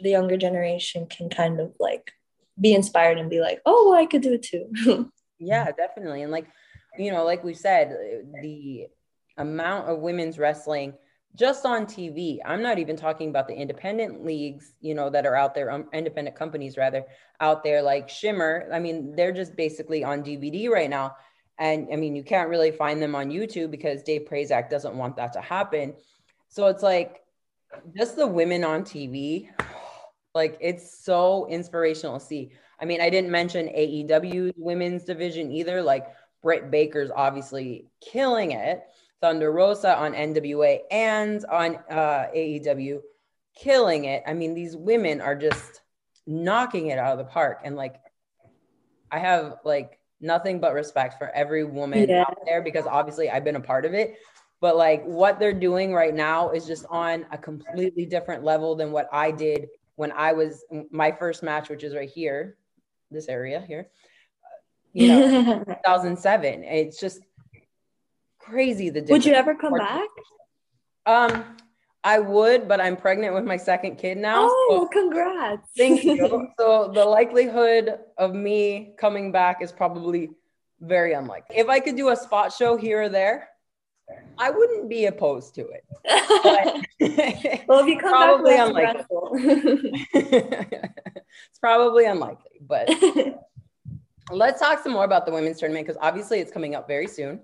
the 0.00 0.10
younger 0.10 0.36
generation 0.36 1.06
can 1.06 1.28
kind 1.28 1.60
of 1.60 1.72
like 1.78 2.12
be 2.60 2.74
inspired 2.74 3.18
and 3.18 3.30
be 3.30 3.40
like 3.40 3.60
oh 3.66 3.90
well, 3.90 4.00
i 4.00 4.06
could 4.06 4.22
do 4.22 4.34
it 4.34 4.42
too 4.42 5.10
Yeah, 5.42 5.70
definitely. 5.72 6.22
And 6.22 6.30
like, 6.32 6.46
you 6.98 7.10
know, 7.10 7.24
like 7.24 7.42
we 7.42 7.54
said, 7.54 7.96
the 8.42 8.86
amount 9.36 9.88
of 9.88 9.98
women's 9.98 10.38
wrestling 10.38 10.94
just 11.34 11.64
on 11.64 11.86
TV. 11.86 12.38
I'm 12.44 12.62
not 12.62 12.78
even 12.78 12.94
talking 12.94 13.30
about 13.30 13.48
the 13.48 13.54
independent 13.54 14.24
leagues, 14.24 14.74
you 14.80 14.94
know, 14.94 15.08
that 15.10 15.26
are 15.26 15.34
out 15.34 15.54
there, 15.54 15.70
um, 15.70 15.86
independent 15.92 16.36
companies 16.36 16.76
rather, 16.76 17.04
out 17.40 17.64
there 17.64 17.82
like 17.82 18.08
Shimmer. 18.08 18.68
I 18.72 18.78
mean, 18.78 19.16
they're 19.16 19.32
just 19.32 19.56
basically 19.56 20.04
on 20.04 20.22
DVD 20.22 20.68
right 20.68 20.90
now. 20.90 21.16
And 21.58 21.88
I 21.92 21.96
mean, 21.96 22.16
you 22.16 22.22
can't 22.22 22.48
really 22.48 22.70
find 22.70 23.00
them 23.00 23.14
on 23.14 23.30
YouTube 23.30 23.70
because 23.70 24.02
Dave 24.02 24.22
Prazak 24.30 24.70
doesn't 24.70 24.96
want 24.96 25.16
that 25.16 25.32
to 25.34 25.40
happen. 25.40 25.94
So 26.48 26.66
it's 26.66 26.82
like 26.82 27.22
just 27.96 28.16
the 28.16 28.26
women 28.26 28.64
on 28.64 28.82
TV, 28.82 29.48
like 30.34 30.56
it's 30.60 31.04
so 31.04 31.46
inspirational 31.48 32.18
to 32.18 32.24
see. 32.24 32.52
I 32.80 32.84
mean, 32.84 33.00
I 33.00 33.10
didn't 33.10 33.30
mention 33.30 33.66
AEW's 33.66 34.54
women's 34.56 35.04
division 35.04 35.52
either. 35.52 35.82
Like 35.82 36.06
Britt 36.42 36.70
Baker's 36.70 37.10
obviously 37.14 37.86
killing 38.00 38.52
it. 38.52 38.82
Thunder 39.20 39.52
Rosa 39.52 39.96
on 39.96 40.14
NWA 40.14 40.80
and 40.90 41.44
on 41.44 41.76
uh, 41.88 42.26
AEW, 42.34 43.00
killing 43.54 44.06
it. 44.06 44.24
I 44.26 44.34
mean, 44.34 44.52
these 44.52 44.76
women 44.76 45.20
are 45.20 45.36
just 45.36 45.80
knocking 46.26 46.88
it 46.88 46.98
out 46.98 47.12
of 47.12 47.18
the 47.18 47.32
park. 47.32 47.60
And 47.62 47.76
like, 47.76 48.00
I 49.12 49.20
have 49.20 49.58
like 49.64 50.00
nothing 50.22 50.60
but 50.60 50.72
respect 50.72 51.18
for 51.18 51.28
every 51.30 51.64
woman 51.64 52.08
Yeah. 52.08 52.22
out 52.22 52.38
there 52.46 52.62
because 52.62 52.86
obviously 52.86 53.28
I've 53.28 53.44
been 53.44 53.56
a 53.56 53.60
part 53.60 53.84
of 53.84 53.92
it. 53.92 54.14
But 54.60 54.76
like, 54.76 55.02
what 55.04 55.38
they're 55.40 55.52
doing 55.52 55.92
right 55.92 56.14
now 56.14 56.50
is 56.50 56.64
just 56.66 56.86
on 56.88 57.26
a 57.32 57.36
completely 57.36 58.06
different 58.06 58.44
level 58.44 58.76
than 58.76 58.92
what 58.92 59.08
I 59.12 59.32
did 59.32 59.68
when 59.96 60.12
I 60.12 60.32
was 60.32 60.64
my 60.90 61.10
first 61.10 61.42
match, 61.42 61.68
which 61.68 61.82
is 61.82 61.94
right 61.94 62.08
here, 62.08 62.56
this 63.10 63.28
area 63.28 63.60
here. 63.66 63.88
You 64.92 65.08
know, 65.08 65.64
2007. 65.66 66.62
It's 66.64 67.00
just 67.00 67.20
crazy 68.38 68.88
the 68.90 69.00
difference. 69.00 69.10
would 69.10 69.24
you 69.24 69.34
ever 69.34 69.54
come 69.54 69.72
back 69.74 70.08
Um, 71.06 71.56
I 72.04 72.18
would, 72.18 72.66
but 72.66 72.80
I'm 72.80 72.96
pregnant 72.96 73.34
with 73.34 73.44
my 73.44 73.56
second 73.56 73.96
kid 73.96 74.18
now. 74.18 74.48
oh 74.50 74.80
so 74.82 74.86
congrats 74.88 75.68
thank 75.76 76.02
you. 76.04 76.48
so 76.58 76.90
the 76.92 77.04
likelihood 77.04 77.98
of 78.18 78.34
me 78.34 78.94
coming 78.98 79.30
back 79.32 79.62
is 79.62 79.70
probably 79.72 80.30
very 80.80 81.12
unlikely. 81.12 81.56
If 81.56 81.68
I 81.68 81.78
could 81.80 81.96
do 81.96 82.08
a 82.10 82.16
spot 82.16 82.52
show 82.52 82.76
here 82.76 83.02
or 83.02 83.08
there, 83.08 83.48
I 84.36 84.50
wouldn't 84.50 84.88
be 84.90 85.06
opposed 85.06 85.54
to 85.54 85.62
it. 85.68 85.84
But 86.42 86.84
well 87.68 87.78
if 87.80 87.86
you 87.86 87.98
come 87.98 88.10
Probably 88.10 88.54
back 88.56 88.66
unlikely. 88.68 89.06
unlikely. 89.32 90.06
it's 90.12 91.58
probably 91.60 92.06
unlikely, 92.06 92.60
but 92.62 92.90
let's 94.30 94.58
talk 94.60 94.82
some 94.82 94.92
more 94.92 95.04
about 95.04 95.24
the 95.24 95.32
women's 95.32 95.58
tournament 95.60 95.86
because 95.86 95.98
obviously 96.02 96.40
it's 96.40 96.50
coming 96.52 96.74
up 96.74 96.88
very 96.88 97.06
soon. 97.06 97.40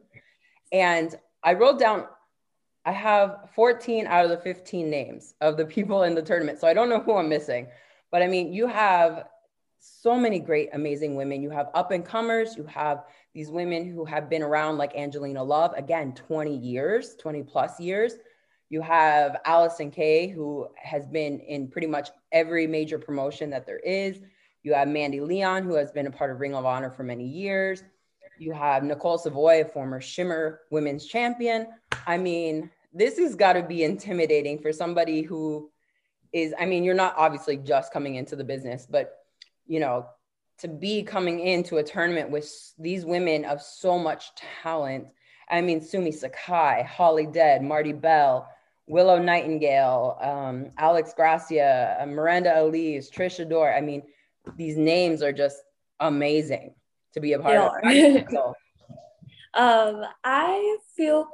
And 0.73 1.15
I 1.45 1.55
wrote 1.55 1.79
down, 1.79 2.07
I 2.89 2.93
have 2.93 3.51
14 3.55 4.07
out 4.07 4.25
of 4.25 4.31
the 4.31 4.39
15 4.39 4.89
names 4.89 5.35
of 5.43 5.59
the 5.59 5.67
people 5.67 6.05
in 6.05 6.15
the 6.15 6.23
tournament. 6.23 6.59
So 6.59 6.67
I 6.67 6.73
don't 6.73 6.89
know 6.89 7.01
who 7.01 7.17
I'm 7.17 7.29
missing, 7.29 7.67
but 8.11 8.23
I 8.23 8.29
mean, 8.29 8.51
you 8.51 8.67
have 8.67 9.25
so 9.79 10.19
many 10.19 10.39
great, 10.39 10.71
amazing 10.73 11.15
women. 11.15 11.43
You 11.43 11.51
have 11.51 11.69
up 11.75 11.91
and 11.91 12.03
comers, 12.03 12.57
you 12.57 12.65
have 12.65 13.05
these 13.35 13.51
women 13.51 13.91
who 13.91 14.07
have 14.07 14.31
been 14.31 14.43
around, 14.43 14.79
like 14.79 14.97
Angelina 14.97 15.45
Love, 15.45 15.75
again, 15.77 16.15
20 16.15 16.57
years, 16.57 17.15
20 17.17 17.43
plus 17.43 17.79
years. 17.79 18.15
You 18.71 18.81
have 18.81 19.37
Allysin 19.47 19.93
Kay, 19.93 20.29
who 20.29 20.67
has 20.83 21.07
been 21.07 21.41
in 21.41 21.69
pretty 21.69 21.89
much 21.89 22.09
every 22.33 22.67
major 22.67 22.99
promotion 22.99 23.51
that 23.51 23.67
there 23.67 23.81
is. 23.81 24.19
You 24.63 24.73
have 24.73 24.89
Mandy 24.89 25.21
Leon, 25.21 25.65
who 25.65 25.75
has 25.75 25.93
been 25.93 26.07
a 26.07 26.11
part 26.11 26.31
of 26.31 26.41
Ring 26.41 26.55
of 26.55 26.65
Honor 26.65 26.91
for 26.91 27.03
many 27.03 27.27
years. 27.27 27.83
You 28.39 28.53
have 28.53 28.83
Nicole 28.83 29.19
Savoy, 29.19 29.65
former 29.65 30.01
Shimmer 30.01 30.61
women's 30.71 31.05
champion. 31.05 31.67
I 32.07 32.17
mean, 32.17 32.71
this 32.99 33.19
has 33.19 33.37
got 33.37 33.55
to 33.55 33.63
be 33.63 33.85
intimidating 33.85 34.59
for 34.59 34.73
somebody 34.73 35.23
who 35.23 35.71
is, 36.33 36.53
I 36.59 36.67
mean, 36.67 36.85
you're 36.85 36.95
not 36.95 37.15
obviously 37.17 37.57
just 37.57 37.93
coming 37.93 38.17
into 38.17 38.37
the 38.37 38.45
business, 38.45 38.87
but, 38.89 39.13
you 39.67 39.81
know, 39.81 40.07
to 40.59 40.69
be 40.69 41.05
coming 41.05 41.39
into 41.41 41.77
a 41.77 41.83
tournament 41.83 42.31
with 42.31 42.51
these 42.79 43.05
women 43.05 43.45
of 43.45 43.63
so 43.63 43.99
much 43.99 44.35
talent. 44.63 45.07
I 45.49 45.61
mean, 45.61 45.81
Sumi 45.81 46.11
Sakai, 46.11 46.83
Holly 46.83 47.27
Dead, 47.27 47.63
Marti 47.63 47.93
Belle, 47.93 48.49
Willow 48.89 49.19
Nightingale, 49.21 50.19
um, 50.21 50.73
Alex 50.77 51.15
Gracia, 51.15 51.99
uh, 52.01 52.07
Miranda 52.07 52.51
Alize, 52.57 53.11
Trish 53.11 53.45
Adora. 53.45 53.77
I 53.77 53.81
mean, 53.81 54.03
these 54.57 54.77
names 54.77 55.23
are 55.23 55.33
just 55.33 55.59
amazing 56.01 56.75
to 57.15 57.21
be 57.21 57.35
a 57.35 57.39
part 57.39 57.73
They 57.85 58.17
of. 58.17 58.31
So, 58.31 58.55
Um, 59.55 60.05
I 60.23 60.77
feel 60.95 61.27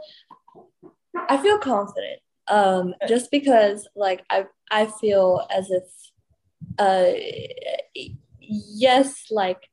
I 1.15 1.39
feel 1.39 1.59
confident. 1.59 2.21
Um, 2.49 2.95
just 3.09 3.31
because 3.31 3.89
like 3.97 4.25
I 4.29 4.47
I 4.71 4.87
feel 4.87 5.47
as 5.51 5.71
if 5.71 5.85
uh 6.79 7.13
yes, 8.41 9.27
like 9.31 9.69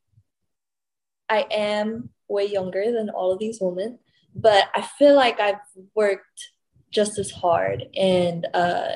I 1.29 1.45
am 1.51 2.09
way 2.29 2.45
younger 2.45 2.91
than 2.91 3.09
all 3.09 3.31
of 3.31 3.39
these 3.39 3.59
women, 3.59 3.99
but 4.35 4.69
I 4.75 4.81
feel 4.81 5.15
like 5.15 5.39
I've 5.39 5.55
worked 5.95 6.51
just 6.91 7.17
as 7.17 7.31
hard 7.31 7.85
and 7.95 8.45
uh 8.53 8.89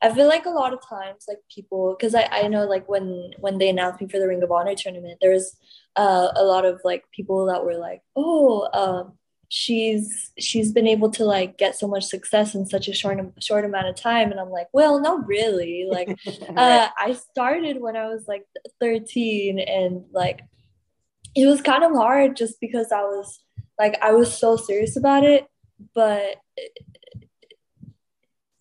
I 0.00 0.14
feel 0.14 0.28
like 0.28 0.46
a 0.46 0.50
lot 0.50 0.72
of 0.72 0.78
times 0.88 1.24
like 1.26 1.38
people 1.52 1.96
because 1.98 2.14
I, 2.14 2.28
I 2.30 2.46
know 2.46 2.64
like 2.64 2.88
when 2.88 3.32
when 3.38 3.58
they 3.58 3.68
announced 3.68 4.00
me 4.00 4.08
for 4.08 4.20
the 4.20 4.28
Ring 4.28 4.42
of 4.44 4.52
Honor 4.52 4.76
tournament 4.76 5.18
there 5.20 5.32
was 5.32 5.56
uh, 5.96 6.28
a 6.36 6.44
lot 6.44 6.64
of 6.64 6.80
like 6.84 7.02
people 7.10 7.46
that 7.46 7.64
were 7.64 7.76
like 7.76 8.02
oh 8.14 8.68
um 8.72 9.18
she's 9.52 10.30
she's 10.38 10.70
been 10.70 10.86
able 10.86 11.10
to 11.10 11.24
like 11.24 11.58
get 11.58 11.76
so 11.76 11.88
much 11.88 12.04
success 12.04 12.54
in 12.54 12.64
such 12.66 12.86
a 12.86 12.94
short 12.94 13.18
short 13.40 13.64
amount 13.64 13.88
of 13.88 13.96
time. 13.96 14.30
And 14.30 14.38
I'm 14.40 14.48
like 14.50 14.68
well 14.72 15.00
not 15.00 15.26
really. 15.26 15.86
Like 15.90 16.08
uh, 16.56 16.88
I 16.96 17.12
started 17.14 17.80
when 17.80 17.96
I 17.96 18.06
was 18.06 18.26
like 18.28 18.44
13 18.80 19.58
and 19.58 20.04
like 20.12 20.40
it 21.34 21.46
was 21.46 21.60
kind 21.60 21.82
of 21.84 21.92
hard 21.92 22.36
just 22.36 22.60
because 22.60 22.92
I 22.92 23.02
was 23.02 23.40
like 23.78 23.98
I 24.00 24.12
was 24.12 24.32
so 24.32 24.56
serious 24.56 24.96
about 24.96 25.24
it. 25.24 25.46
But 25.94 26.36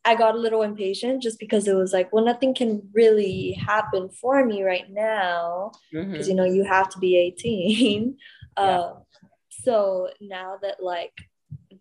I 0.05 0.15
got 0.15 0.33
a 0.33 0.39
little 0.39 0.63
impatient 0.63 1.21
just 1.21 1.37
because 1.37 1.67
it 1.67 1.75
was 1.75 1.93
like 1.93 2.11
well 2.11 2.25
nothing 2.25 2.55
can 2.55 2.81
really 2.93 3.51
happen 3.51 4.09
for 4.09 4.43
me 4.43 4.63
right 4.63 4.89
now 4.89 5.71
because 5.91 6.27
you 6.27 6.33
know 6.33 6.45
you 6.45 6.63
have 6.63 6.89
to 6.89 6.99
be 6.99 7.15
18 7.15 8.17
Yeah. 8.57 8.79
um, 8.79 8.93
so 9.63 10.09
now 10.21 10.57
that 10.61 10.83
like 10.83 11.13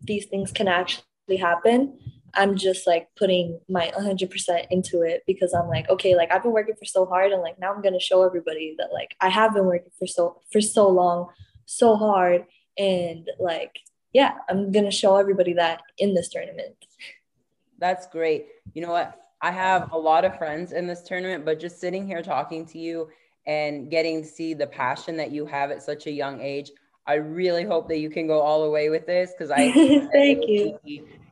these 0.01 0.25
things 0.25 0.51
can 0.51 0.67
actually 0.67 1.37
happen 1.39 1.97
i'm 2.35 2.55
just 2.55 2.85
like 2.87 3.07
putting 3.15 3.59
my 3.67 3.91
100% 3.97 4.67
into 4.71 5.01
it 5.01 5.23
because 5.25 5.53
i'm 5.53 5.67
like 5.67 5.89
okay 5.89 6.15
like 6.15 6.31
i've 6.31 6.43
been 6.43 6.51
working 6.51 6.75
for 6.75 6.85
so 6.85 7.05
hard 7.05 7.31
and 7.31 7.41
like 7.41 7.59
now 7.59 7.73
i'm 7.73 7.81
gonna 7.81 7.99
show 7.99 8.23
everybody 8.23 8.75
that 8.77 8.89
like 8.93 9.15
i 9.21 9.29
have 9.29 9.53
been 9.53 9.65
working 9.65 9.91
for 9.97 10.07
so 10.07 10.41
for 10.51 10.61
so 10.61 10.87
long 10.87 11.27
so 11.65 11.95
hard 11.95 12.45
and 12.77 13.29
like 13.39 13.79
yeah, 14.13 14.33
I'm 14.49 14.71
gonna 14.71 14.91
show 14.91 15.17
everybody 15.17 15.53
that 15.53 15.81
in 15.97 16.13
this 16.13 16.29
tournament. 16.29 16.75
That's 17.77 18.07
great. 18.07 18.47
You 18.73 18.81
know 18.81 18.91
what? 18.91 19.15
I 19.41 19.51
have 19.51 19.91
a 19.93 19.97
lot 19.97 20.25
of 20.25 20.37
friends 20.37 20.73
in 20.73 20.87
this 20.87 21.01
tournament, 21.01 21.45
but 21.45 21.59
just 21.59 21.79
sitting 21.79 22.05
here 22.05 22.21
talking 22.21 22.65
to 22.67 22.79
you 22.79 23.09
and 23.45 23.89
getting 23.89 24.21
to 24.21 24.27
see 24.27 24.53
the 24.53 24.67
passion 24.67 25.15
that 25.17 25.31
you 25.31 25.45
have 25.45 25.71
at 25.71 25.81
such 25.81 26.07
a 26.07 26.11
young 26.11 26.41
age, 26.41 26.71
I 27.09 27.15
really 27.15 27.63
hope 27.63 27.87
that 27.87 27.97
you 27.97 28.11
can 28.11 28.27
go 28.27 28.39
all 28.39 28.63
the 28.63 28.69
way 28.69 28.89
with 28.89 29.07
this 29.07 29.31
because 29.31 29.49
I 29.49 29.71
thank 30.13 30.47
you. 30.47 30.77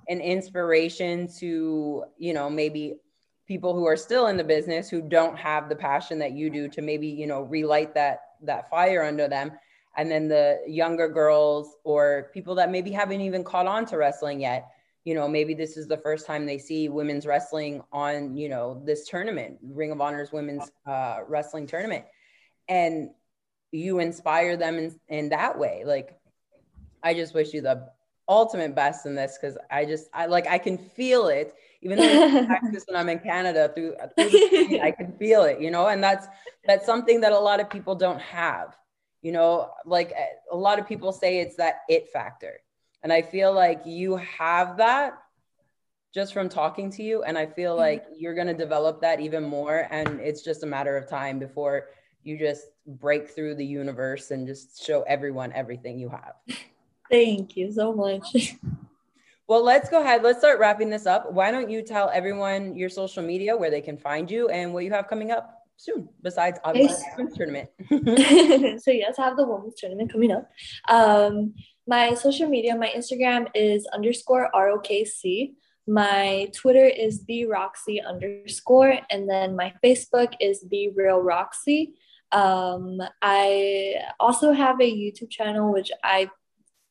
An 0.09 0.19
inspiration 0.21 1.27
to, 1.37 2.03
you 2.17 2.33
know, 2.33 2.49
maybe 2.49 2.95
people 3.47 3.75
who 3.75 3.85
are 3.85 3.95
still 3.95 4.27
in 4.27 4.37
the 4.37 4.43
business 4.43 4.89
who 4.89 5.01
don't 5.01 5.37
have 5.37 5.69
the 5.69 5.75
passion 5.75 6.17
that 6.19 6.31
you 6.31 6.49
do 6.49 6.67
to 6.69 6.81
maybe, 6.81 7.07
you 7.07 7.27
know, 7.27 7.43
relight 7.43 7.93
that 7.93 8.21
that 8.41 8.71
fire 8.71 9.03
under 9.03 9.27
them. 9.27 9.51
And 9.97 10.09
then 10.09 10.27
the 10.27 10.61
younger 10.67 11.07
girls 11.07 11.75
or 11.83 12.31
people 12.33 12.55
that 12.55 12.71
maybe 12.71 12.91
haven't 12.91 13.21
even 13.21 13.43
caught 13.43 13.67
on 13.67 13.85
to 13.87 13.97
wrestling 13.97 14.41
yet 14.41 14.67
you 15.07 15.13
know, 15.13 15.25
maybe 15.25 15.53
this 15.53 15.77
is 15.77 15.87
the 15.87 15.95
first 15.95 16.27
time 16.27 16.45
they 16.45 16.57
see 16.57 16.89
women's 16.89 17.25
wrestling 17.25 17.81
on, 17.93 18.35
you 18.35 18.49
know, 18.49 18.81
this 18.83 19.07
tournament, 19.07 19.57
Ring 19.63 19.89
of 19.89 20.01
Honor's 20.01 20.33
women's 20.33 20.69
uh, 20.85 21.19
wrestling 21.29 21.65
tournament. 21.65 22.03
And 22.67 23.11
you 23.71 23.99
inspire 23.99 24.57
them 24.57 24.77
in, 24.77 24.99
in 25.09 25.29
that 25.29 25.57
way. 25.57 25.83
Like, 25.85 26.17
I 27.03 27.13
just 27.13 27.33
wish 27.33 27.53
you 27.53 27.61
the 27.61 27.89
ultimate 28.29 28.75
best 28.75 29.05
in 29.05 29.15
this 29.15 29.37
because 29.39 29.57
I 29.71 29.85
just, 29.85 30.09
I 30.13 30.25
like, 30.25 30.47
I 30.47 30.57
can 30.57 30.77
feel 30.77 31.27
it. 31.27 31.53
Even 31.81 31.99
though 31.99 32.43
when 32.87 32.95
I'm 32.95 33.09
in 33.09 33.19
Canada 33.19 33.71
through, 33.73 33.95
through 34.17 34.79
I 34.81 34.91
can 34.91 35.13
feel 35.17 35.43
it, 35.43 35.61
you 35.61 35.71
know, 35.71 35.87
and 35.87 36.03
that's, 36.03 36.27
that's 36.65 36.85
something 36.85 37.21
that 37.21 37.31
a 37.31 37.39
lot 37.39 37.59
of 37.59 37.69
people 37.69 37.95
don't 37.95 38.19
have, 38.21 38.75
you 39.21 39.31
know, 39.31 39.71
like 39.85 40.13
a 40.51 40.55
lot 40.55 40.79
of 40.79 40.87
people 40.87 41.11
say 41.11 41.39
it's 41.39 41.55
that 41.57 41.81
it 41.87 42.09
factor 42.09 42.61
and 43.03 43.13
I 43.13 43.21
feel 43.21 43.53
like 43.53 43.85
you 43.85 44.17
have 44.17 44.77
that 44.77 45.17
just 46.13 46.33
from 46.33 46.49
talking 46.49 46.89
to 46.91 47.03
you. 47.03 47.23
And 47.23 47.37
I 47.37 47.45
feel 47.45 47.71
mm-hmm. 47.71 47.79
like 47.79 48.05
you're 48.17 48.35
going 48.35 48.47
to 48.47 48.53
develop 48.53 49.01
that 49.01 49.19
even 49.19 49.43
more. 49.43 49.87
And 49.91 50.19
it's 50.19 50.41
just 50.41 50.63
a 50.63 50.65
matter 50.65 50.97
of 50.97 51.07
time 51.07 51.39
before 51.39 51.87
you 52.27 52.37
just 52.37 52.67
break 52.85 53.29
through 53.29 53.55
the 53.55 53.65
universe 53.65 54.31
and 54.31 54.45
just 54.45 54.83
show 54.85 55.03
everyone 55.03 55.51
everything 55.53 55.97
you 55.97 56.09
have. 56.09 56.33
Thank 57.09 57.55
you 57.55 57.71
so 57.71 57.93
much. 57.93 58.55
Well, 59.47 59.63
let's 59.63 59.89
go 59.89 60.01
ahead. 60.01 60.23
Let's 60.23 60.39
start 60.39 60.59
wrapping 60.59 60.89
this 60.89 61.05
up. 61.05 61.31
Why 61.31 61.51
don't 61.51 61.69
you 61.69 61.81
tell 61.81 62.09
everyone 62.09 62.75
your 62.75 62.89
social 62.89 63.23
media, 63.23 63.55
where 63.55 63.71
they 63.71 63.79
can 63.79 63.97
find 63.97 64.29
you, 64.29 64.49
and 64.49 64.73
what 64.73 64.83
you 64.83 64.91
have 64.91 65.07
coming 65.07 65.31
up 65.31 65.63
soon, 65.77 66.09
besides 66.21 66.59
obviously 66.65 66.97
the 66.97 67.23
women's 67.23 67.37
tournament? 67.37 67.69
so 68.83 68.91
yes, 68.91 69.17
I 69.17 69.23
have 69.23 69.37
the 69.37 69.47
women's 69.47 69.75
tournament 69.75 70.11
coming 70.11 70.33
up. 70.33 70.49
Um, 70.89 71.53
my 71.87 72.13
social 72.15 72.49
media, 72.49 72.75
my 72.75 72.91
Instagram 72.93 73.47
is 73.55 73.87
underscore 73.93 74.49
ROKC. 74.53 75.53
My 75.87 76.51
Twitter 76.53 76.85
is 76.85 77.23
the 77.23 77.45
Roxy 77.45 78.01
underscore, 78.01 78.99
and 79.09 79.29
then 79.29 79.55
my 79.55 79.73
Facebook 79.81 80.33
is 80.41 80.65
the 80.69 80.89
Real 80.89 81.21
Roxy. 81.21 81.93
Um, 82.31 82.99
I 83.21 83.95
also 84.19 84.51
have 84.51 84.79
a 84.81 84.91
YouTube 84.91 85.29
channel 85.29 85.71
which 85.71 85.91
I 86.03 86.29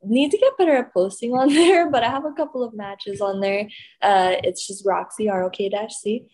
need 0.02 0.30
to 0.30 0.38
get 0.38 0.56
better 0.56 0.76
at 0.76 0.92
posting 0.92 1.32
on 1.34 1.48
there, 1.54 1.90
but 1.90 2.02
I 2.02 2.10
have 2.10 2.24
a 2.24 2.32
couple 2.32 2.62
of 2.62 2.74
matches 2.74 3.20
on 3.20 3.40
there. 3.40 3.68
Uh, 4.02 4.36
it's 4.42 4.66
just 4.66 4.86
Roxy 4.86 5.28
R 5.28 5.44
O 5.44 5.50
K 5.50 5.70
C. 5.90 6.26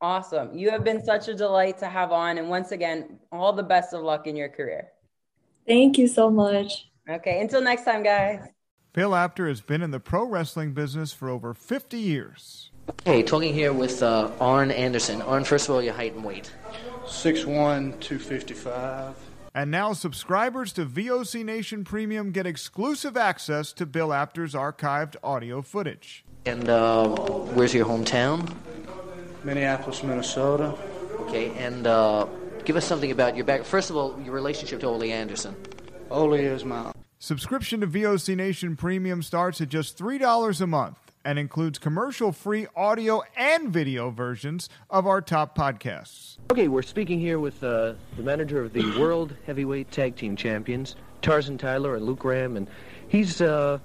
Awesome. 0.00 0.56
You 0.56 0.70
have 0.70 0.84
been 0.84 1.04
such 1.04 1.26
a 1.28 1.34
delight 1.34 1.78
to 1.78 1.86
have 1.86 2.12
on. 2.12 2.38
And 2.38 2.48
once 2.48 2.70
again, 2.70 3.18
all 3.32 3.52
the 3.52 3.64
best 3.64 3.92
of 3.94 4.02
luck 4.02 4.26
in 4.26 4.36
your 4.36 4.48
career. 4.48 4.88
Thank 5.66 5.98
you 5.98 6.06
so 6.06 6.30
much. 6.30 6.88
Okay, 7.10 7.40
until 7.40 7.62
next 7.62 7.84
time, 7.84 8.02
guys. 8.02 8.46
Bill 8.92 9.14
Apter 9.14 9.48
has 9.48 9.60
been 9.60 9.82
in 9.82 9.90
the 9.90 10.00
pro 10.00 10.24
wrestling 10.24 10.72
business 10.72 11.12
for 11.12 11.28
over 11.28 11.52
50 11.52 11.98
years. 11.98 12.70
Hey, 13.04 13.22
talking 13.22 13.52
here 13.52 13.72
with 13.72 14.02
uh, 14.02 14.30
Arn 14.40 14.70
Anderson. 14.70 15.20
Arn, 15.22 15.44
first 15.44 15.68
of 15.68 15.74
all, 15.74 15.82
your 15.82 15.94
height 15.94 16.14
and 16.14 16.24
weight. 16.24 16.52
6'1", 17.08 17.98
255. 18.00 19.16
And 19.54 19.70
now 19.70 19.92
subscribers 19.92 20.72
to 20.74 20.84
VOC 20.84 21.44
Nation 21.44 21.82
Premium 21.82 22.30
get 22.30 22.46
exclusive 22.46 23.16
access 23.16 23.72
to 23.72 23.86
Bill 23.86 24.12
Apter's 24.12 24.54
archived 24.54 25.16
audio 25.22 25.62
footage. 25.62 26.24
And 26.46 26.68
uh, 26.68 27.08
where's 27.08 27.74
your 27.74 27.86
hometown? 27.86 28.54
Minneapolis, 29.44 30.02
Minnesota. 30.02 30.76
Okay, 31.20 31.50
and 31.58 31.86
uh, 31.86 32.26
give 32.64 32.76
us 32.76 32.84
something 32.84 33.10
about 33.10 33.36
your 33.36 33.44
back. 33.44 33.64
First 33.64 33.90
of 33.90 33.96
all, 33.96 34.20
your 34.22 34.32
relationship 34.32 34.80
to 34.80 34.86
Ole 34.86 35.04
Anderson. 35.04 35.56
Ole 36.10 36.34
is 36.34 36.64
my. 36.64 36.92
Subscription 37.18 37.80
to 37.80 37.86
VOC 37.86 38.36
Nation 38.36 38.76
Premium 38.76 39.22
starts 39.22 39.60
at 39.60 39.68
just 39.68 39.98
$3 39.98 40.60
a 40.60 40.66
month 40.66 41.07
and 41.24 41.38
includes 41.38 41.78
commercial 41.78 42.32
free 42.32 42.66
audio 42.74 43.22
and 43.36 43.70
video 43.70 44.10
versions 44.10 44.68
of 44.90 45.06
our 45.06 45.20
top 45.20 45.56
podcasts. 45.56 46.36
Okay, 46.50 46.68
we're 46.68 46.82
speaking 46.82 47.20
here 47.20 47.38
with 47.38 47.62
uh, 47.62 47.94
the 48.16 48.22
manager 48.22 48.62
of 48.62 48.72
the 48.72 48.82
World 48.98 49.34
Heavyweight 49.46 49.90
Tag 49.90 50.16
Team 50.16 50.36
Champions, 50.36 50.96
Tarzan 51.22 51.58
Tyler 51.58 51.96
and 51.96 52.04
Luke 52.04 52.20
Graham, 52.20 52.56
and 52.56 52.68
he's 53.08 53.40
uh, 53.40 53.78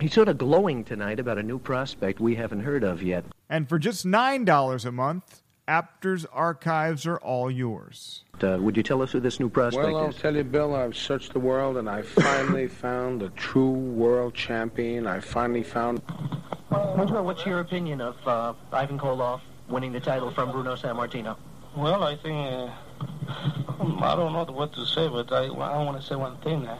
he's 0.00 0.12
sort 0.12 0.28
of 0.28 0.38
glowing 0.38 0.84
tonight 0.84 1.20
about 1.20 1.38
a 1.38 1.42
new 1.42 1.58
prospect 1.58 2.20
we 2.20 2.34
haven't 2.34 2.60
heard 2.60 2.84
of 2.84 3.02
yet. 3.02 3.24
And 3.48 3.68
for 3.68 3.78
just 3.78 4.06
$9 4.06 4.84
a 4.84 4.92
month, 4.92 5.42
Apter's 5.70 6.24
archives 6.26 7.06
are 7.06 7.18
all 7.18 7.50
yours. 7.50 8.24
Uh, 8.42 8.58
would 8.60 8.76
you 8.76 8.82
tell 8.82 9.02
us 9.02 9.12
who 9.12 9.20
this 9.20 9.38
new 9.38 9.48
prospect 9.48 9.92
well, 9.92 9.96
I'll 9.98 10.08
is? 10.08 10.16
tell 10.16 10.34
you, 10.34 10.42
Bill, 10.42 10.74
I've 10.74 10.96
searched 10.96 11.32
the 11.32 11.38
world 11.40 11.76
and 11.76 11.88
I 11.88 12.02
finally 12.02 12.66
found 12.66 13.22
a 13.22 13.28
true 13.30 13.70
world 13.70 14.34
champion. 14.34 15.06
I 15.06 15.20
finally 15.20 15.62
found. 15.62 16.02
Well, 16.70 17.24
what's 17.24 17.44
your 17.44 17.60
opinion 17.60 18.00
of 18.00 18.16
uh, 18.26 18.54
Ivan 18.72 18.98
Koloff 18.98 19.40
winning 19.68 19.92
the 19.92 20.00
title 20.00 20.30
from 20.30 20.52
Bruno 20.52 20.76
Sammartino? 20.76 21.36
Well, 21.76 22.04
I 22.04 22.16
think. 22.16 22.36
Uh, 22.36 22.70
I 24.02 24.14
don't 24.14 24.32
know 24.32 24.44
what 24.44 24.72
to 24.74 24.84
say, 24.84 25.08
but 25.08 25.32
I, 25.32 25.46
I 25.46 25.84
want 25.84 26.00
to 26.00 26.06
say 26.06 26.14
one 26.14 26.36
thing. 26.38 26.66
Uh, 26.66 26.78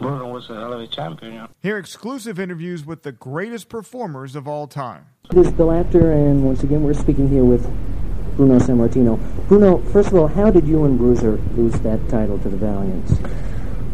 Bruno 0.00 0.32
was 0.32 0.48
a 0.48 0.54
hell 0.54 0.72
of 0.72 0.80
a 0.80 0.86
champion. 0.86 1.32
You 1.32 1.38
know? 1.40 1.48
Hear 1.60 1.76
exclusive 1.76 2.38
interviews 2.38 2.84
with 2.84 3.02
the 3.02 3.12
greatest 3.12 3.68
performers 3.68 4.36
of 4.36 4.46
all 4.46 4.66
time. 4.66 5.06
This 5.30 5.48
is 5.48 5.52
Bill 5.52 5.72
Apter, 5.72 6.12
and 6.12 6.44
once 6.44 6.62
again, 6.62 6.82
we're 6.82 6.94
speaking 6.94 7.28
here 7.28 7.44
with 7.44 7.64
Bruno 8.36 8.58
Sammartino. 8.58 9.18
Bruno, 9.48 9.78
first 9.90 10.08
of 10.08 10.14
all, 10.14 10.28
how 10.28 10.50
did 10.50 10.66
you 10.66 10.84
and 10.84 10.98
Bruiser 10.98 11.36
lose 11.56 11.78
that 11.80 12.08
title 12.08 12.38
to 12.38 12.48
the 12.48 12.56
Valiants? 12.56 13.12